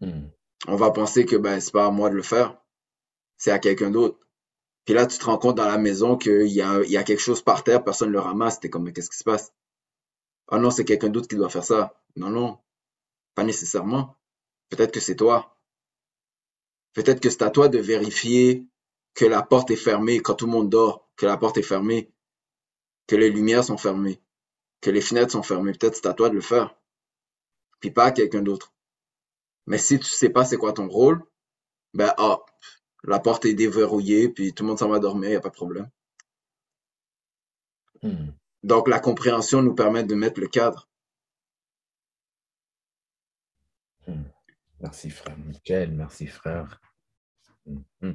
Hmm. 0.00 0.28
on 0.68 0.76
va 0.76 0.90
penser 0.90 1.24
que 1.26 1.36
ben, 1.36 1.58
c'est 1.58 1.72
pas 1.72 1.86
à 1.86 1.90
moi 1.90 2.10
de 2.10 2.14
le 2.14 2.22
faire. 2.22 2.56
C'est 3.36 3.50
à 3.50 3.58
quelqu'un 3.58 3.90
d'autre. 3.90 4.18
Puis 4.84 4.94
là, 4.94 5.06
tu 5.06 5.18
te 5.18 5.24
rends 5.24 5.38
compte 5.38 5.56
dans 5.56 5.66
la 5.66 5.78
maison 5.78 6.16
qu'il 6.16 6.48
y 6.48 6.62
a, 6.62 6.82
il 6.82 6.90
y 6.90 6.96
a 6.96 7.02
quelque 7.02 7.20
chose 7.20 7.42
par 7.42 7.64
terre, 7.64 7.82
personne 7.82 8.08
ne 8.08 8.14
le 8.14 8.20
ramasse. 8.20 8.60
T'es 8.60 8.70
comme, 8.70 8.92
qu'est-ce 8.92 9.10
qui 9.10 9.18
se 9.18 9.24
passe? 9.24 9.52
Ah 10.48 10.58
non, 10.58 10.70
c'est 10.70 10.84
quelqu'un 10.84 11.08
d'autre 11.08 11.28
qui 11.28 11.36
doit 11.36 11.48
faire 11.48 11.64
ça. 11.64 12.00
Non, 12.14 12.30
non. 12.30 12.58
Pas 13.34 13.42
nécessairement. 13.42 14.16
Peut-être 14.68 14.92
que 14.92 15.00
c'est 15.00 15.16
toi. 15.16 15.56
Peut-être 16.94 17.20
que 17.20 17.30
c'est 17.30 17.42
à 17.42 17.50
toi 17.50 17.68
de 17.68 17.78
vérifier 17.78 18.64
que 19.14 19.24
la 19.24 19.42
porte 19.42 19.70
est 19.70 19.76
fermée 19.76 20.20
quand 20.20 20.34
tout 20.34 20.46
le 20.46 20.52
monde 20.52 20.70
dort, 20.70 21.10
que 21.16 21.26
la 21.26 21.36
porte 21.36 21.58
est 21.58 21.62
fermée, 21.62 22.12
que 23.06 23.16
les 23.16 23.30
lumières 23.30 23.64
sont 23.64 23.76
fermées, 23.76 24.20
que 24.80 24.90
les 24.90 25.00
fenêtres 25.00 25.32
sont 25.32 25.42
fermées. 25.42 25.72
Peut-être 25.72 25.96
c'est 25.96 26.06
à 26.06 26.14
toi 26.14 26.28
de 26.28 26.34
le 26.34 26.40
faire. 26.40 26.76
Puis 27.80 27.90
pas 27.90 28.04
à 28.04 28.12
quelqu'un 28.12 28.42
d'autre. 28.42 28.72
Mais 29.66 29.78
si 29.78 29.98
tu 29.98 30.06
sais 30.06 30.30
pas 30.30 30.44
c'est 30.44 30.56
quoi 30.56 30.72
ton 30.72 30.88
rôle, 30.88 31.22
ben 31.92 32.14
ah, 32.18 32.40
la 33.06 33.20
porte 33.20 33.44
est 33.44 33.54
déverrouillée, 33.54 34.28
puis 34.28 34.52
tout 34.52 34.64
le 34.64 34.68
monde 34.68 34.78
s'en 34.78 34.88
va 34.88 34.98
dormir, 34.98 35.30
y 35.30 35.36
a 35.36 35.40
pas 35.40 35.50
de 35.50 35.54
problème. 35.54 35.88
Hmm. 38.02 38.30
Donc 38.62 38.88
la 38.88 39.00
compréhension 39.00 39.62
nous 39.62 39.74
permet 39.74 40.04
de 40.04 40.14
mettre 40.14 40.40
le 40.40 40.48
cadre. 40.48 40.88
Hmm. 44.06 44.24
Merci, 44.80 45.10
frère 45.10 45.36
Michel. 45.38 45.92
Merci, 45.92 46.26
frère. 46.26 46.80
Hmm. 47.64 48.12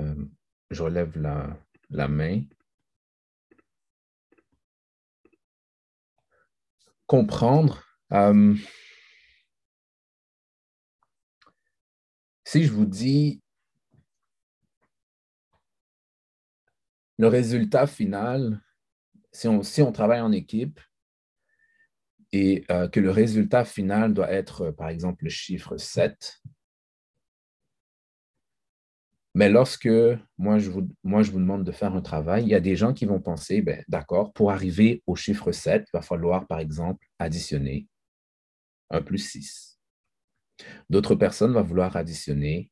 Euh, 0.00 0.24
je 0.70 0.82
relève 0.82 1.18
la, 1.18 1.56
la 1.90 2.08
main. 2.08 2.42
Comprendre. 7.06 7.84
euh, 8.12 8.54
si 12.50 12.64
je 12.64 12.72
vous 12.72 12.84
dis 12.84 13.40
le 17.16 17.28
résultat 17.28 17.86
final, 17.86 18.60
si 19.30 19.46
on, 19.46 19.92
travaille 19.92 20.20
en 20.20 20.32
équipe 20.32 20.80
et 22.32 22.64
euh, 22.72 22.88
que 22.88 22.98
le 22.98 23.12
résultat 23.12 23.64
final 23.64 24.14
doit 24.14 24.32
être, 24.32 24.62
euh, 24.62 24.72
par 24.72 24.88
exemple, 24.88 25.22
le 25.22 25.30
chiffre 25.30 25.76
7, 25.76 26.42
mais 29.36 29.48
lorsque 29.48 29.88
moi 30.36 30.58
je, 30.58 30.70
vous, 30.70 30.88
demande 31.04 31.62
de 31.62 31.70
faire 31.70 31.94
un 31.94 32.02
travail, 32.02 32.42
il 32.42 32.48
y 32.48 32.56
a 32.56 32.60
des 32.60 32.74
gens 32.74 32.92
qui 32.92 33.04
vont 33.04 33.20
penser, 33.20 33.62
ben, 33.62 33.84
d'accord, 33.86 34.32
pour 34.32 34.50
arriver 34.50 35.04
au 35.06 35.14
chiffre 35.14 35.52
7, 35.52 35.84
il 35.86 35.96
va 35.96 36.02
falloir, 36.02 36.48
par 36.48 36.58
exemple, 36.58 37.06
additionner 37.20 37.86
1 38.90 39.02
plus 39.02 39.18
6. 39.18 39.69
D'autres 40.88 41.14
personnes 41.14 41.52
vont 41.52 41.62
vouloir 41.62 41.96
additionner 41.96 42.70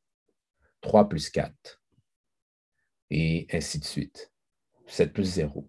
3 0.80 1.08
plus 1.08 1.30
4 1.30 1.82
et 3.10 3.46
ainsi 3.52 3.78
de 3.78 3.84
suite. 3.84 4.32
7 4.86 5.12
plus 5.12 5.24
0. 5.24 5.68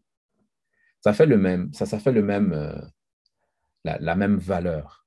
Ça 1.02 1.14
fait 1.14 1.26
le 1.26 1.38
même, 1.38 1.74
ça, 1.74 1.86
ça 1.86 2.00
fait 2.00 2.12
le 2.12 2.24
même, 2.24 2.54
euh, 2.54 2.82
la, 3.84 4.16
même 4.16 4.38
valeur. 4.38 5.06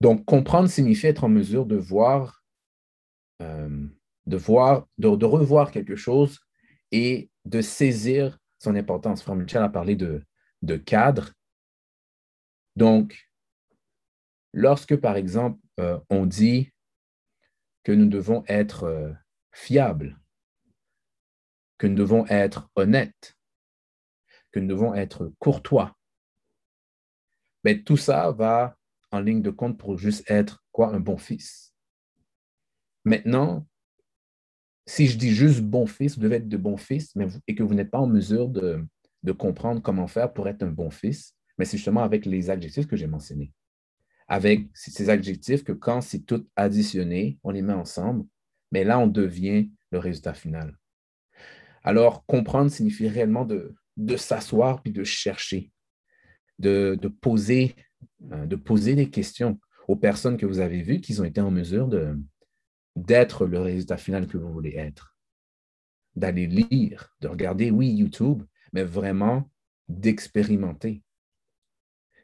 Donc, 0.00 0.24
comprendre 0.24 0.68
signifie 0.68 1.06
être 1.06 1.24
en 1.24 1.28
mesure 1.28 1.66
de 1.66 1.76
voir, 1.76 2.44
euh, 3.40 3.86
de 4.26 4.36
voir, 4.36 4.86
de, 4.98 5.24
revoir 5.24 5.70
quelque 5.70 5.96
chose 5.96 6.40
et 6.90 7.30
de 7.44 7.60
saisir 7.60 8.38
son 8.58 8.74
importance. 8.74 9.22
Frère 9.22 9.36
Michel 9.36 9.62
a 9.62 9.68
parlé 9.68 9.96
de, 9.96 10.22
de 10.62 10.76
cadre. 10.76 11.32
Donc, 12.76 13.31
lorsque, 14.52 14.96
par 14.96 15.16
exemple, 15.16 15.60
euh, 15.80 15.98
on 16.10 16.26
dit 16.26 16.70
que 17.82 17.92
nous 17.92 18.06
devons 18.06 18.44
être 18.46 18.84
euh, 18.84 19.12
fiables, 19.52 20.18
que 21.78 21.86
nous 21.86 21.96
devons 21.96 22.26
être 22.26 22.70
honnêtes, 22.76 23.36
que 24.52 24.60
nous 24.60 24.68
devons 24.68 24.94
être 24.94 25.32
courtois, 25.38 25.96
mais 27.64 27.82
tout 27.82 27.96
ça 27.96 28.30
va 28.30 28.76
en 29.10 29.20
ligne 29.20 29.42
de 29.42 29.50
compte 29.50 29.78
pour 29.78 29.98
juste 29.98 30.28
être 30.30 30.64
quoi 30.72 30.94
un 30.94 31.00
bon 31.00 31.16
fils. 31.16 31.74
Maintenant, 33.04 33.66
si 34.86 35.06
je 35.06 35.16
dis 35.16 35.34
juste 35.34 35.60
bon 35.60 35.86
fils, 35.86 36.16
vous 36.16 36.22
devez 36.22 36.36
être 36.36 36.48
de 36.48 36.56
bon 36.56 36.76
fils, 36.76 37.14
mais 37.14 37.26
et 37.46 37.54
que 37.54 37.62
vous 37.62 37.74
n'êtes 37.74 37.90
pas 37.90 38.00
en 38.00 38.06
mesure 38.06 38.48
de, 38.48 38.84
de 39.22 39.32
comprendre 39.32 39.80
comment 39.82 40.06
faire 40.06 40.32
pour 40.32 40.48
être 40.48 40.62
un 40.62 40.70
bon 40.70 40.90
fils, 40.90 41.34
mais 41.58 41.64
c'est 41.64 41.76
justement 41.76 42.02
avec 42.02 42.26
les 42.26 42.50
adjectifs 42.50 42.86
que 42.86 42.96
j'ai 42.96 43.06
mentionnés. 43.06 43.52
Avec 44.32 44.66
ces 44.72 45.10
adjectifs 45.10 45.62
que 45.62 45.72
quand 45.72 46.00
c'est 46.00 46.20
tout 46.20 46.48
additionné, 46.56 47.38
on 47.42 47.50
les 47.50 47.60
met 47.60 47.74
ensemble, 47.74 48.24
mais 48.70 48.82
là, 48.82 48.98
on 48.98 49.06
devient 49.06 49.70
le 49.90 49.98
résultat 49.98 50.32
final. 50.32 50.78
Alors, 51.82 52.24
comprendre 52.24 52.70
signifie 52.70 53.08
réellement 53.08 53.44
de, 53.44 53.76
s'asseoir 54.16 54.80
puis 54.80 54.90
de 54.90 55.04
chercher, 55.04 55.70
de, 56.58 56.98
de 56.98 57.08
poser, 57.08 57.76
euh, 58.32 58.46
de 58.46 58.56
poser 58.56 58.94
des 58.94 59.10
questions 59.10 59.60
aux 59.86 59.96
personnes 59.96 60.38
que 60.38 60.46
vous 60.46 60.60
avez 60.60 60.80
vues 60.80 61.02
qui 61.02 61.20
ont 61.20 61.24
été 61.24 61.42
en 61.42 61.50
mesure 61.50 61.86
de, 61.86 62.18
d'être 62.96 63.44
le 63.44 63.60
résultat 63.60 63.98
final 63.98 64.26
que 64.26 64.38
vous 64.38 64.50
voulez 64.50 64.76
être. 64.76 65.14
D'aller 66.16 66.46
lire, 66.46 67.14
de 67.20 67.28
regarder, 67.28 67.70
oui, 67.70 67.88
YouTube, 67.88 68.44
mais 68.72 68.82
vraiment 68.82 69.50
d'expérimenter. 69.88 71.02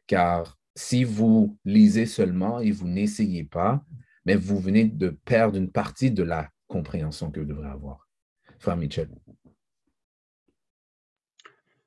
Car 0.06 0.58
si 0.78 1.02
vous 1.02 1.58
lisez 1.64 2.06
seulement 2.06 2.60
et 2.60 2.70
vous 2.70 2.86
n'essayez 2.86 3.42
pas, 3.42 3.82
mais 4.24 4.36
vous 4.36 4.60
venez 4.60 4.84
de 4.84 5.08
perdre 5.24 5.58
une 5.58 5.72
partie 5.72 6.12
de 6.12 6.22
la 6.22 6.50
compréhension 6.68 7.32
que 7.32 7.40
vous 7.40 7.46
devrez 7.46 7.68
avoir. 7.68 8.06
Frère 8.60 8.76
Mitchell. 8.76 9.08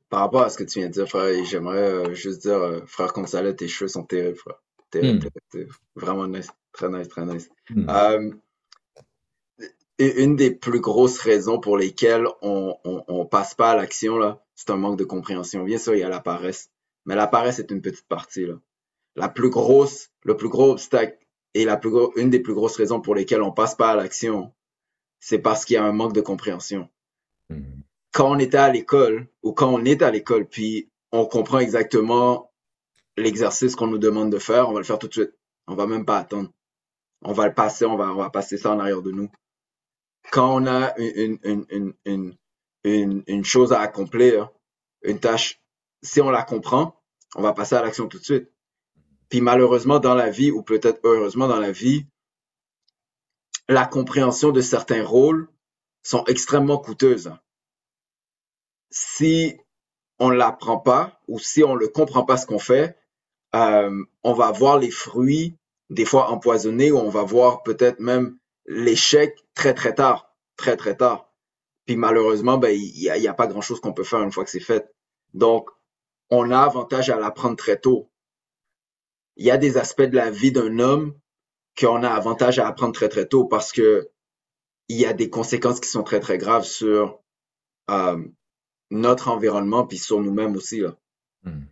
Par 0.09 0.19
rapport 0.19 0.41
à 0.41 0.49
ce 0.49 0.57
que 0.57 0.65
tu 0.65 0.79
viens 0.79 0.89
de 0.89 0.93
dire, 0.93 1.07
frère, 1.07 1.45
j'aimerais 1.45 1.77
euh, 1.77 2.13
juste 2.13 2.41
dire, 2.41 2.55
euh, 2.57 2.81
frère 2.85 3.13
Gonzalez, 3.13 3.55
tes 3.55 3.69
cheveux 3.69 3.87
sont 3.87 4.03
terribles, 4.03 4.35
frère. 4.35 4.61
Terrible, 4.89 5.19
Mm. 5.19 5.21
terrible, 5.21 5.41
terrible. 5.51 5.73
Vraiment 5.95 6.27
nice. 6.27 6.49
Très 6.73 6.89
nice, 6.89 7.07
très 7.07 7.25
nice. 7.25 7.49
Hmm. 7.69 7.89
Euh, 7.89 8.31
et 9.99 10.21
une 10.21 10.35
des 10.35 10.51
plus 10.51 10.81
grosses 10.81 11.19
raisons 11.19 11.61
pour 11.61 11.77
lesquelles 11.77 12.27
on, 12.41 12.75
on, 12.83 13.03
on 13.07 13.25
passe 13.25 13.55
pas 13.55 13.71
à 13.71 13.75
l'action, 13.77 14.17
là, 14.17 14.43
c'est 14.55 14.69
un 14.69 14.75
manque 14.75 14.97
de 14.99 15.05
compréhension. 15.05 15.63
Bien 15.63 15.77
sûr, 15.77 15.93
il 15.95 15.99
y 15.99 16.03
a 16.03 16.09
la 16.09 16.19
paresse. 16.19 16.69
Mais 17.05 17.15
la 17.15 17.27
paresse 17.27 17.59
est 17.59 17.71
une 17.71 17.81
petite 17.81 18.07
partie, 18.09 18.45
là. 18.45 18.55
La 19.15 19.29
plus 19.29 19.49
grosse, 19.49 20.09
le 20.23 20.37
plus 20.37 20.49
gros 20.49 20.71
obstacle 20.71 21.17
et 21.53 21.65
la 21.65 21.77
plus 21.77 21.89
gros, 21.89 22.13
une 22.15 22.29
des 22.29 22.39
plus 22.39 22.53
grosses 22.53 22.77
raisons 22.77 23.01
pour 23.01 23.15
lesquelles 23.15 23.41
on 23.41 23.51
passe 23.51 23.75
pas 23.75 23.91
à 23.91 23.95
l'action, 23.95 24.53
c'est 25.19 25.39
parce 25.39 25.65
qu'il 25.65 25.75
y 25.75 25.77
a 25.77 25.83
un 25.83 25.91
manque 25.91 26.13
de 26.13 26.21
compréhension. 26.21 26.89
Mhm. 27.49 27.83
Quand 28.13 28.31
on 28.31 28.39
était 28.39 28.57
à 28.57 28.69
l'école, 28.69 29.27
ou 29.43 29.53
quand 29.53 29.69
on 29.73 29.85
est 29.85 30.01
à 30.01 30.11
l'école, 30.11 30.47
puis 30.47 30.89
on 31.11 31.25
comprend 31.25 31.59
exactement 31.59 32.51
l'exercice 33.17 33.75
qu'on 33.75 33.87
nous 33.87 33.97
demande 33.97 34.31
de 34.31 34.39
faire, 34.39 34.69
on 34.69 34.73
va 34.73 34.79
le 34.79 34.85
faire 34.85 34.99
tout 34.99 35.07
de 35.07 35.13
suite. 35.13 35.33
On 35.67 35.75
va 35.75 35.87
même 35.87 36.05
pas 36.05 36.17
attendre. 36.17 36.49
On 37.21 37.33
va 37.33 37.47
le 37.47 37.53
passer, 37.53 37.85
on 37.85 37.95
va, 37.95 38.11
on 38.11 38.15
va 38.15 38.29
passer 38.29 38.57
ça 38.57 38.71
en 38.71 38.79
arrière 38.79 39.01
de 39.01 39.11
nous. 39.11 39.29
Quand 40.31 40.55
on 40.55 40.65
a 40.65 40.93
une, 40.97 41.37
une, 41.43 41.65
une, 41.69 41.93
une, 42.05 42.35
une, 42.83 43.23
une 43.27 43.45
chose 43.45 43.73
à 43.73 43.81
accomplir, 43.81 44.49
une 45.03 45.19
tâche, 45.19 45.61
si 46.01 46.21
on 46.21 46.29
la 46.29 46.43
comprend, 46.43 47.01
on 47.35 47.41
va 47.41 47.53
passer 47.53 47.75
à 47.75 47.81
l'action 47.81 48.07
tout 48.07 48.19
de 48.19 48.23
suite. 48.23 48.50
Puis 49.31 49.39
malheureusement 49.41 49.99
dans 49.99 50.13
la 50.13 50.29
vie, 50.29 50.51
ou 50.51 50.61
peut-être 50.61 50.99
heureusement 51.03 51.47
dans 51.47 51.59
la 51.59 51.71
vie, 51.71 52.05
la 53.69 53.85
compréhension 53.85 54.51
de 54.51 54.59
certains 54.59 55.05
rôles 55.05 55.47
sont 56.03 56.25
extrêmement 56.25 56.77
coûteuses. 56.77 57.31
Si 58.89 59.57
on 60.19 60.29
ne 60.29 60.35
l'apprend 60.35 60.77
pas 60.77 61.21
ou 61.29 61.39
si 61.39 61.63
on 61.63 61.77
ne 61.77 61.85
comprend 61.87 62.25
pas 62.25 62.35
ce 62.35 62.45
qu'on 62.45 62.59
fait, 62.59 62.97
euh, 63.55 64.03
on 64.23 64.33
va 64.33 64.51
voir 64.51 64.77
les 64.77 64.91
fruits 64.91 65.55
des 65.89 66.05
fois 66.05 66.29
empoisonnés 66.29 66.91
ou 66.91 66.97
on 66.97 67.09
va 67.09 67.23
voir 67.23 67.63
peut-être 67.63 68.01
même 68.01 68.37
l'échec 68.65 69.37
très 69.53 69.73
très 69.73 69.95
tard, 69.95 70.35
très 70.57 70.75
très 70.75 70.97
tard. 70.97 71.31
Puis 71.85 71.95
malheureusement, 71.95 72.57
ben 72.57 72.77
il 72.77 73.09
n'y 73.17 73.27
a, 73.27 73.33
pas 73.33 73.47
grand 73.47 73.61
chose 73.61 73.79
qu'on 73.79 73.93
peut 73.93 74.03
faire 74.03 74.21
une 74.21 74.31
fois 74.33 74.43
que 74.43 74.51
c'est 74.51 74.59
fait. 74.59 74.93
Donc, 75.33 75.69
on 76.29 76.51
a 76.51 76.59
avantage 76.59 77.09
à 77.09 77.17
l'apprendre 77.17 77.55
très 77.55 77.77
tôt. 77.77 78.10
Il 79.41 79.45
y 79.45 79.49
a 79.49 79.57
des 79.57 79.77
aspects 79.77 80.03
de 80.03 80.15
la 80.15 80.29
vie 80.29 80.51
d'un 80.51 80.77
homme 80.77 81.19
qu'on 81.75 82.03
a 82.03 82.09
avantage 82.09 82.59
à 82.59 82.67
apprendre 82.67 82.93
très 82.93 83.09
très 83.09 83.27
tôt 83.27 83.45
parce 83.45 83.71
que 83.71 84.11
il 84.87 84.99
y 84.99 85.05
a 85.07 85.13
des 85.13 85.31
conséquences 85.31 85.79
qui 85.79 85.89
sont 85.89 86.03
très 86.03 86.19
très 86.19 86.37
graves 86.37 86.63
sur 86.63 87.23
euh, 87.89 88.23
notre 88.91 89.29
environnement 89.29 89.87
puis 89.87 89.97
sur 89.97 90.21
nous-mêmes 90.21 90.55
aussi 90.55 90.81
là. 90.81 90.95
Hmm. 91.41 91.63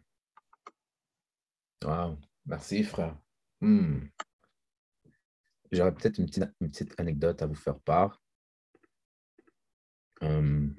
Wow. 1.85 2.17
Merci, 2.47 2.83
frère. 2.83 3.15
Hmm. 3.61 3.99
J'aurais 5.71 5.93
peut-être 5.93 6.17
une 6.17 6.25
petite, 6.25 6.99
anecdote 6.99 7.39
à 7.43 7.45
vous 7.45 7.53
faire 7.53 7.79
part. 7.81 8.19
Hum. 10.21 10.75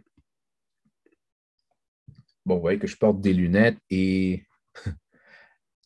Bon, 2.44 2.56
vous 2.56 2.60
voyez 2.60 2.80
que 2.80 2.88
je 2.88 2.96
porte 2.96 3.20
des 3.20 3.32
lunettes 3.32 3.78
et 3.90 4.44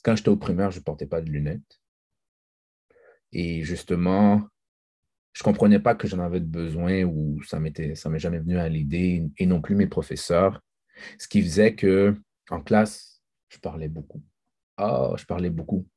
quand 0.05 0.15
j'étais 0.15 0.29
au 0.29 0.37
primaire, 0.37 0.71
je 0.71 0.79
ne 0.79 0.85
portais 0.85 1.07
pas 1.07 1.21
de 1.21 1.31
lunettes. 1.31 1.81
Et 3.33 3.65
justement, 3.65 4.47
je 5.33 5.43
ne 5.43 5.45
comprenais 5.45 5.81
pas 5.81 5.97
que 5.97 6.07
j'en 6.07 6.21
avais 6.21 6.41
besoin 6.41 7.03
ou 7.03 7.43
ça 7.43 7.59
m'était, 7.59 7.97
ça 7.97 8.09
m'est 8.09 8.21
jamais 8.21 8.39
venu 8.39 8.59
à 8.59 8.69
l'idée, 8.69 9.29
et 9.39 9.47
non 9.47 9.61
plus 9.61 9.75
mes 9.75 9.89
professeurs. 9.89 10.61
Ce 11.19 11.27
qui 11.27 11.43
faisait 11.43 11.75
que 11.75 12.17
en 12.51 12.61
classe, 12.61 13.23
je 13.49 13.59
parlais 13.59 13.89
beaucoup. 13.89 14.23
Ah, 14.77 15.13
je 15.17 15.25
parlais 15.25 15.51
beaucoup. 15.51 15.89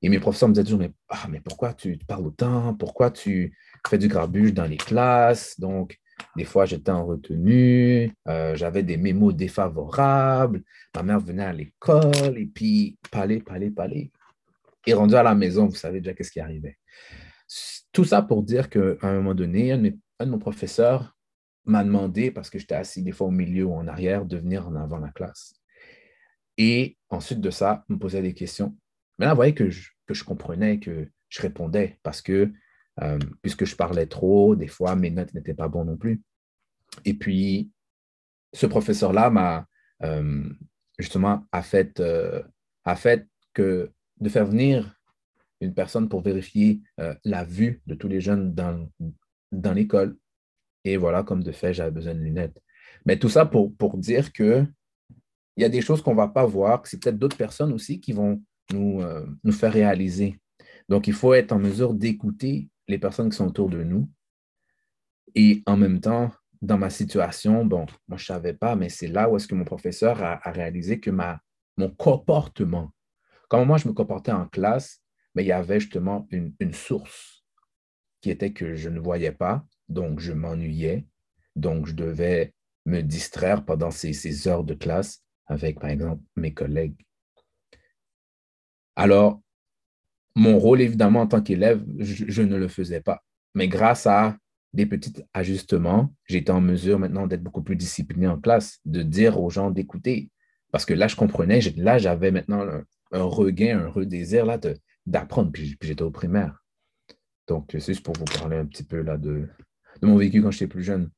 Et 0.00 0.08
mes 0.08 0.20
professeurs 0.20 0.48
me 0.48 0.54
disaient 0.54 0.64
toujours, 0.64 0.78
mais, 0.78 0.92
ah, 1.08 1.26
mais 1.28 1.40
pourquoi 1.40 1.74
tu 1.74 1.98
parles 2.06 2.26
autant? 2.26 2.74
Pourquoi 2.74 3.10
tu 3.10 3.58
fais 3.86 3.98
du 3.98 4.08
grabuge 4.08 4.54
dans 4.54 4.66
les 4.66 4.76
classes? 4.76 5.58
Donc, 5.58 5.98
des 6.36 6.44
fois, 6.44 6.66
j'étais 6.66 6.90
en 6.90 7.04
retenue, 7.04 8.12
euh, 8.28 8.54
j'avais 8.54 8.82
des 8.82 8.96
mémos 8.96 9.34
défavorables, 9.34 10.62
ma 10.94 11.02
mère 11.02 11.20
venait 11.20 11.44
à 11.44 11.52
l'école 11.52 12.38
et 12.38 12.46
puis 12.46 12.98
parler, 13.10 13.40
parler, 13.40 13.70
parler. 13.70 14.12
Et 14.86 14.94
rendu 14.94 15.14
à 15.14 15.22
la 15.22 15.34
maison, 15.34 15.66
vous 15.66 15.74
savez 15.74 16.00
déjà 16.00 16.14
qu'est-ce 16.14 16.30
qui 16.30 16.40
arrivait. 16.40 16.78
Tout 17.92 18.04
ça 18.04 18.22
pour 18.22 18.42
dire 18.42 18.70
qu'à 18.70 18.96
un 19.02 19.14
moment 19.14 19.34
donné, 19.34 19.72
un 19.72 19.78
de, 19.78 19.82
mes, 19.82 19.98
un 20.18 20.26
mon 20.26 20.38
professeurs 20.38 21.16
m'a 21.64 21.84
demandé, 21.84 22.30
parce 22.30 22.50
que 22.50 22.58
j'étais 22.58 22.74
assis 22.74 23.02
des 23.02 23.12
fois 23.12 23.26
au 23.26 23.32
milieu 23.32 23.64
ou 23.64 23.74
en 23.74 23.86
arrière, 23.86 24.24
de 24.24 24.36
venir 24.36 24.66
en 24.66 24.76
avant 24.76 24.98
la 24.98 25.10
classe. 25.10 25.54
Et 26.56 26.96
ensuite 27.10 27.40
de 27.40 27.50
ça, 27.50 27.84
me 27.88 27.98
posait 27.98 28.22
des 28.22 28.34
questions. 28.34 28.76
Mais 29.18 29.26
là, 29.26 29.32
vous 29.32 29.36
voyez 29.36 29.54
que 29.54 29.70
je, 29.70 29.90
que 30.06 30.14
je 30.14 30.24
comprenais, 30.24 30.78
que 30.78 31.08
je 31.28 31.42
répondais, 31.42 31.98
parce 32.02 32.22
que 32.22 32.52
euh, 33.02 33.18
puisque 33.42 33.64
je 33.64 33.76
parlais 33.76 34.06
trop, 34.06 34.56
des 34.56 34.66
fois 34.66 34.96
mes 34.96 35.10
notes 35.10 35.32
n'étaient 35.34 35.54
pas 35.54 35.68
bonnes 35.68 35.88
non 35.88 35.96
plus. 35.96 36.20
Et 37.04 37.14
puis, 37.14 37.70
ce 38.52 38.66
professeur-là 38.66 39.30
m'a 39.30 39.66
euh, 40.02 40.44
justement 40.98 41.46
a 41.52 41.62
fait, 41.62 42.00
euh, 42.00 42.42
a 42.84 42.96
fait 42.96 43.26
que 43.52 43.92
de 44.20 44.28
faire 44.28 44.46
venir 44.46 44.96
une 45.60 45.74
personne 45.74 46.08
pour 46.08 46.22
vérifier 46.22 46.80
la 47.24 47.44
vue 47.44 47.82
de 47.86 47.94
tous 47.94 48.06
les 48.06 48.20
jeunes 48.20 48.54
dans, 48.54 48.88
dans 49.50 49.72
l'école. 49.72 50.16
Et 50.84 50.96
voilà, 50.96 51.24
comme 51.24 51.42
de 51.42 51.50
fait, 51.50 51.74
j'avais 51.74 51.90
besoin 51.90 52.14
de 52.14 52.20
lunettes. 52.20 52.56
Mais 53.04 53.18
tout 53.18 53.28
ça 53.28 53.44
pour, 53.44 53.74
pour 53.74 53.98
dire 53.98 54.32
que 54.32 54.64
il 55.56 55.62
y 55.62 55.64
a 55.64 55.68
des 55.68 55.80
choses 55.80 56.00
qu'on 56.00 56.12
ne 56.12 56.16
va 56.16 56.28
pas 56.28 56.46
voir, 56.46 56.82
que 56.82 56.88
c'est 56.88 57.02
peut-être 57.02 57.18
d'autres 57.18 57.36
personnes 57.36 57.72
aussi 57.72 57.98
qui 58.00 58.12
vont 58.12 58.40
nous, 58.72 59.02
nous 59.42 59.52
faire 59.52 59.72
réaliser. 59.72 60.38
Donc, 60.88 61.08
il 61.08 61.12
faut 61.12 61.34
être 61.34 61.50
en 61.50 61.58
mesure 61.58 61.92
d'écouter 61.92 62.68
les 62.88 62.98
personnes 62.98 63.30
qui 63.30 63.36
sont 63.36 63.46
autour 63.46 63.68
de 63.68 63.82
nous. 63.82 64.08
Et 65.34 65.62
en 65.66 65.76
même 65.76 66.00
temps, 66.00 66.32
dans 66.60 66.78
ma 66.78 66.90
situation, 66.90 67.64
bon, 67.64 67.86
moi, 68.08 68.16
je 68.18 68.24
ne 68.24 68.36
savais 68.36 68.54
pas, 68.54 68.74
mais 68.74 68.88
c'est 68.88 69.06
là 69.06 69.28
où 69.28 69.36
est-ce 69.36 69.46
que 69.46 69.54
mon 69.54 69.64
professeur 69.64 70.22
a, 70.22 70.40
réalisé 70.50 70.98
que 70.98 71.10
ma, 71.10 71.40
mon 71.76 71.90
comportement, 71.90 72.90
comment 73.48 73.66
moi 73.66 73.76
je 73.76 73.86
me 73.86 73.92
comportais 73.92 74.32
en 74.32 74.48
classe, 74.48 75.00
mais 75.34 75.44
il 75.44 75.46
y 75.46 75.52
avait 75.52 75.80
justement 75.80 76.26
une, 76.30 76.72
source 76.72 77.44
qui 78.20 78.30
était 78.30 78.52
que 78.52 78.74
je 78.74 78.88
ne 78.88 78.98
voyais 78.98 79.32
pas, 79.32 79.64
donc 79.88 80.18
je 80.18 80.32
m'ennuyais, 80.32 81.06
donc 81.54 81.86
je 81.86 81.94
devais 81.94 82.54
me 82.86 83.02
distraire 83.02 83.64
pendant 83.64 83.90
ces, 83.90 84.12
ces 84.12 84.48
heures 84.48 84.64
de 84.64 84.74
classe 84.74 85.22
avec, 85.46 85.78
par 85.78 85.90
exemple, 85.90 86.22
mes 86.36 86.52
collègues. 86.52 87.06
Alors, 88.96 89.40
mon 90.38 90.58
rôle, 90.58 90.80
évidemment, 90.80 91.22
en 91.22 91.26
tant 91.26 91.42
qu'élève, 91.42 91.84
je, 91.98 92.42
ne 92.42 92.56
le 92.56 92.68
faisais 92.68 93.00
pas. 93.00 93.22
Mais 93.54 93.68
grâce 93.68 94.06
à 94.06 94.36
des 94.72 94.86
petits 94.86 95.12
ajustements, 95.34 96.14
j'étais 96.24 96.52
en 96.52 96.60
mesure 96.60 96.98
maintenant 96.98 97.26
d'être 97.26 97.42
beaucoup 97.42 97.62
plus 97.62 97.76
discipliné 97.76 98.28
en 98.28 98.38
classe, 98.38 98.78
de 98.84 99.02
dire 99.02 99.40
aux 99.40 99.50
gens 99.50 99.70
d'écouter. 99.70 100.30
Parce 100.70 100.84
que 100.84 100.94
là, 100.94 101.08
je 101.08 101.16
comprenais, 101.16 101.60
là, 101.76 101.98
j'avais 101.98 102.30
maintenant 102.30 102.64
un, 103.12 103.22
regain, 103.22 103.80
un 103.80 103.88
redésir 103.88 104.46
d'apprendre. 105.06 105.50
Puis, 105.50 105.76
j'étais 105.80 106.02
au 106.02 106.10
primaire. 106.10 106.62
Donc, 107.48 107.70
c'est 107.72 107.80
juste 107.80 108.04
pour 108.04 108.14
vous 108.14 108.24
parler 108.24 108.58
un 108.58 108.66
petit 108.66 108.84
peu 108.84 109.02
de, 109.02 109.48
mon 110.02 110.16
vécu 110.16 110.42
quand 110.42 110.50
j'étais 110.50 110.66
plus 110.66 110.84
jeune. 110.84 111.10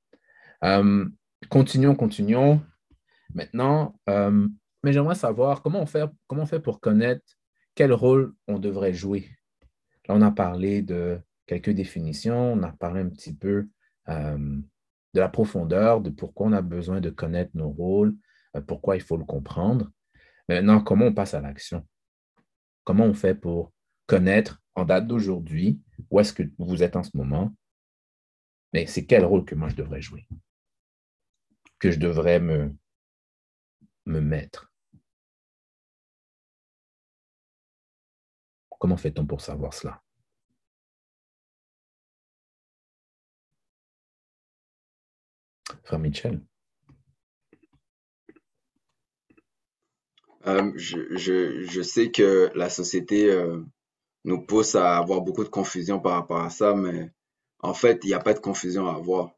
Euh, 0.64 1.04
continuons, 1.48 1.94
continuons. 1.94 2.62
Maintenant, 3.34 3.94
euh, 4.08 4.48
mais 4.82 4.92
j'aimerais 4.92 5.14
savoir 5.14 5.62
comment 5.62 5.82
on, 5.82 6.10
comment 6.26 6.42
on 6.42 6.46
fait 6.46 6.60
pour 6.60 6.80
connaître 6.80 7.24
quel 7.80 7.94
rôle 7.94 8.34
on 8.46 8.58
devrait 8.58 8.92
jouer? 8.92 9.30
Là, 10.06 10.14
on 10.14 10.20
a 10.20 10.30
parlé 10.30 10.82
de 10.82 11.18
quelques 11.46 11.70
définitions, 11.70 12.52
on 12.52 12.62
a 12.62 12.72
parlé 12.72 13.00
un 13.00 13.08
petit 13.08 13.34
peu 13.34 13.70
euh, 14.10 14.58
de 15.14 15.18
la 15.18 15.30
profondeur, 15.30 16.02
de 16.02 16.10
pourquoi 16.10 16.48
on 16.48 16.52
a 16.52 16.60
besoin 16.60 17.00
de 17.00 17.08
connaître 17.08 17.52
nos 17.54 17.70
rôles, 17.70 18.14
euh, 18.54 18.60
pourquoi 18.60 18.96
il 18.96 19.00
faut 19.00 19.16
le 19.16 19.24
comprendre. 19.24 19.90
Maintenant, 20.46 20.82
comment 20.82 21.06
on 21.06 21.14
passe 21.14 21.32
à 21.32 21.40
l'action? 21.40 21.88
Comment 22.84 23.06
on 23.06 23.14
fait 23.14 23.34
pour 23.34 23.72
connaître 24.06 24.60
en 24.74 24.84
date 24.84 25.06
d'aujourd'hui 25.06 25.80
où 26.10 26.20
est-ce 26.20 26.34
que 26.34 26.42
vous 26.58 26.82
êtes 26.82 26.96
en 26.96 27.02
ce 27.02 27.16
moment? 27.16 27.50
Mais 28.74 28.84
c'est 28.84 29.06
quel 29.06 29.24
rôle 29.24 29.46
que 29.46 29.54
moi 29.54 29.70
je 29.70 29.76
devrais 29.76 30.02
jouer? 30.02 30.26
Que 31.78 31.90
je 31.90 31.98
devrais 31.98 32.40
me, 32.40 32.76
me 34.04 34.20
mettre? 34.20 34.69
Comment 38.80 38.96
fait-on 38.96 39.26
pour 39.26 39.42
savoir 39.42 39.74
cela? 39.74 40.02
Frère 45.84 45.98
Michel 45.98 46.40
euh, 50.46 50.72
je, 50.76 51.82
sais 51.82 52.10
que 52.10 52.50
la 52.54 52.70
société 52.70 53.30
euh, 53.30 53.62
nous 54.24 54.46
pousse 54.46 54.74
à 54.74 54.96
avoir 54.96 55.20
beaucoup 55.20 55.44
de 55.44 55.50
confusion 55.50 56.00
par 56.00 56.12
rapport 56.12 56.40
à 56.40 56.48
ça, 56.48 56.74
mais 56.74 57.12
en 57.58 57.74
fait, 57.74 58.00
il 58.04 58.06
n'y 58.06 58.14
a 58.14 58.18
pas 58.20 58.32
de 58.32 58.38
confusion 58.38 58.88
à 58.88 58.94
avoir. 58.94 59.32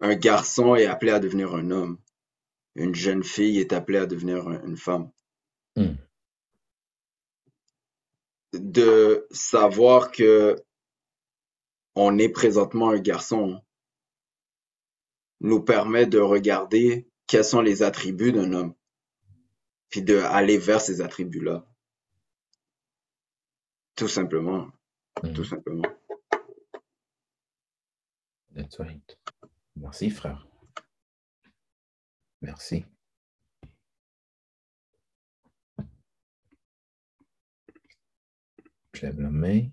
Un 0.00 0.14
garçon 0.14 0.76
est 0.76 0.86
appelé 0.86 1.10
à 1.10 1.18
devenir 1.18 1.52
un 1.56 1.72
homme. 1.72 1.98
Une 2.76 2.94
jeune 2.94 3.24
fille 3.24 3.58
est 3.58 3.72
appelée 3.72 3.98
à 3.98 4.06
devenir 4.06 4.48
une 4.48 4.76
femme. 4.76 5.10
Hmm 5.74 5.96
de 8.52 9.26
savoir 9.30 10.10
que 10.10 10.56
on 11.94 12.18
est 12.18 12.28
présentement 12.28 12.90
un 12.90 12.98
garçon 12.98 13.62
nous 15.40 15.62
permet 15.62 16.06
de 16.06 16.18
regarder 16.18 17.08
quels 17.26 17.44
sont 17.44 17.60
les 17.60 17.82
attributs 17.82 18.32
d'un 18.32 18.52
homme, 18.52 18.74
puis 19.88 20.02
de 20.02 20.18
aller 20.18 20.58
vers 20.58 20.80
ces 20.80 21.00
attributs-là. 21.00 21.66
Tout 23.94 24.08
simplement. 24.08 24.70
Hmm. 25.22 25.32
Tout 25.32 25.44
simplement. 25.44 25.88
That's 28.54 28.78
right. 28.78 29.18
Merci, 29.76 30.10
frère. 30.10 30.46
Merci. 32.42 32.84
La 39.02 39.12
main. 39.30 39.68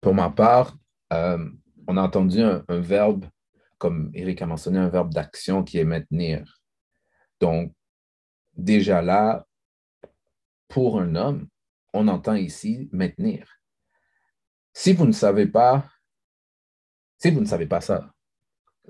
Pour 0.00 0.14
ma 0.14 0.30
part, 0.30 0.76
euh, 1.12 1.50
on 1.86 1.96
a 1.96 2.02
entendu 2.02 2.40
un, 2.40 2.64
verbe, 2.68 3.26
comme 3.78 4.10
Eric 4.14 4.42
a 4.42 4.46
mentionné, 4.46 4.78
un 4.78 4.88
verbe 4.88 5.14
d'action 5.14 5.62
qui 5.62 5.78
est 5.78 5.84
maintenir. 5.84 6.60
Donc, 7.40 7.72
déjà 8.56 9.00
là, 9.00 9.46
pour 10.68 11.00
un 11.00 11.14
homme, 11.14 11.48
on 11.92 12.08
entend 12.08 12.34
ici 12.34 12.88
maintenir. 12.92 13.60
Si 14.72 14.92
vous 14.92 15.06
ne 15.06 15.12
savez 15.12 15.46
pas, 15.46 15.88
si 17.18 17.30
vous 17.30 17.40
ne 17.40 17.46
savez 17.46 17.66
pas 17.66 17.80
ça, 17.80 18.13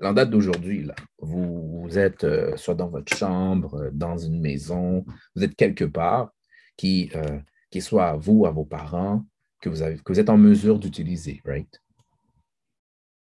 en 0.01 0.13
date 0.13 0.29
d'aujourd'hui, 0.29 0.87
vous, 1.19 1.89
êtes 1.97 2.23
euh, 2.23 2.55
soit 2.57 2.75
dans 2.75 2.89
votre 2.89 3.15
chambre, 3.15 3.75
euh, 3.75 3.89
dans 3.91 4.17
une 4.17 4.41
maison, 4.41 5.05
vous 5.35 5.43
êtes 5.43 5.55
quelque 5.55 5.85
part 5.85 6.33
qui, 6.75 7.09
euh, 7.15 7.39
qui 7.69 7.81
soit 7.81 8.07
à 8.07 8.15
vous, 8.15 8.45
à 8.45 8.51
vos 8.51 8.65
parents, 8.65 9.25
que 9.61 9.69
vous, 9.69 9.81
avez, 9.81 9.97
que 9.97 10.11
vous 10.11 10.19
êtes 10.19 10.29
en 10.29 10.37
mesure 10.37 10.79
d'utiliser, 10.79 11.41
right? 11.45 11.81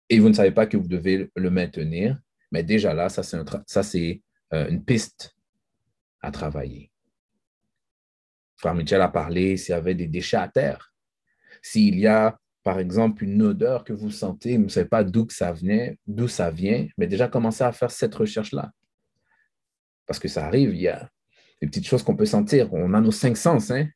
Et 0.09 0.19
vous 0.19 0.29
ne 0.29 0.35
savez 0.35 0.51
pas 0.51 0.67
que 0.67 0.77
vous 0.77 0.89
devez 0.89 1.31
le 1.35 1.51
maintenir, 1.51 2.19
mais 2.51 2.63
déjà 2.63 2.93
là, 2.93 3.09
ça, 3.09 3.23
c'est 3.23 3.39
ça, 3.67 3.83
c'est 3.83 4.23
une 4.53 4.85
piste 4.85 5.35
à 6.21 6.31
travailler. 6.31 6.93
Frère 8.57 8.75
Michel 8.75 9.01
a 9.01 9.09
parlé 9.09 9.57
s'il 9.57 9.73
y 9.73 9.75
avait 9.75 9.95
des 9.95 10.07
déchets 10.07 10.37
à 10.37 10.47
terre, 10.47 10.93
s'il 11.63 11.99
y 11.99 12.07
a 12.07 12.39
par 12.65 12.81
exemple, 12.81 13.23
une 13.23 13.43
odeur 13.43 13.85
que 13.85 13.93
vous 13.93 14.11
sentez, 14.11 14.57
vous 14.57 14.65
ne 14.65 14.69
savez 14.69 14.89
pas 14.89 15.05
d'où 15.05 15.29
ça 15.29 15.53
venait, 15.53 15.99
d'où 16.07 16.29
ça 16.29 16.51
vient, 16.51 16.89
mais 16.97 17.07
déjà 17.07 17.29
commencez 17.29 17.63
à 17.63 17.73
faire 17.73 17.91
cette 17.91 18.15
recherche-là. 18.15 18.73
Parce 20.07 20.19
que 20.19 20.29
ça 20.29 20.47
arrive, 20.47 20.75
il 20.75 20.81
y 20.81 20.89
a 20.89 21.11
des 21.61 21.69
petites 21.69 21.87
choses 21.87 22.03
qu'on 22.03 22.17
peut 22.17 22.25
sentir. 22.25 22.73
On 22.73 22.95
a 22.95 23.01
nos 23.03 23.11
cinq 23.11 23.37
sens, 23.37 23.71
hein? 23.71 23.87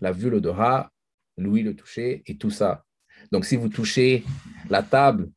la 0.00 0.12
vue, 0.12 0.30
l'odorat, 0.30 0.92
l'ouïe, 1.36 1.64
le 1.64 1.74
toucher 1.74 2.22
et 2.26 2.36
tout 2.36 2.50
ça. 2.50 2.84
Donc, 3.32 3.44
si 3.44 3.56
vous 3.56 3.68
touchez 3.68 4.24
la 4.70 4.84
table, 4.84 5.30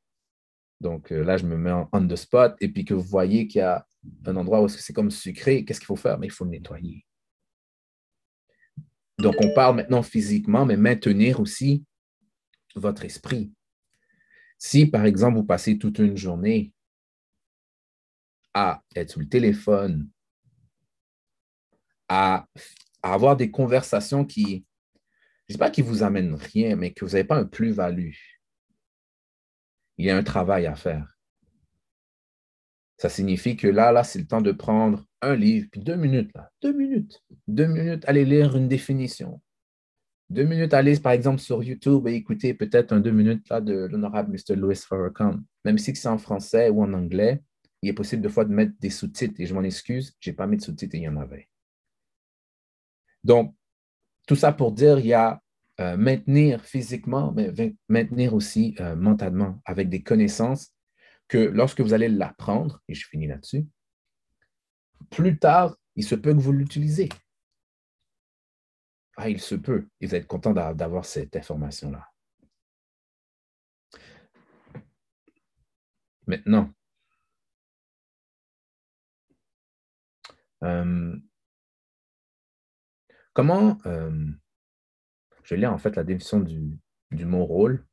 donc 0.79 1.11
euh, 1.11 1.23
là, 1.23 1.37
je 1.37 1.45
me 1.45 1.57
mets 1.57 1.71
en 1.71 1.89
on 1.91 2.07
the 2.07 2.15
spot, 2.15 2.55
et 2.61 2.69
puis 2.69 2.85
que 2.85 2.93
vous 2.93 3.01
voyez 3.01 3.47
qu'il 3.47 3.59
y 3.59 3.63
a 3.63 3.87
un 4.25 4.35
endroit 4.35 4.61
où 4.61 4.67
c'est 4.67 4.93
comme 4.93 5.09
sucré, 5.09 5.65
qu'est-ce 5.65 5.79
qu'il 5.79 5.87
faut 5.87 5.95
faire? 5.95 6.19
Mais 6.19 6.27
il 6.27 6.31
faut 6.31 6.45
le 6.45 6.51
nettoyer. 6.51 7.03
Donc, 9.17 9.33
on 9.39 9.51
parle 9.55 9.77
maintenant 9.77 10.03
physiquement, 10.03 10.63
mais 10.63 10.77
maintenir 10.77 11.39
aussi 11.39 11.83
votre 12.79 13.05
esprit. 13.05 13.51
Si, 14.57 14.85
par 14.85 15.05
exemple, 15.05 15.37
vous 15.37 15.43
passez 15.43 15.77
toute 15.77 15.99
une 15.99 16.17
journée 16.17 16.73
à 18.53 18.83
être 18.95 19.11
sur 19.11 19.19
le 19.19 19.29
téléphone, 19.29 20.09
à, 22.09 22.47
avoir 23.03 23.37
des 23.37 23.51
conversations 23.51 24.25
qui, 24.25 24.65
je 25.47 25.53
ne 25.53 25.53
sais 25.53 25.59
pas 25.59 25.69
qui 25.69 25.81
vous 25.81 26.03
amènent 26.03 26.35
rien, 26.35 26.75
mais 26.75 26.91
que 26.91 27.05
vous 27.05 27.11
n'avez 27.11 27.23
pas 27.23 27.37
un 27.37 27.45
plus-value, 27.45 28.13
il 29.97 30.05
y 30.05 30.09
a 30.09 30.17
un 30.17 30.23
travail 30.23 30.65
à 30.65 30.75
faire. 30.75 31.17
Ça 32.97 33.09
signifie 33.09 33.55
que 33.55 33.67
là, 33.67 33.91
là, 33.91 34.03
c'est 34.03 34.19
le 34.19 34.27
temps 34.27 34.41
de 34.41 34.51
prendre 34.51 35.05
un 35.21 35.35
livre, 35.35 35.67
puis 35.71 35.81
deux 35.81 35.95
minutes, 35.95 36.31
là, 36.33 36.51
deux 36.61 36.73
minutes, 36.73 37.23
deux 37.47 37.67
minutes, 37.67 38.03
aller 38.07 38.25
lire 38.25 38.55
une 38.57 38.67
définition, 38.67 39.39
deux 40.29 40.43
minutes 40.43 40.73
à 40.73 40.81
lire, 40.81 41.01
par 41.01 41.13
exemple, 41.13 41.39
sur 41.39 41.63
YouTube 41.63 42.07
et 42.07 42.13
écouter 42.13 42.53
peut-être 42.53 42.91
un 42.91 42.99
deux 42.99 43.11
minutes 43.11 43.47
là, 43.49 43.61
de 43.61 43.85
l'honorable 43.85 44.33
Mr. 44.33 44.55
Louis 44.55 44.75
Farrakhan. 44.75 45.39
Même 45.63 45.77
si 45.77 45.95
c'est 45.95 46.07
en 46.07 46.17
français 46.17 46.69
ou 46.69 46.83
en 46.83 46.93
anglais, 46.93 47.41
il 47.81 47.89
est 47.89 47.93
possible 47.93 48.21
de 48.21 48.29
fois 48.29 48.45
de 48.45 48.53
mettre 48.53 48.73
des 48.79 48.89
sous-titres 48.89 49.39
et 49.39 49.45
je 49.45 49.53
m'en 49.53 49.63
excuse, 49.63 50.15
je 50.19 50.29
n'ai 50.29 50.35
pas 50.35 50.47
mis 50.47 50.57
de 50.57 50.61
sous-titres 50.61 50.95
et 50.95 50.99
il 50.99 51.03
y 51.03 51.09
en 51.09 51.17
avait. 51.17 51.47
Donc, 53.23 53.55
tout 54.27 54.35
ça 54.35 54.51
pour 54.51 54.71
dire, 54.71 54.99
il 54.99 55.07
y 55.07 55.13
a 55.13 55.41
euh, 55.79 55.95
maintenir 55.95 56.63
physiquement, 56.65 57.31
mais 57.33 57.53
maintenir 57.87 58.33
aussi 58.33 58.75
euh, 58.79 58.95
mentalement 58.95 59.61
avec 59.63 59.89
des 59.89 60.01
connaissances 60.01 60.73
que 61.27 61.37
lorsque 61.37 61.81
vous 61.81 61.93
allez 61.93 62.09
l'apprendre, 62.09 62.81
et 62.87 62.95
je 62.95 63.07
finis 63.07 63.27
là-dessus, 63.27 63.67
plus 65.09 65.37
tard, 65.37 65.77
il 65.95 66.03
se 66.03 66.15
peut 66.15 66.33
que 66.33 66.39
vous 66.39 66.51
l'utilisez. 66.51 67.09
Ah, 69.17 69.29
il 69.29 69.41
se 69.41 69.55
peut. 69.55 69.87
Et 69.99 70.05
vous 70.07 70.15
êtes 70.15 70.27
content 70.27 70.53
d'avoir 70.53 71.05
cette 71.05 71.35
information-là. 71.35 72.07
Maintenant, 76.27 76.71
euh, 80.63 81.17
comment, 83.33 83.77
euh, 83.87 84.27
je 85.43 85.55
vais 85.55 85.61
lire 85.61 85.73
en 85.73 85.77
fait 85.79 85.95
la 85.95 86.03
définition 86.03 86.39
du, 86.39 86.77
du 87.11 87.25
mot 87.25 87.45
rôle 87.45 87.87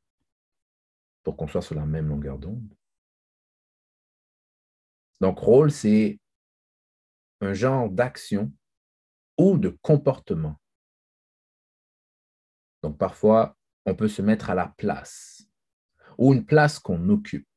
pour 1.23 1.37
qu'on 1.37 1.47
soit 1.47 1.61
sur 1.61 1.75
la 1.75 1.85
même 1.85 2.09
longueur 2.09 2.37
d'onde. 2.37 2.75
Donc, 5.21 5.39
rôle, 5.39 5.71
c'est 5.71 6.19
un 7.41 7.53
genre 7.53 7.89
d'action 7.89 8.51
ou 9.37 9.57
de 9.57 9.69
comportement 9.81 10.59
donc 12.85 12.99
parfois, 12.99 13.57
on 13.87 13.95
peut 13.95 14.07
se 14.07 14.21
mettre 14.21 14.51
à 14.51 14.53
la 14.53 14.67
place 14.67 15.49
ou 16.19 16.35
une 16.35 16.45
place 16.45 16.77
qu'on 16.77 17.09
occupe. 17.09 17.47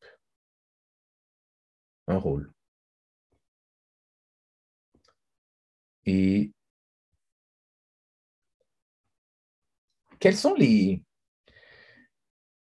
Un 2.07 2.17
rôle. 2.17 2.51
Et 6.07 6.51
quelles 10.19 10.35
sont 10.35 10.55
les, 10.55 11.05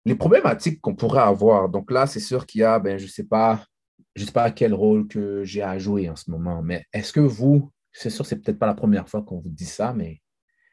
les 0.04 0.16
problématiques 0.16 0.80
qu'on 0.80 0.96
pourrait 0.96 1.20
avoir? 1.22 1.68
Donc 1.68 1.92
là, 1.92 2.08
c'est 2.08 2.18
sûr 2.18 2.44
qu'il 2.44 2.62
y 2.62 2.64
a, 2.64 2.80
ben, 2.80 2.98
je 2.98 3.04
ne 3.04 3.08
sais 3.08 3.22
pas, 3.22 3.64
je 4.16 4.24
sais 4.24 4.32
pas 4.32 4.50
quel 4.50 4.74
rôle 4.74 5.06
que 5.06 5.44
j'ai 5.44 5.62
à 5.62 5.78
jouer 5.78 6.10
en 6.10 6.16
ce 6.16 6.28
moment, 6.28 6.60
mais 6.60 6.84
est-ce 6.92 7.12
que 7.12 7.20
vous, 7.20 7.72
c'est 7.92 8.10
sûr, 8.10 8.26
c'est 8.26 8.40
peut-être 8.40 8.58
pas 8.58 8.66
la 8.66 8.74
première 8.74 9.08
fois 9.08 9.22
qu'on 9.22 9.38
vous 9.38 9.48
dit 9.48 9.64
ça, 9.64 9.92
mais 9.94 10.20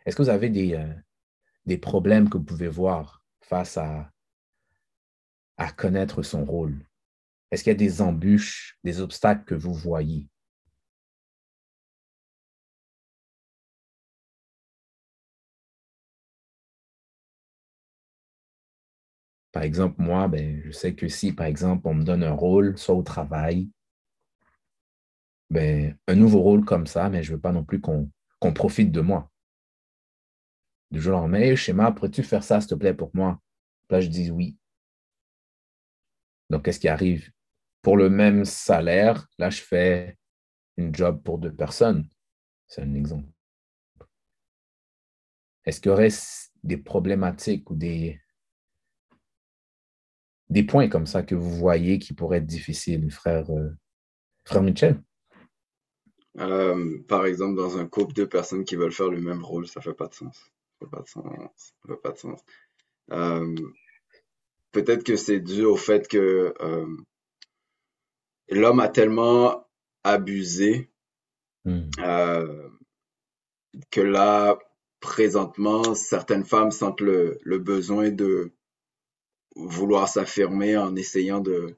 est-ce 0.08 0.16
que 0.16 0.24
vous 0.24 0.30
avez 0.30 0.50
des, 0.50 0.74
euh, 0.74 0.92
des 1.66 1.78
problèmes 1.78 2.30
que 2.30 2.38
vous 2.38 2.44
pouvez 2.44 2.68
voir 2.68 3.24
face 3.42 3.78
à, 3.78 4.12
connaître 5.78 6.24
son 6.24 6.46
rôle? 6.46 6.86
Est-ce 7.52 7.64
qu'il 7.64 7.72
y 7.72 7.76
a 7.76 7.78
des 7.78 8.02
embûches, 8.02 8.78
des 8.84 9.02
obstacles 9.02 9.46
que 9.46 9.56
vous 9.56 9.74
voyez? 9.74 10.28
Par 19.52 19.64
exemple, 19.64 20.02
moi, 20.02 20.28
ben, 20.28 20.62
je 20.66 20.72
sais 20.72 20.96
que 20.96 21.08
si, 21.08 21.32
par 21.32 21.46
exemple, 21.46 21.88
on 21.88 21.94
me 21.94 22.04
donne 22.04 22.24
un 22.24 22.34
rôle, 22.34 22.78
soit 22.78 22.96
au 22.96 23.04
travail, 23.04 23.70
ben, 25.50 25.98
un 26.08 26.16
nouveau 26.16 26.42
rôle 26.42 26.66
comme 26.66 26.88
ça, 26.88 27.10
mais 27.10 27.24
je 27.24 27.32
ne 27.32 27.36
veux 27.38 27.42
pas 27.42 27.54
non 27.54 27.64
plus 27.64 27.80
qu'on 27.80 28.10
profite 28.54 28.92
de 28.92 29.02
moi 29.02 29.32
du 30.92 31.02
jour 31.02 31.18
au 31.18 31.22
lendemain, 31.22 31.56
schéma, 31.56 31.92
pourrais-tu 31.92 32.24
faire 32.24 32.44
ça, 32.44 32.62
s'il 32.62 32.70
te 32.70 32.76
plaît, 32.76 32.94
pour 32.94 33.12
moi? 33.14 33.40
Là, 33.90 34.02
je 34.02 34.08
dis 34.08 34.32
oui. 34.32 34.58
Donc, 36.50 36.66
qu'est-ce 36.66 36.80
qui 36.80 36.88
arrive? 36.88 37.32
Pour 37.82 37.98
le 37.98 38.10
même 38.10 38.46
salaire, 38.46 39.28
là, 39.38 39.50
je 39.50 39.62
fais 39.62 40.18
une 40.78 40.94
job 40.94 41.22
pour 41.24 41.38
deux 41.38 41.54
personnes. 41.54 42.08
C'est 42.68 42.82
un 42.82 42.94
exemple. 42.94 43.30
Est-ce 45.66 45.82
qu'il 45.82 45.90
y 45.90 45.94
aurait 45.94 46.10
des 46.64 46.78
problématiques 46.78 47.70
ou 47.70 47.76
des, 47.76 48.20
points 50.68 50.88
comme 50.88 51.08
ça 51.08 51.24
que 51.24 51.36
vous 51.36 51.52
voyez 51.52 52.00
qui 52.00 52.14
pourraient 52.14 52.38
être 52.38 52.46
difficiles, 52.46 53.12
frère, 53.12 53.50
euh, 53.52 54.62
Michel? 54.62 55.02
Euh, 56.38 57.02
par 57.08 57.26
exemple, 57.26 57.56
dans 57.56 57.78
un 57.78 57.88
couple, 57.88 58.14
deux 58.14 58.30
personnes 58.30 58.66
qui 58.66 58.76
veulent 58.76 58.92
faire 58.92 59.10
le 59.10 59.22
même 59.22 59.44
rôle, 59.44 59.68
ça 59.68 59.80
ne 59.80 59.84
fait 59.84 59.94
pas 59.94 60.08
de 60.08 60.14
sens 60.14 60.52
pas 60.80 61.02
de 61.02 61.08
sens. 61.08 61.74
pas 62.04 62.12
de 62.12 62.18
sens. 62.18 62.42
Euh, 63.12 63.56
peut-être 64.72 65.04
que 65.04 65.16
c'est 65.16 65.40
dû 65.40 65.64
au 65.64 65.76
fait 65.76 66.08
que 66.08 66.54
euh, 66.60 66.98
l'homme 68.50 68.80
a 68.80 68.90
tellement 68.90 69.68
abusé 70.04 70.90
hmm. 71.66 71.90
euh, 72.00 72.70
que 73.92 74.02
là, 74.02 74.58
présentement, 75.00 75.96
certaines 75.96 76.46
femmes 76.46 76.72
sentent 76.72 77.02
le, 77.02 77.40
besoin 77.60 78.10
de 78.12 78.52
vouloir 79.56 80.08
s'affirmer 80.08 80.78
en 80.78 80.96
essayant 80.96 81.40
de 81.40 81.78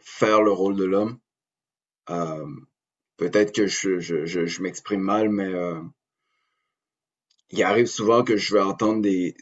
faire 0.00 0.42
le 0.42 0.52
rôle 0.52 0.76
de 0.76 0.84
l'homme. 0.84 1.18
Peut-être 3.16 3.52
que 3.52 3.66
je, 3.66 3.98
je 4.00 4.62
m'exprime 4.62 5.00
mal, 5.00 5.28
mais 5.28 5.52
il 7.50 7.62
arrive 7.62 7.86
souvent 7.86 8.24
que 8.24 8.36
je 8.36 8.54
vais 8.54 8.62
entendre 8.62 9.02
des 9.02 9.36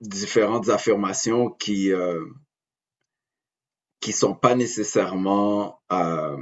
différentes 0.00 0.68
affirmations 0.68 1.50
qui, 1.50 1.92
euh, 1.92 2.24
qui 4.00 4.12
sont 4.12 4.34
pas 4.34 4.54
nécessairement 4.54 5.80
euh, 5.92 6.36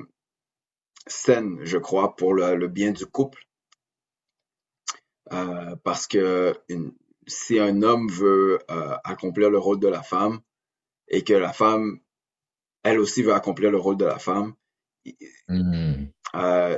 saines, 1.06 1.58
je 1.64 1.78
crois, 1.78 2.16
pour 2.16 2.34
le, 2.34 2.54
le 2.56 2.68
bien 2.68 2.92
du 2.92 3.06
couple. 3.06 3.42
Euh, 5.32 5.74
parce 5.82 6.06
que 6.06 6.54
une, 6.68 6.92
si 7.26 7.58
un 7.58 7.82
homme 7.82 8.08
veut 8.10 8.60
euh, 8.70 8.96
accomplir 9.04 9.50
le 9.50 9.58
rôle 9.58 9.80
de 9.80 9.88
la 9.88 10.02
femme 10.02 10.40
et 11.08 11.24
que 11.24 11.34
la 11.34 11.52
femme, 11.52 11.98
elle 12.84 13.00
aussi 13.00 13.22
veut 13.22 13.34
accomplir 13.34 13.70
le 13.70 13.78
rôle 13.78 13.96
de 13.96 14.04
la 14.04 14.18
femme, 14.18 14.54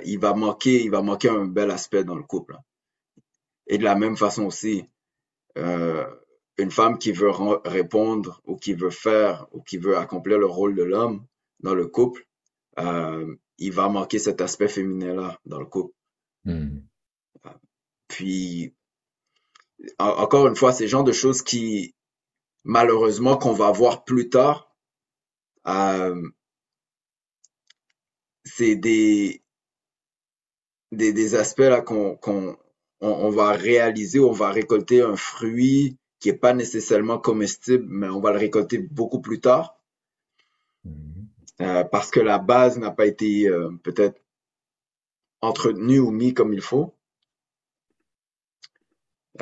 il 0.05 0.19
va 0.19 0.35
manquer, 0.35 0.83
il 0.83 0.91
va 0.91 1.03
manquer 1.03 1.29
un 1.29 1.47
bel 1.47 1.71
aspect 1.71 2.05
dans 2.05 2.17
le 2.17 2.23
couple. 2.23 2.55
hein. 2.57 2.63
Et 3.69 3.79
de 3.79 3.85
la 3.85 3.95
même 3.95 4.17
façon 4.17 4.45
aussi, 4.47 4.85
euh, 5.59 6.07
une 6.59 6.71
femme 6.71 6.99
qui 6.99 7.13
veut 7.13 7.31
répondre 7.65 8.41
ou 8.47 8.57
qui 8.57 8.75
veut 8.75 8.91
faire 8.91 9.47
ou 9.53 9.63
qui 9.63 9.79
veut 9.79 9.97
accomplir 9.97 10.39
le 10.39 10.47
rôle 10.47 10.75
de 10.75 10.83
l'homme 10.83 11.27
dans 11.61 11.75
le 11.75 11.87
couple, 11.87 12.27
euh, 12.79 13.37
il 13.59 13.73
va 13.73 13.89
manquer 13.89 14.19
cet 14.19 14.41
aspect 14.41 14.69
féminin-là 14.69 15.39
dans 15.47 15.61
le 15.61 15.67
couple. 15.67 15.95
Mhm. 16.45 16.87
Puis, 18.09 18.75
en- 19.99 20.09
encore 20.23 20.47
une 20.49 20.57
fois, 20.57 20.73
c'est 20.73 20.85
le 20.85 20.91
genre 20.91 21.05
de 21.05 21.13
choses 21.13 21.43
qui, 21.43 21.95
malheureusement, 22.65 23.37
qu'on 23.37 23.53
va 23.53 23.71
voir 23.73 24.05
plus 24.05 24.29
tard, 24.31 24.75
euh, 25.67 26.23
c'est 28.45 28.77
des, 28.77 29.43
des, 30.93 31.13
des 31.13 31.35
aspects 31.35 31.61
là 31.61 31.81
qu'on 31.83 32.17
qu'on 32.17 32.57
on, 33.01 33.09
on 33.11 33.31
va 33.31 33.53
réaliser, 33.53 34.21
on 34.21 34.33
va 34.33 34.51
récolter 34.53 35.03
un 35.03 35.17
fruit 35.17 35.97
qui 36.21 36.29
est 36.31 36.35
pas 36.35 36.55
nécessairement 36.55 37.19
comestible, 37.19 37.85
mais 37.89 38.09
on 38.09 38.21
va 38.21 38.33
le 38.33 38.39
récolter 38.39 38.79
beaucoup 38.79 39.21
plus 39.21 39.41
tard 39.41 39.77
Mhm. 40.85 41.29
euh, 41.61 41.85
parce 41.85 42.11
que 42.11 42.21
la 42.21 42.39
base 42.39 42.79
n'a 42.79 42.91
pas 42.91 43.07
été 43.07 43.49
euh, 43.49 43.71
peut-être 43.83 44.21
entretenue 45.43 45.99
ou 45.99 46.13
mise 46.13 46.33
comme 46.33 46.55
il 46.55 46.61
faut. 46.61 46.95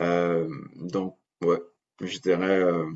Euh, 0.01 0.49
donc, 0.77 1.19
ouais, 1.43 1.61
je 2.01 2.19
dirais, 2.19 2.61
euh, 2.61 2.91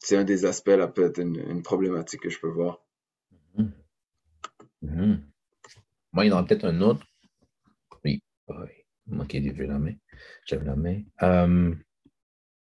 c'est 0.00 0.16
un 0.16 0.24
des 0.24 0.46
aspects 0.46 0.68
là, 0.68 0.88
peut-être 0.88 1.18
une, 1.20 1.36
une 1.36 1.62
problématique 1.62 2.22
que 2.22 2.30
je 2.30 2.40
peux 2.40 2.48
voir. 2.50 2.80
Mhm. 3.54 3.72
Mhm. 4.82 5.30
Moi, 6.12 6.24
il 6.24 6.28
y 6.28 6.32
en 6.32 6.34
aura 6.36 6.46
peut-être 6.46 6.66
un 6.66 6.80
autre. 6.82 7.06
Oui, 8.04 8.22
oui. 8.48 8.79
De 9.10 9.38
lever 9.38 9.66
la 9.66 9.78
main. 9.78 9.94
La 10.50 10.76
main. 10.76 11.02
Euh, 11.22 11.74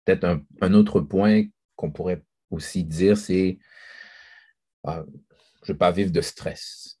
peut-être 0.05 0.23
un, 0.25 0.41
un 0.61 0.73
autre 0.73 0.99
point 1.01 1.43
qu'on 1.75 1.91
pourrait 1.91 2.23
aussi 2.49 2.83
dire, 2.83 3.17
c'est 3.17 3.57
euh, 4.87 5.03
je 5.63 5.71
ne 5.71 5.73
veux 5.73 5.77
pas 5.77 5.91
vivre 5.91 6.11
de 6.11 6.21
stress. 6.21 6.99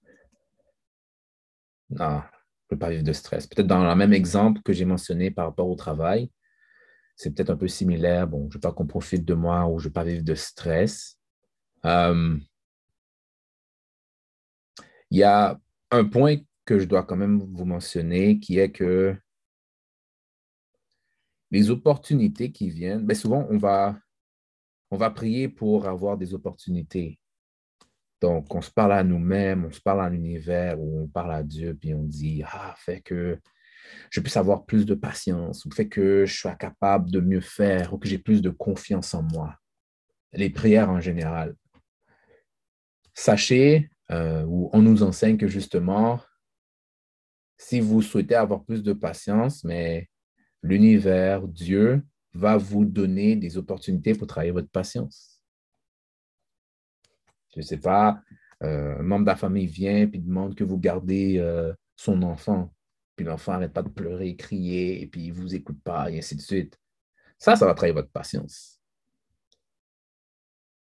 Non, 1.89 2.21
je 2.21 2.75
ne 2.75 2.75
veux 2.75 2.79
pas 2.79 2.89
vivre 2.89 3.03
de 3.03 3.13
stress. 3.13 3.45
Peut-être 3.47 3.67
dans 3.67 3.87
le 3.87 3.95
même 3.95 4.13
exemple 4.13 4.61
que 4.61 4.73
j'ai 4.73 4.85
mentionné 4.85 5.31
par 5.31 5.45
rapport 5.45 5.69
au 5.69 5.75
travail, 5.75 6.31
c'est 7.15 7.33
peut-être 7.33 7.51
un 7.51 7.57
peu 7.57 7.67
similaire. 7.67 8.27
Bon, 8.27 8.43
je 8.43 8.47
ne 8.47 8.53
veux 8.53 8.59
pas 8.59 8.71
qu'on 8.71 8.87
profite 8.87 9.25
de 9.25 9.33
moi 9.33 9.67
ou 9.67 9.79
je 9.79 9.85
ne 9.85 9.89
veux 9.89 9.93
pas 9.93 10.03
vivre 10.03 10.23
de 10.23 10.35
stress. 10.35 11.19
Euh, 11.85 12.37
il 15.11 15.17
y 15.17 15.23
a 15.23 15.59
un 15.91 16.05
point 16.05 16.37
que 16.65 16.79
je 16.79 16.85
dois 16.85 17.03
quand 17.03 17.17
même 17.17 17.39
vous 17.39 17.65
mentionner 17.65 18.39
qui 18.39 18.57
est 18.57 18.71
que 18.71 19.15
les 21.53 21.69
opportunités 21.69 22.51
qui 22.51 22.71
viennent, 22.71 23.05
ben 23.05 23.15
souvent 23.15 23.47
on 23.49 23.57
va, 23.59 23.99
prier 25.11 25.47
pour 25.47 25.87
avoir 25.87 26.17
des 26.17 26.33
opportunités. 26.33 27.19
Donc, 28.21 28.53
on 28.55 28.61
se 28.61 28.71
parle 28.71 28.93
à 28.93 29.03
nous-mêmes, 29.03 29.65
on 29.65 29.71
se 29.71 29.81
parle 29.81 30.01
à 30.01 30.09
l'univers, 30.09 30.79
on 30.79 31.07
parle 31.07 31.33
à 31.33 31.43
Dieu, 31.43 31.77
puis 31.79 31.93
on 31.93 32.03
dit, 32.03 32.41
ah, 32.45 32.73
fait 32.77 33.01
que 33.01 33.39
je 34.09 34.19
puisse 34.19 34.37
avoir 34.37 34.65
plus 34.65 34.85
de 34.85 34.95
patience, 34.95 35.65
ou 35.65 35.71
fait 35.71 35.87
que 35.87 36.25
je 36.25 36.35
sois 36.35 36.55
capable 36.55 37.11
de 37.11 37.19
mieux 37.19 37.41
faire, 37.41 37.93
ou 37.93 37.97
que 37.99 38.07
j'ai 38.07 38.17
plus 38.17 38.41
de 38.41 38.49
confiance 38.49 39.13
en 39.13 39.21
moi. 39.21 39.55
Les 40.31 40.49
prières 40.49 40.89
en 40.89 41.01
général. 41.01 41.55
Sachez, 43.13 43.91
euh, 44.09 44.43
ou 44.47 44.69
on 44.73 44.81
nous 44.81 45.03
enseigne 45.03 45.37
que 45.37 45.47
justement, 45.47 46.19
si 47.57 47.79
vous 47.79 48.01
souhaitez 48.01 48.35
avoir 48.35 48.63
plus 48.63 48.81
de 48.81 48.93
patience, 48.93 49.63
mais 49.63 50.09
l'univers, 50.63 51.47
Dieu, 51.47 52.03
va 52.33 52.57
vous 52.57 52.85
donner 52.85 53.35
des 53.35 53.57
opportunités 53.57 54.15
pour 54.15 54.27
travailler 54.27 54.51
votre 54.51 54.69
patience. 54.69 55.41
Je 57.53 57.59
ne 57.59 57.65
sais 57.65 57.77
pas, 57.77 58.19
euh, 58.63 58.97
un 58.97 59.03
membre 59.03 59.25
de 59.25 59.29
la 59.29 59.35
famille 59.35 59.67
vient 59.67 59.97
et 59.97 60.07
demande 60.07 60.55
que 60.55 60.63
vous 60.63 60.79
gardez 60.79 61.37
euh, 61.37 61.73
son 61.95 62.23
enfant, 62.23 62.73
puis 63.15 63.25
l'enfant 63.25 63.51
n'arrête 63.51 63.73
pas 63.73 63.83
de 63.83 63.89
pleurer, 63.89 64.35
crier, 64.35 65.03
et 65.03 65.07
puis 65.07 65.25
il 65.25 65.33
ne 65.33 65.35
vous 65.35 65.53
écoute 65.53 65.79
pas, 65.83 66.09
et 66.09 66.17
ainsi 66.17 66.35
de 66.35 66.41
suite. 66.41 66.79
Ça, 67.37 67.55
ça 67.55 67.65
va 67.65 67.73
travailler 67.73 67.93
votre 67.93 68.11
patience. 68.11 68.79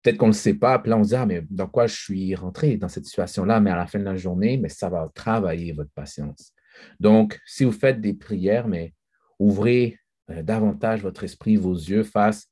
Peut-être 0.03 0.18
qu'on 0.18 0.26
ne 0.26 0.33
le 0.33 0.37
sait 0.37 0.55
pas, 0.55 0.78
puis 0.78 0.91
là, 0.91 0.99
on 0.99 1.03
se 1.03 1.09
dit, 1.09 1.14
ah, 1.16 1.26
mais 1.26 1.45
dans 1.51 1.66
quoi 1.66 1.87
je 1.87 1.97
suis 1.97 2.35
rentré 2.35 2.76
dans 2.76 2.89
cette 2.89 3.07
situation-là, 3.07 3.61
mais 3.61 3.70
à 3.70 3.76
la 3.76 3.87
fin 3.87 3.99
de 3.99 4.05
la 4.05 4.16
journée, 4.16 4.57
mais 4.57 4.68
ça 4.68 4.89
va 4.89 5.11
travailler 5.14 5.72
votre 5.72 5.91
patience. 5.91 6.55
Donc, 7.01 7.41
si 7.45 7.64
vous 7.64 7.72
faites 7.72 8.01
des 8.01 8.14
prières, 8.14 8.68
mais 8.68 8.95
ouvrez 9.41 9.99
euh, 10.30 10.43
davantage 10.43 11.03
votre 11.03 11.24
esprit, 11.24 11.57
vos 11.57 11.74
yeux 11.74 12.05
face 12.05 12.49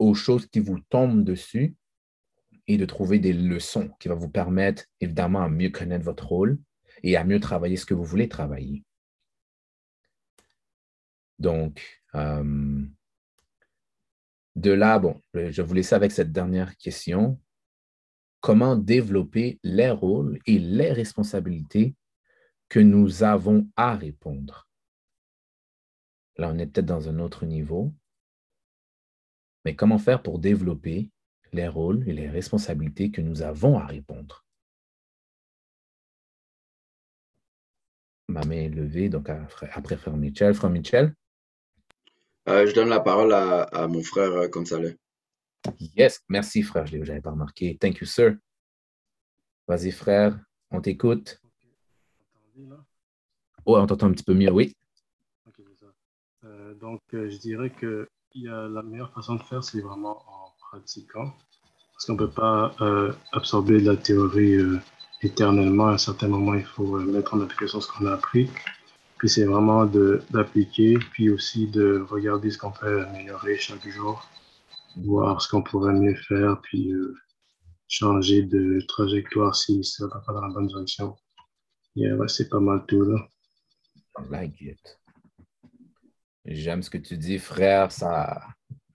aux 0.00 0.14
choses 0.14 0.46
qui 0.46 0.58
vous 0.58 0.80
tombent 0.88 1.22
dessus 1.22 1.76
et 2.66 2.76
de 2.76 2.84
trouver 2.86 3.20
des 3.20 3.32
leçons 3.32 3.90
qui 4.00 4.08
vont 4.08 4.16
vous 4.16 4.30
permettre, 4.30 4.84
évidemment, 5.00 5.42
à 5.42 5.48
mieux 5.48 5.70
connaître 5.70 6.04
votre 6.04 6.26
rôle 6.26 6.58
et 7.02 7.16
à 7.16 7.24
mieux 7.24 7.38
travailler 7.38 7.76
ce 7.76 7.86
que 7.86 7.94
vous 7.94 8.04
voulez 8.04 8.28
travailler. 8.28 8.82
Donc, 11.38 12.02
euh, 12.14 12.82
de 14.56 14.70
là, 14.70 14.98
bon, 14.98 15.20
je 15.34 15.62
vous 15.62 15.74
laisser 15.74 15.94
avec 15.94 16.10
cette 16.10 16.32
dernière 16.32 16.76
question. 16.76 17.38
Comment 18.40 18.76
développer 18.76 19.58
les 19.62 19.90
rôles 19.90 20.38
et 20.46 20.58
les 20.58 20.92
responsabilités 20.92 21.94
que 22.68 22.80
nous 22.80 23.24
avons 23.24 23.68
à 23.76 23.94
répondre? 23.94 24.68
Là, 26.36 26.50
on 26.50 26.58
est 26.58 26.66
peut-être 26.66 26.86
dans 26.86 27.08
un 27.08 27.18
autre 27.18 27.46
niveau. 27.46 27.92
Mais 29.64 29.76
comment 29.76 29.98
faire 29.98 30.22
pour 30.22 30.38
développer 30.38 31.10
les 31.52 31.68
rôles 31.68 32.08
et 32.08 32.12
les 32.12 32.28
responsabilités 32.28 33.10
que 33.10 33.20
nous 33.20 33.42
avons 33.42 33.78
à 33.78 33.86
répondre? 33.86 34.44
Ma 38.28 38.44
main 38.44 38.56
est 38.56 38.68
levée, 38.68 39.08
donc 39.08 39.28
après, 39.28 39.96
Frère 39.96 40.16
Michel. 40.16 40.54
Frère 40.54 40.70
Michel? 40.70 41.14
Euh, 42.48 42.66
je 42.66 42.74
donne 42.74 42.88
la 42.88 43.00
parole 43.00 43.32
à, 43.32 43.62
à 43.62 43.86
mon 43.86 44.02
frère 44.02 44.32
euh, 44.32 44.48
Gonzalez. 44.48 44.96
Yes, 45.78 46.22
merci 46.28 46.62
frère, 46.62 46.86
je 46.86 46.98
n'avais 46.98 47.22
pas 47.22 47.30
remarqué. 47.30 47.78
Thank 47.78 48.00
you, 48.00 48.06
sir. 48.06 48.36
Vas-y, 49.66 49.92
frère, 49.92 50.38
on 50.70 50.82
t'écoute. 50.82 51.40
Oh, 53.64 53.78
on 53.78 53.86
t'entend 53.86 54.08
un 54.08 54.12
petit 54.12 54.24
peu 54.24 54.34
mieux, 54.34 54.50
oui. 54.50 54.76
Ok, 55.46 55.54
c'est 55.56 55.86
ça. 55.86 55.94
Euh, 56.44 56.73
donc, 56.84 57.00
euh, 57.14 57.30
je 57.30 57.38
dirais 57.38 57.70
que 57.70 58.06
la 58.34 58.82
meilleure 58.82 59.12
façon 59.14 59.36
de 59.36 59.42
faire, 59.42 59.64
c'est 59.64 59.80
vraiment 59.80 60.18
en 60.28 60.52
pratiquant. 60.68 61.32
Parce 61.92 62.04
qu'on 62.04 62.12
ne 62.12 62.18
peut 62.18 62.30
pas 62.30 62.74
euh, 62.82 63.10
absorber 63.32 63.80
de 63.80 63.90
la 63.90 63.96
théorie 63.96 64.56
euh, 64.56 64.78
éternellement. 65.22 65.86
À 65.86 65.92
un 65.92 65.98
certain 65.98 66.28
moment, 66.28 66.52
il 66.52 66.64
faut 66.64 66.98
mettre 66.98 67.32
en 67.32 67.40
application 67.40 67.80
ce 67.80 67.90
qu'on 67.90 68.04
a 68.04 68.12
appris. 68.12 68.50
Puis 69.16 69.30
c'est 69.30 69.46
vraiment 69.46 69.86
d'appliquer, 70.30 70.98
puis 71.12 71.30
aussi 71.30 71.68
de 71.68 72.04
regarder 72.06 72.50
ce 72.50 72.58
qu'on 72.58 72.72
peut 72.72 73.06
améliorer 73.06 73.56
chaque 73.56 73.88
jour, 73.88 74.28
voir 74.96 75.40
ce 75.40 75.48
qu'on 75.48 75.62
pourrait 75.62 75.94
mieux 75.94 76.16
faire, 76.28 76.60
puis 76.60 76.92
changer 77.88 78.42
de 78.42 78.80
trajectoire 78.88 79.54
si 79.54 79.82
ça 79.84 80.04
ne 80.04 80.10
va 80.10 80.20
pas 80.26 80.34
dans 80.34 80.42
la 80.42 80.52
bonne 80.52 80.66
direction. 80.66 81.16
Et, 81.96 82.12
ouais, 82.12 82.28
c'est 82.28 82.50
pas 82.50 82.60
mal 82.60 82.84
tout, 82.86 83.02
là. 83.02 83.26
Like 84.28 84.60
it. 84.60 84.98
J'aime 86.46 86.82
ce 86.82 86.90
que 86.90 86.98
tu 86.98 87.16
dis, 87.16 87.38
frère. 87.38 87.90
Ça... 87.92 88.40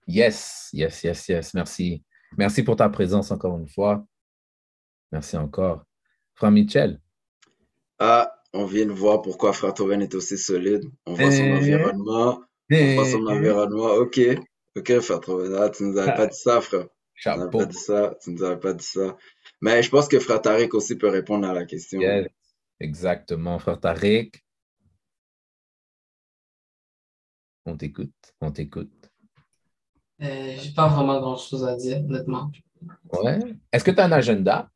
Yes, 0.06 0.70
yes, 0.72 1.02
yes, 1.04 1.28
yes. 1.28 1.54
Merci. 1.54 2.02
Merci 2.36 2.62
pour 2.62 2.76
ta 2.76 2.88
présence 2.88 3.30
encore 3.30 3.58
une 3.58 3.68
fois. 3.68 4.04
Merci 5.12 5.36
encore. 5.36 5.84
Frère 6.34 6.50
Michel. 6.52 7.00
Ah, 7.98 8.32
on 8.52 8.64
vient 8.64 8.86
de 8.86 8.92
voir 8.92 9.20
pourquoi 9.22 9.52
Frère 9.52 9.74
Toven 9.74 10.00
est 10.02 10.14
aussi 10.14 10.38
solide. 10.38 10.84
On 11.06 11.14
voit 11.14 11.30
son 11.30 11.42
Eh. 11.44 11.52
environnement. 11.54 12.40
On 12.72 12.94
voit 12.94 13.06
son 13.06 13.26
environnement. 13.26 13.94
Ok, 13.94 14.20
ok, 14.76 15.00
Frère 15.00 15.20
Toven. 15.20 15.54
Ah, 15.58 15.70
tu 15.70 15.82
nous 15.84 15.98
avais 15.98 16.14
pas 16.14 16.26
dit 16.26 16.38
ça, 16.38 16.60
frère. 16.60 16.86
Tu 17.16 17.28
nous 17.28 17.34
avais 17.34 17.42
Chapeau. 17.44 17.58
pas 17.58 17.64
dit 17.66 17.76
ça. 17.76 18.14
Tu 18.22 18.30
nous 18.30 18.42
avais 18.42 18.60
pas 18.60 18.72
dit 18.74 18.84
ça. 18.84 19.16
Mais 19.60 19.82
je 19.82 19.90
pense 19.90 20.08
que 20.08 20.18
Frère 20.20 20.40
Tariq 20.40 20.74
aussi 20.74 20.96
peut 20.96 21.08
répondre 21.08 21.46
à 21.48 21.52
la 21.52 21.64
question. 21.66 22.00
Yes, 22.00 22.26
exactement. 22.78 23.58
Frère 23.58 23.78
Tariq. 23.80 24.32
On 27.66 27.76
t'écoute. 27.76 28.12
On 28.40 28.50
t'écoute. 28.50 29.10
Euh, 30.22 30.56
j'ai 30.58 30.72
pas 30.72 30.88
vraiment 30.88 31.20
grand 31.20 31.36
chose 31.36 31.64
à 31.64 31.76
dire, 31.76 31.98
honnêtement. 32.04 32.50
Ouais. 33.12 33.38
Est-ce 33.72 33.84
que 33.84 33.90
tu 33.90 34.00
as 34.00 34.04
un 34.04 34.12
agenda? 34.12 34.68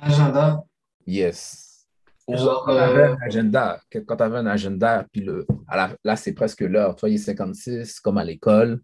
Agenda? 0.00 0.62
Yes. 1.06 1.86
Genre, 2.28 2.64
quand 2.64 2.72
tu 2.72 2.78
euh, 2.78 3.14
un 3.14 3.18
agenda, 3.20 3.80
quand 4.06 4.16
tu 4.16 4.22
avais 4.22 4.38
un 4.38 4.46
agenda, 4.46 5.06
puis 5.12 5.22
le, 5.22 5.46
à 5.66 5.76
la- 5.76 5.96
là, 6.04 6.16
c'est 6.16 6.32
presque 6.34 6.60
l'heure. 6.60 6.94
Toi, 6.96 7.08
il 7.10 7.14
est 7.16 7.18
56, 7.18 8.00
comme 8.00 8.18
à 8.18 8.24
l'école. 8.24 8.80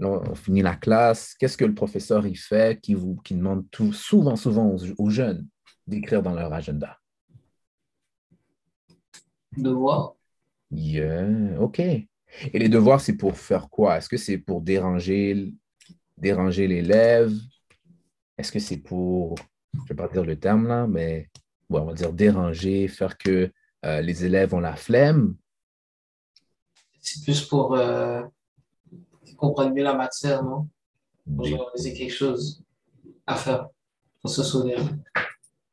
On 0.00 0.34
finit 0.34 0.62
la 0.62 0.76
classe. 0.76 1.34
Qu'est-ce 1.38 1.56
que 1.56 1.64
le 1.64 1.74
professeur 1.74 2.26
il 2.26 2.36
fait 2.36 2.80
qui, 2.80 2.94
vous, 2.94 3.16
qui 3.16 3.34
demande 3.34 3.68
tout, 3.70 3.92
souvent, 3.92 4.36
souvent 4.36 4.66
aux, 4.66 4.78
aux 4.98 5.10
jeunes 5.10 5.46
d'écrire 5.86 6.22
dans 6.22 6.34
leur 6.34 6.52
agenda? 6.52 6.98
Devoir. 9.56 10.14
Yeah, 10.70 11.60
OK. 11.60 11.78
Et 11.80 12.08
les 12.52 12.68
devoirs, 12.68 13.00
c'est 13.00 13.16
pour 13.16 13.36
faire 13.36 13.68
quoi? 13.70 13.98
Est-ce 13.98 14.08
que 14.08 14.16
c'est 14.16 14.38
pour 14.38 14.60
déranger, 14.60 15.54
déranger 16.16 16.66
l'élève? 16.66 17.32
Est-ce 18.36 18.52
que 18.52 18.58
c'est 18.58 18.76
pour, 18.76 19.36
je 19.74 19.80
ne 19.80 19.84
vais 19.88 19.94
pas 19.94 20.08
dire 20.08 20.24
le 20.24 20.38
terme 20.38 20.68
là, 20.68 20.86
mais 20.86 21.30
bon, 21.70 21.80
on 21.80 21.84
va 21.86 21.94
dire 21.94 22.12
déranger, 22.12 22.86
faire 22.88 23.16
que 23.16 23.50
euh, 23.84 24.00
les 24.02 24.24
élèves 24.24 24.54
ont 24.54 24.60
la 24.60 24.76
flemme? 24.76 25.36
C'est 27.00 27.22
plus 27.24 27.42
pour 27.46 27.74
euh, 27.74 28.22
qu'ils 29.24 29.36
comprennent 29.36 29.72
mieux 29.72 29.84
la 29.84 29.94
matière, 29.94 30.42
non? 30.42 30.68
Pour 31.34 31.44
Des- 31.82 31.94
quelque 31.94 32.12
chose 32.12 32.62
à 33.26 33.36
faire 33.36 33.68
pour 34.20 34.30
se 34.30 34.42
souvenir. 34.42 34.78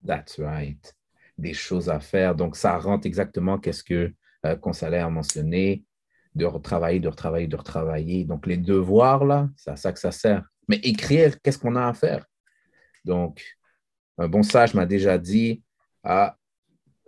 That's 0.06 0.40
right. 0.40 0.96
Des 1.38 1.54
choses 1.54 1.90
à 1.90 2.00
faire. 2.00 2.36
Donc, 2.36 2.56
ça 2.56 2.78
rentre 2.78 3.06
exactement 3.08 3.58
qu'est-ce 3.58 3.84
que 3.84 4.14
Consalé 4.54 4.98
a 4.98 5.10
mentionné, 5.10 5.84
de 6.36 6.46
retravailler, 6.46 7.00
de 7.00 7.08
retravailler, 7.08 7.48
de 7.48 7.56
retravailler. 7.56 8.26
Donc, 8.26 8.46
les 8.46 8.58
devoirs, 8.58 9.24
là, 9.26 9.50
c'est 9.56 9.72
à 9.72 9.76
ça 9.78 9.92
que 9.92 10.00
ça 10.00 10.12
sert. 10.12 10.44
Mais 10.68 10.78
écrire, 10.78 11.42
qu'est-ce 11.42 11.58
qu'on 11.58 11.76
a 11.76 11.88
à 11.88 11.94
faire? 11.94 12.26
Donc, 13.06 13.42
un 14.18 14.28
bon 14.28 14.44
sage 14.44 14.74
m'a 14.74 14.86
déjà 14.86 15.18
dit, 15.18 15.64
ah, 16.04 16.38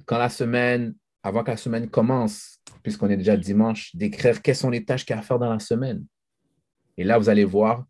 quand 0.05 0.17
la 0.17 0.29
semaine, 0.29 0.95
avant 1.21 1.43
que 1.43 1.51
la 1.51 1.57
semaine 1.57 1.89
commence, 1.89 2.59
puisqu'on 2.83 3.09
est 3.09 3.17
déjà 3.17 3.35
dimanche, 3.35 3.93
d'écrire 3.95 4.41
quelles 4.41 4.55
sont 4.55 4.69
les 4.69 4.85
tâches 4.85 5.05
qu'il 5.05 5.15
y 5.15 5.17
a 5.17 5.19
à 5.19 5.23
faire 5.23 5.39
dans 5.39 5.51
la 5.51 5.59
semaine? 5.59 6.05
Et 6.97 7.03
là, 7.03 7.17
vous 7.17 7.29
allez 7.29 7.45
voir 7.45 7.85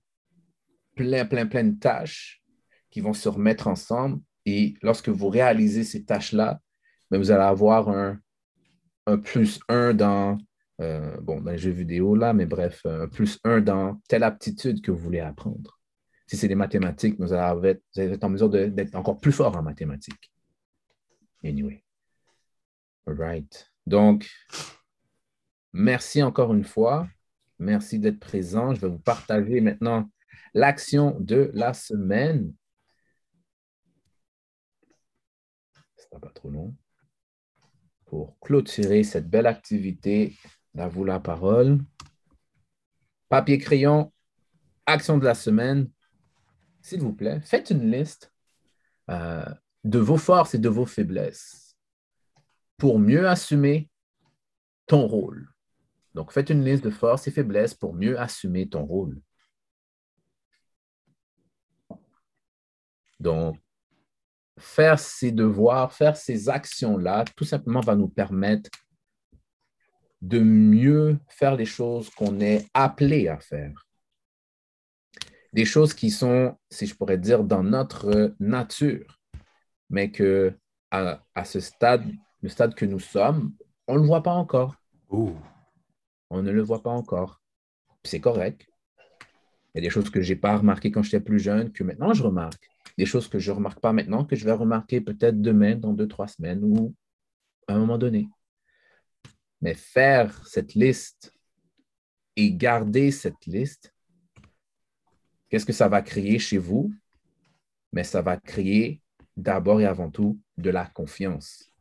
plein, 0.95 1.25
plein, 1.25 1.45
plein 1.45 1.63
de 1.63 1.79
tâches 1.79 2.41
qui 2.89 2.99
vont 2.99 3.13
se 3.13 3.29
remettre 3.29 3.67
ensemble. 3.67 4.21
Et 4.45 4.73
lorsque 4.81 5.09
vous 5.09 5.29
réalisez 5.29 5.83
ces 5.83 6.03
tâches-là, 6.03 6.59
ben, 7.11 7.19
vous 7.19 7.31
allez 7.31 7.43
avoir 7.43 7.89
un, 7.89 8.19
un 9.07 9.17
plus 9.17 9.59
un 9.69 9.93
dans, 9.93 10.37
euh, 10.81 11.19
bon, 11.21 11.41
dans 11.41 11.51
les 11.51 11.57
jeux 11.57 11.71
vidéo, 11.71 12.15
là, 12.15 12.33
mais 12.33 12.45
bref, 12.45 12.85
un 12.85 13.07
plus 13.07 13.39
un 13.43 13.61
dans 13.61 13.99
telle 14.07 14.23
aptitude 14.23 14.81
que 14.81 14.91
vous 14.91 14.99
voulez 14.99 15.21
apprendre. 15.21 15.79
Si 16.27 16.35
c'est 16.35 16.49
des 16.49 16.55
mathématiques, 16.55 17.15
vous 17.19 17.33
allez 17.33 17.79
être, 17.95 18.23
en 18.23 18.29
mesure 18.29 18.49
d'être 18.49 18.95
encore 18.95 19.19
plus 19.19 19.31
fort 19.31 19.55
en 19.55 19.63
mathématiques. 19.63 20.31
Anyway. 21.43 21.83
All 23.07 23.15
right. 23.15 23.71
Donc, 23.85 24.29
merci 25.71 26.21
encore 26.21 26.53
une 26.53 26.65
fois. 26.65 27.07
Merci 27.59 27.97
d'être 27.97 28.19
présent. 28.19 28.73
Je 28.75 28.81
vais 28.81 28.89
vous 28.89 28.99
partager 28.99 29.61
maintenant 29.61 30.09
l'action 30.53 31.17
de 31.21 31.49
la 31.53 31.73
semaine. 31.73 32.53
Ce 35.95 36.03
sera 36.03 36.19
pas 36.19 36.31
trop 36.31 36.49
long. 36.49 36.75
Pour 38.07 38.39
clôturer 38.39 39.03
cette 39.03 39.29
belle 39.29 39.45
activité, 39.45 40.35
à 40.77 40.87
vous 40.87 41.03
la 41.03 41.19
parole. 41.19 41.79
Papier, 43.29 43.57
crayon, 43.57 44.11
action 44.85 45.17
de 45.17 45.25
la 45.25 45.35
semaine. 45.35 45.89
S'il 46.81 47.01
vous 47.01 47.13
plaît, 47.13 47.41
faites 47.41 47.69
une 47.69 47.91
liste 47.91 48.31
euh, 49.09 49.45
de 49.83 49.99
vos 49.99 50.17
forces 50.17 50.55
et 50.55 50.59
de 50.59 50.69
vos 50.69 50.85
faiblesses 50.85 51.75
pour 52.77 52.99
mieux 52.99 53.27
assumer 53.27 53.89
ton 54.85 55.07
rôle. 55.07 55.49
Donc, 56.13 56.31
faites 56.31 56.49
une 56.49 56.63
liste 56.63 56.83
de 56.83 56.89
forces 56.89 57.27
et 57.27 57.31
faiblesses 57.31 57.73
pour 57.73 57.93
mieux 57.93 58.19
assumer 58.19 58.69
ton 58.69 58.85
rôle. 58.85 59.21
Donc, 63.19 63.57
faire 64.57 64.99
ces 64.99 65.31
devoirs, 65.31 65.93
faire 65.93 66.15
ces 66.15 66.49
actions-là, 66.49 67.25
tout 67.35 67.45
simplement 67.45 67.79
va 67.79 67.95
nous 67.95 68.07
permettre 68.07 68.69
de 70.21 70.39
mieux 70.39 71.19
faire 71.27 71.55
les 71.55 71.65
choses 71.65 72.09
qu'on 72.09 72.39
est 72.39 72.65
appelé 72.73 73.27
à 73.27 73.37
faire. 73.39 73.85
Des 75.53 75.65
choses 75.65 75.93
qui 75.93 76.09
sont, 76.09 76.57
si 76.69 76.87
je 76.87 76.95
pourrais 76.95 77.17
dire, 77.17 77.43
dans 77.43 77.63
notre 77.63 78.35
nature, 78.39 79.19
mais 79.89 80.11
que 80.11 80.53
à, 80.91 81.23
à 81.35 81.45
ce 81.45 81.59
stade, 81.59 82.05
le 82.41 82.49
stade 82.49 82.75
que 82.75 82.85
nous 82.85 82.99
sommes, 82.99 83.53
on 83.87 83.95
ne 83.95 83.99
le 83.99 84.05
voit 84.05 84.23
pas 84.23 84.33
encore. 84.33 84.75
On 86.29 86.41
ne 86.41 86.51
le 86.51 86.61
voit 86.61 86.83
pas 86.83 86.91
encore. 86.91 87.41
C'est 88.03 88.19
correct. 88.19 88.67
Il 89.73 89.77
y 89.77 89.79
a 89.79 89.81
des 89.81 89.89
choses 89.89 90.09
que 90.09 90.21
je 90.21 90.33
n'ai 90.33 90.39
pas 90.39 90.57
remarquées 90.57 90.91
quand 90.91 91.03
j'étais 91.03 91.19
plus 91.19 91.39
jeune, 91.39 91.71
que 91.71 91.83
maintenant 91.83 92.13
je 92.13 92.23
remarque. 92.23 92.67
Des 92.97 93.05
choses 93.05 93.27
que 93.27 93.39
je 93.39 93.51
ne 93.51 93.57
remarque 93.57 93.79
pas 93.79 93.93
maintenant, 93.93 94.25
que 94.25 94.35
je 94.35 94.45
vais 94.45 94.51
remarquer 94.51 95.01
peut-être 95.01 95.41
demain, 95.41 95.75
dans 95.75 95.93
deux, 95.93 96.07
trois 96.07 96.27
semaines 96.27 96.63
ou 96.63 96.95
à 97.67 97.73
un 97.75 97.79
moment 97.79 97.97
donné. 97.97 98.29
Mais 99.61 99.73
faire 99.73 100.45
cette 100.47 100.73
liste 100.73 101.33
et 102.35 102.53
garder 102.53 103.11
cette 103.11 103.45
liste, 103.45 103.93
qu'est-ce 105.49 105.65
que 105.65 105.73
ça 105.73 105.87
va 105.87 106.01
créer 106.01 106.39
chez 106.39 106.57
vous? 106.57 106.93
Mais 107.93 108.03
ça 108.03 108.21
va 108.21 108.37
créer 108.37 109.01
d'abord 109.35 109.79
et 109.81 109.85
avant 109.85 110.09
tout 110.09 110.39
de 110.57 110.69
la 110.69 110.85
confiance. 110.85 111.71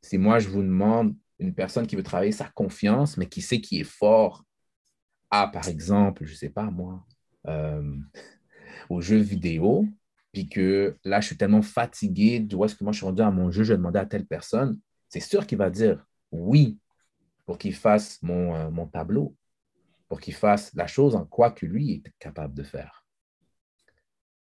Si 0.00 0.18
moi, 0.18 0.38
je 0.38 0.48
vous 0.48 0.62
demande 0.62 1.16
une 1.38 1.54
personne 1.54 1.86
qui 1.86 1.96
veut 1.96 2.02
travailler 2.02 2.32
sa 2.32 2.48
confiance, 2.48 3.16
mais 3.16 3.28
qui 3.28 3.42
sait 3.42 3.60
qui 3.60 3.80
est 3.80 3.84
fort 3.84 4.44
à, 5.30 5.48
par 5.48 5.68
exemple, 5.68 6.24
je 6.24 6.32
ne 6.32 6.36
sais 6.36 6.50
pas 6.50 6.70
moi, 6.70 7.04
euh, 7.46 7.96
aux 8.88 9.00
jeux 9.00 9.18
vidéo, 9.20 9.86
puis 10.32 10.48
que 10.48 10.96
là, 11.04 11.20
je 11.20 11.26
suis 11.26 11.36
tellement 11.36 11.62
fatigué 11.62 12.40
d'où 12.40 12.64
est-ce 12.64 12.74
que 12.74 12.84
moi 12.84 12.92
je 12.92 12.98
suis 12.98 13.06
rendu 13.06 13.22
à 13.22 13.30
mon 13.30 13.50
jeu, 13.50 13.64
je 13.64 13.74
vais 13.74 13.76
demander 13.76 13.98
à 13.98 14.06
telle 14.06 14.26
personne, 14.26 14.80
c'est 15.08 15.20
sûr 15.20 15.46
qu'il 15.46 15.58
va 15.58 15.70
dire 15.70 16.06
oui 16.30 16.78
pour 17.44 17.58
qu'il 17.58 17.74
fasse 17.74 18.20
mon, 18.22 18.54
euh, 18.54 18.70
mon 18.70 18.86
tableau, 18.86 19.36
pour 20.08 20.20
qu'il 20.20 20.34
fasse 20.34 20.74
la 20.74 20.86
chose 20.86 21.14
en 21.14 21.26
quoi 21.26 21.50
que 21.50 21.66
lui 21.66 21.92
est 21.92 22.12
capable 22.18 22.54
de 22.54 22.62
faire. 22.62 23.04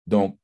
Donc, 0.06 0.38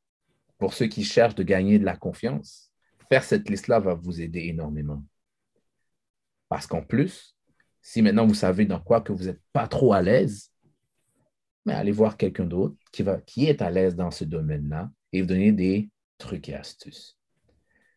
pour 0.58 0.74
ceux 0.74 0.86
qui 0.86 1.02
cherchent 1.02 1.34
de 1.34 1.42
gagner 1.42 1.78
de 1.78 1.84
la 1.84 1.96
confiance, 1.96 2.70
faire 3.08 3.24
cette 3.24 3.48
liste-là 3.48 3.78
va 3.78 3.94
vous 3.94 4.20
aider 4.20 4.40
énormément. 4.40 5.02
Parce 6.48 6.66
qu'en 6.66 6.82
plus, 6.82 7.36
si 7.80 8.02
maintenant 8.02 8.26
vous 8.26 8.34
savez 8.34 8.66
dans 8.66 8.80
quoi 8.80 9.00
que 9.00 9.12
vous 9.12 9.24
n'êtes 9.24 9.40
pas 9.52 9.66
trop 9.66 9.92
à 9.92 10.02
l'aise, 10.02 10.52
mais 11.64 11.72
allez 11.72 11.92
voir 11.92 12.16
quelqu'un 12.16 12.44
d'autre 12.44 12.76
qui, 12.92 13.04
qui 13.26 13.46
est 13.46 13.62
à 13.62 13.70
l'aise 13.70 13.96
dans 13.96 14.10
ce 14.10 14.24
domaine-là 14.24 14.90
et 15.12 15.20
vous 15.20 15.26
donner 15.26 15.52
des 15.52 15.90
trucs 16.18 16.48
et 16.48 16.54
astuces. 16.54 17.18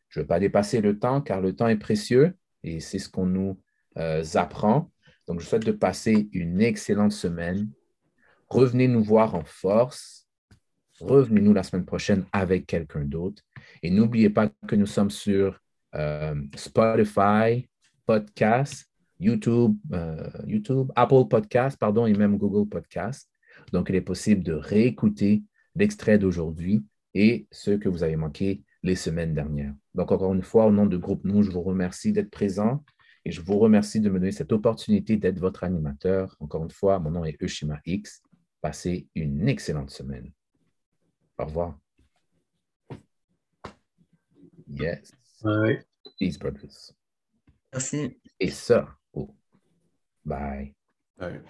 Je 0.09 0.19
ne 0.19 0.23
veux 0.23 0.27
pas 0.27 0.39
dépasser 0.39 0.81
le 0.81 0.97
temps 0.97 1.21
car 1.21 1.41
le 1.41 1.55
temps 1.55 1.67
est 1.67 1.77
précieux 1.77 2.35
et 2.63 2.79
c'est 2.79 2.99
ce 2.99 3.09
qu'on 3.09 3.25
nous 3.25 3.59
euh, 3.97 4.23
apprend. 4.35 4.91
Donc, 5.27 5.39
je 5.39 5.45
souhaite 5.45 5.65
de 5.65 5.71
passer 5.71 6.29
une 6.33 6.61
excellente 6.61 7.11
semaine. 7.11 7.69
Revenez 8.47 8.87
nous 8.87 9.03
voir 9.03 9.35
en 9.35 9.43
force. 9.43 10.27
Revenez-nous 10.99 11.53
la 11.53 11.63
semaine 11.63 11.85
prochaine 11.85 12.25
avec 12.31 12.67
quelqu'un 12.67 13.03
d'autre. 13.03 13.43
Et 13.81 13.89
n'oubliez 13.89 14.29
pas 14.29 14.49
que 14.67 14.75
nous 14.75 14.85
sommes 14.85 15.09
sur 15.09 15.59
euh, 15.95 16.35
Spotify, 16.55 17.67
Podcast, 18.05 18.85
YouTube, 19.19 19.75
euh, 19.93 20.29
YouTube, 20.45 20.91
Apple 20.95 21.27
Podcast, 21.29 21.77
pardon, 21.77 22.05
et 22.05 22.13
même 22.13 22.37
Google 22.37 22.69
Podcast. 22.69 23.29
Donc, 23.71 23.89
il 23.89 23.95
est 23.95 24.01
possible 24.01 24.43
de 24.43 24.53
réécouter 24.53 25.43
l'extrait 25.75 26.17
d'aujourd'hui 26.17 26.85
et 27.15 27.47
ceux 27.51 27.77
que 27.77 27.89
vous 27.89 28.03
avez 28.03 28.17
manqués 28.17 28.63
les 28.83 28.95
semaines 28.95 29.33
dernières. 29.33 29.73
Donc, 29.95 30.11
encore 30.11 30.33
une 30.33 30.43
fois, 30.43 30.67
au 30.67 30.71
nom 30.71 30.85
de 30.85 30.97
Groupe 30.97 31.23
Nous, 31.23 31.41
je 31.41 31.49
vous 31.49 31.61
remercie 31.61 32.11
d'être 32.11 32.29
présent 32.29 32.83
et 33.23 33.31
je 33.31 33.41
vous 33.41 33.57
remercie 33.57 33.99
de 33.99 34.09
me 34.09 34.19
donner 34.19 34.31
cette 34.31 34.51
opportunité 34.51 35.17
d'être 35.17 35.39
votre 35.39 35.63
animateur. 35.63 36.35
Encore 36.39 36.63
une 36.63 36.71
fois, 36.71 36.99
mon 36.99 37.09
nom 37.09 37.25
est 37.25 37.41
Eushima 37.41 37.79
X. 37.85 38.21
Passez 38.61 39.07
une 39.15 39.47
excellente 39.49 39.89
semaine. 39.89 40.31
Au 41.39 41.45
revoir. 41.45 41.79
Yes. 44.67 45.11
Bye. 45.41 45.83
Peace, 46.19 46.37
brothers. 46.37 46.93
Merci. 47.73 48.19
Et 48.39 48.51
ça. 48.51 48.87
Oh. 49.13 49.33
Bye. 50.23 50.75
Ouais. 51.19 51.41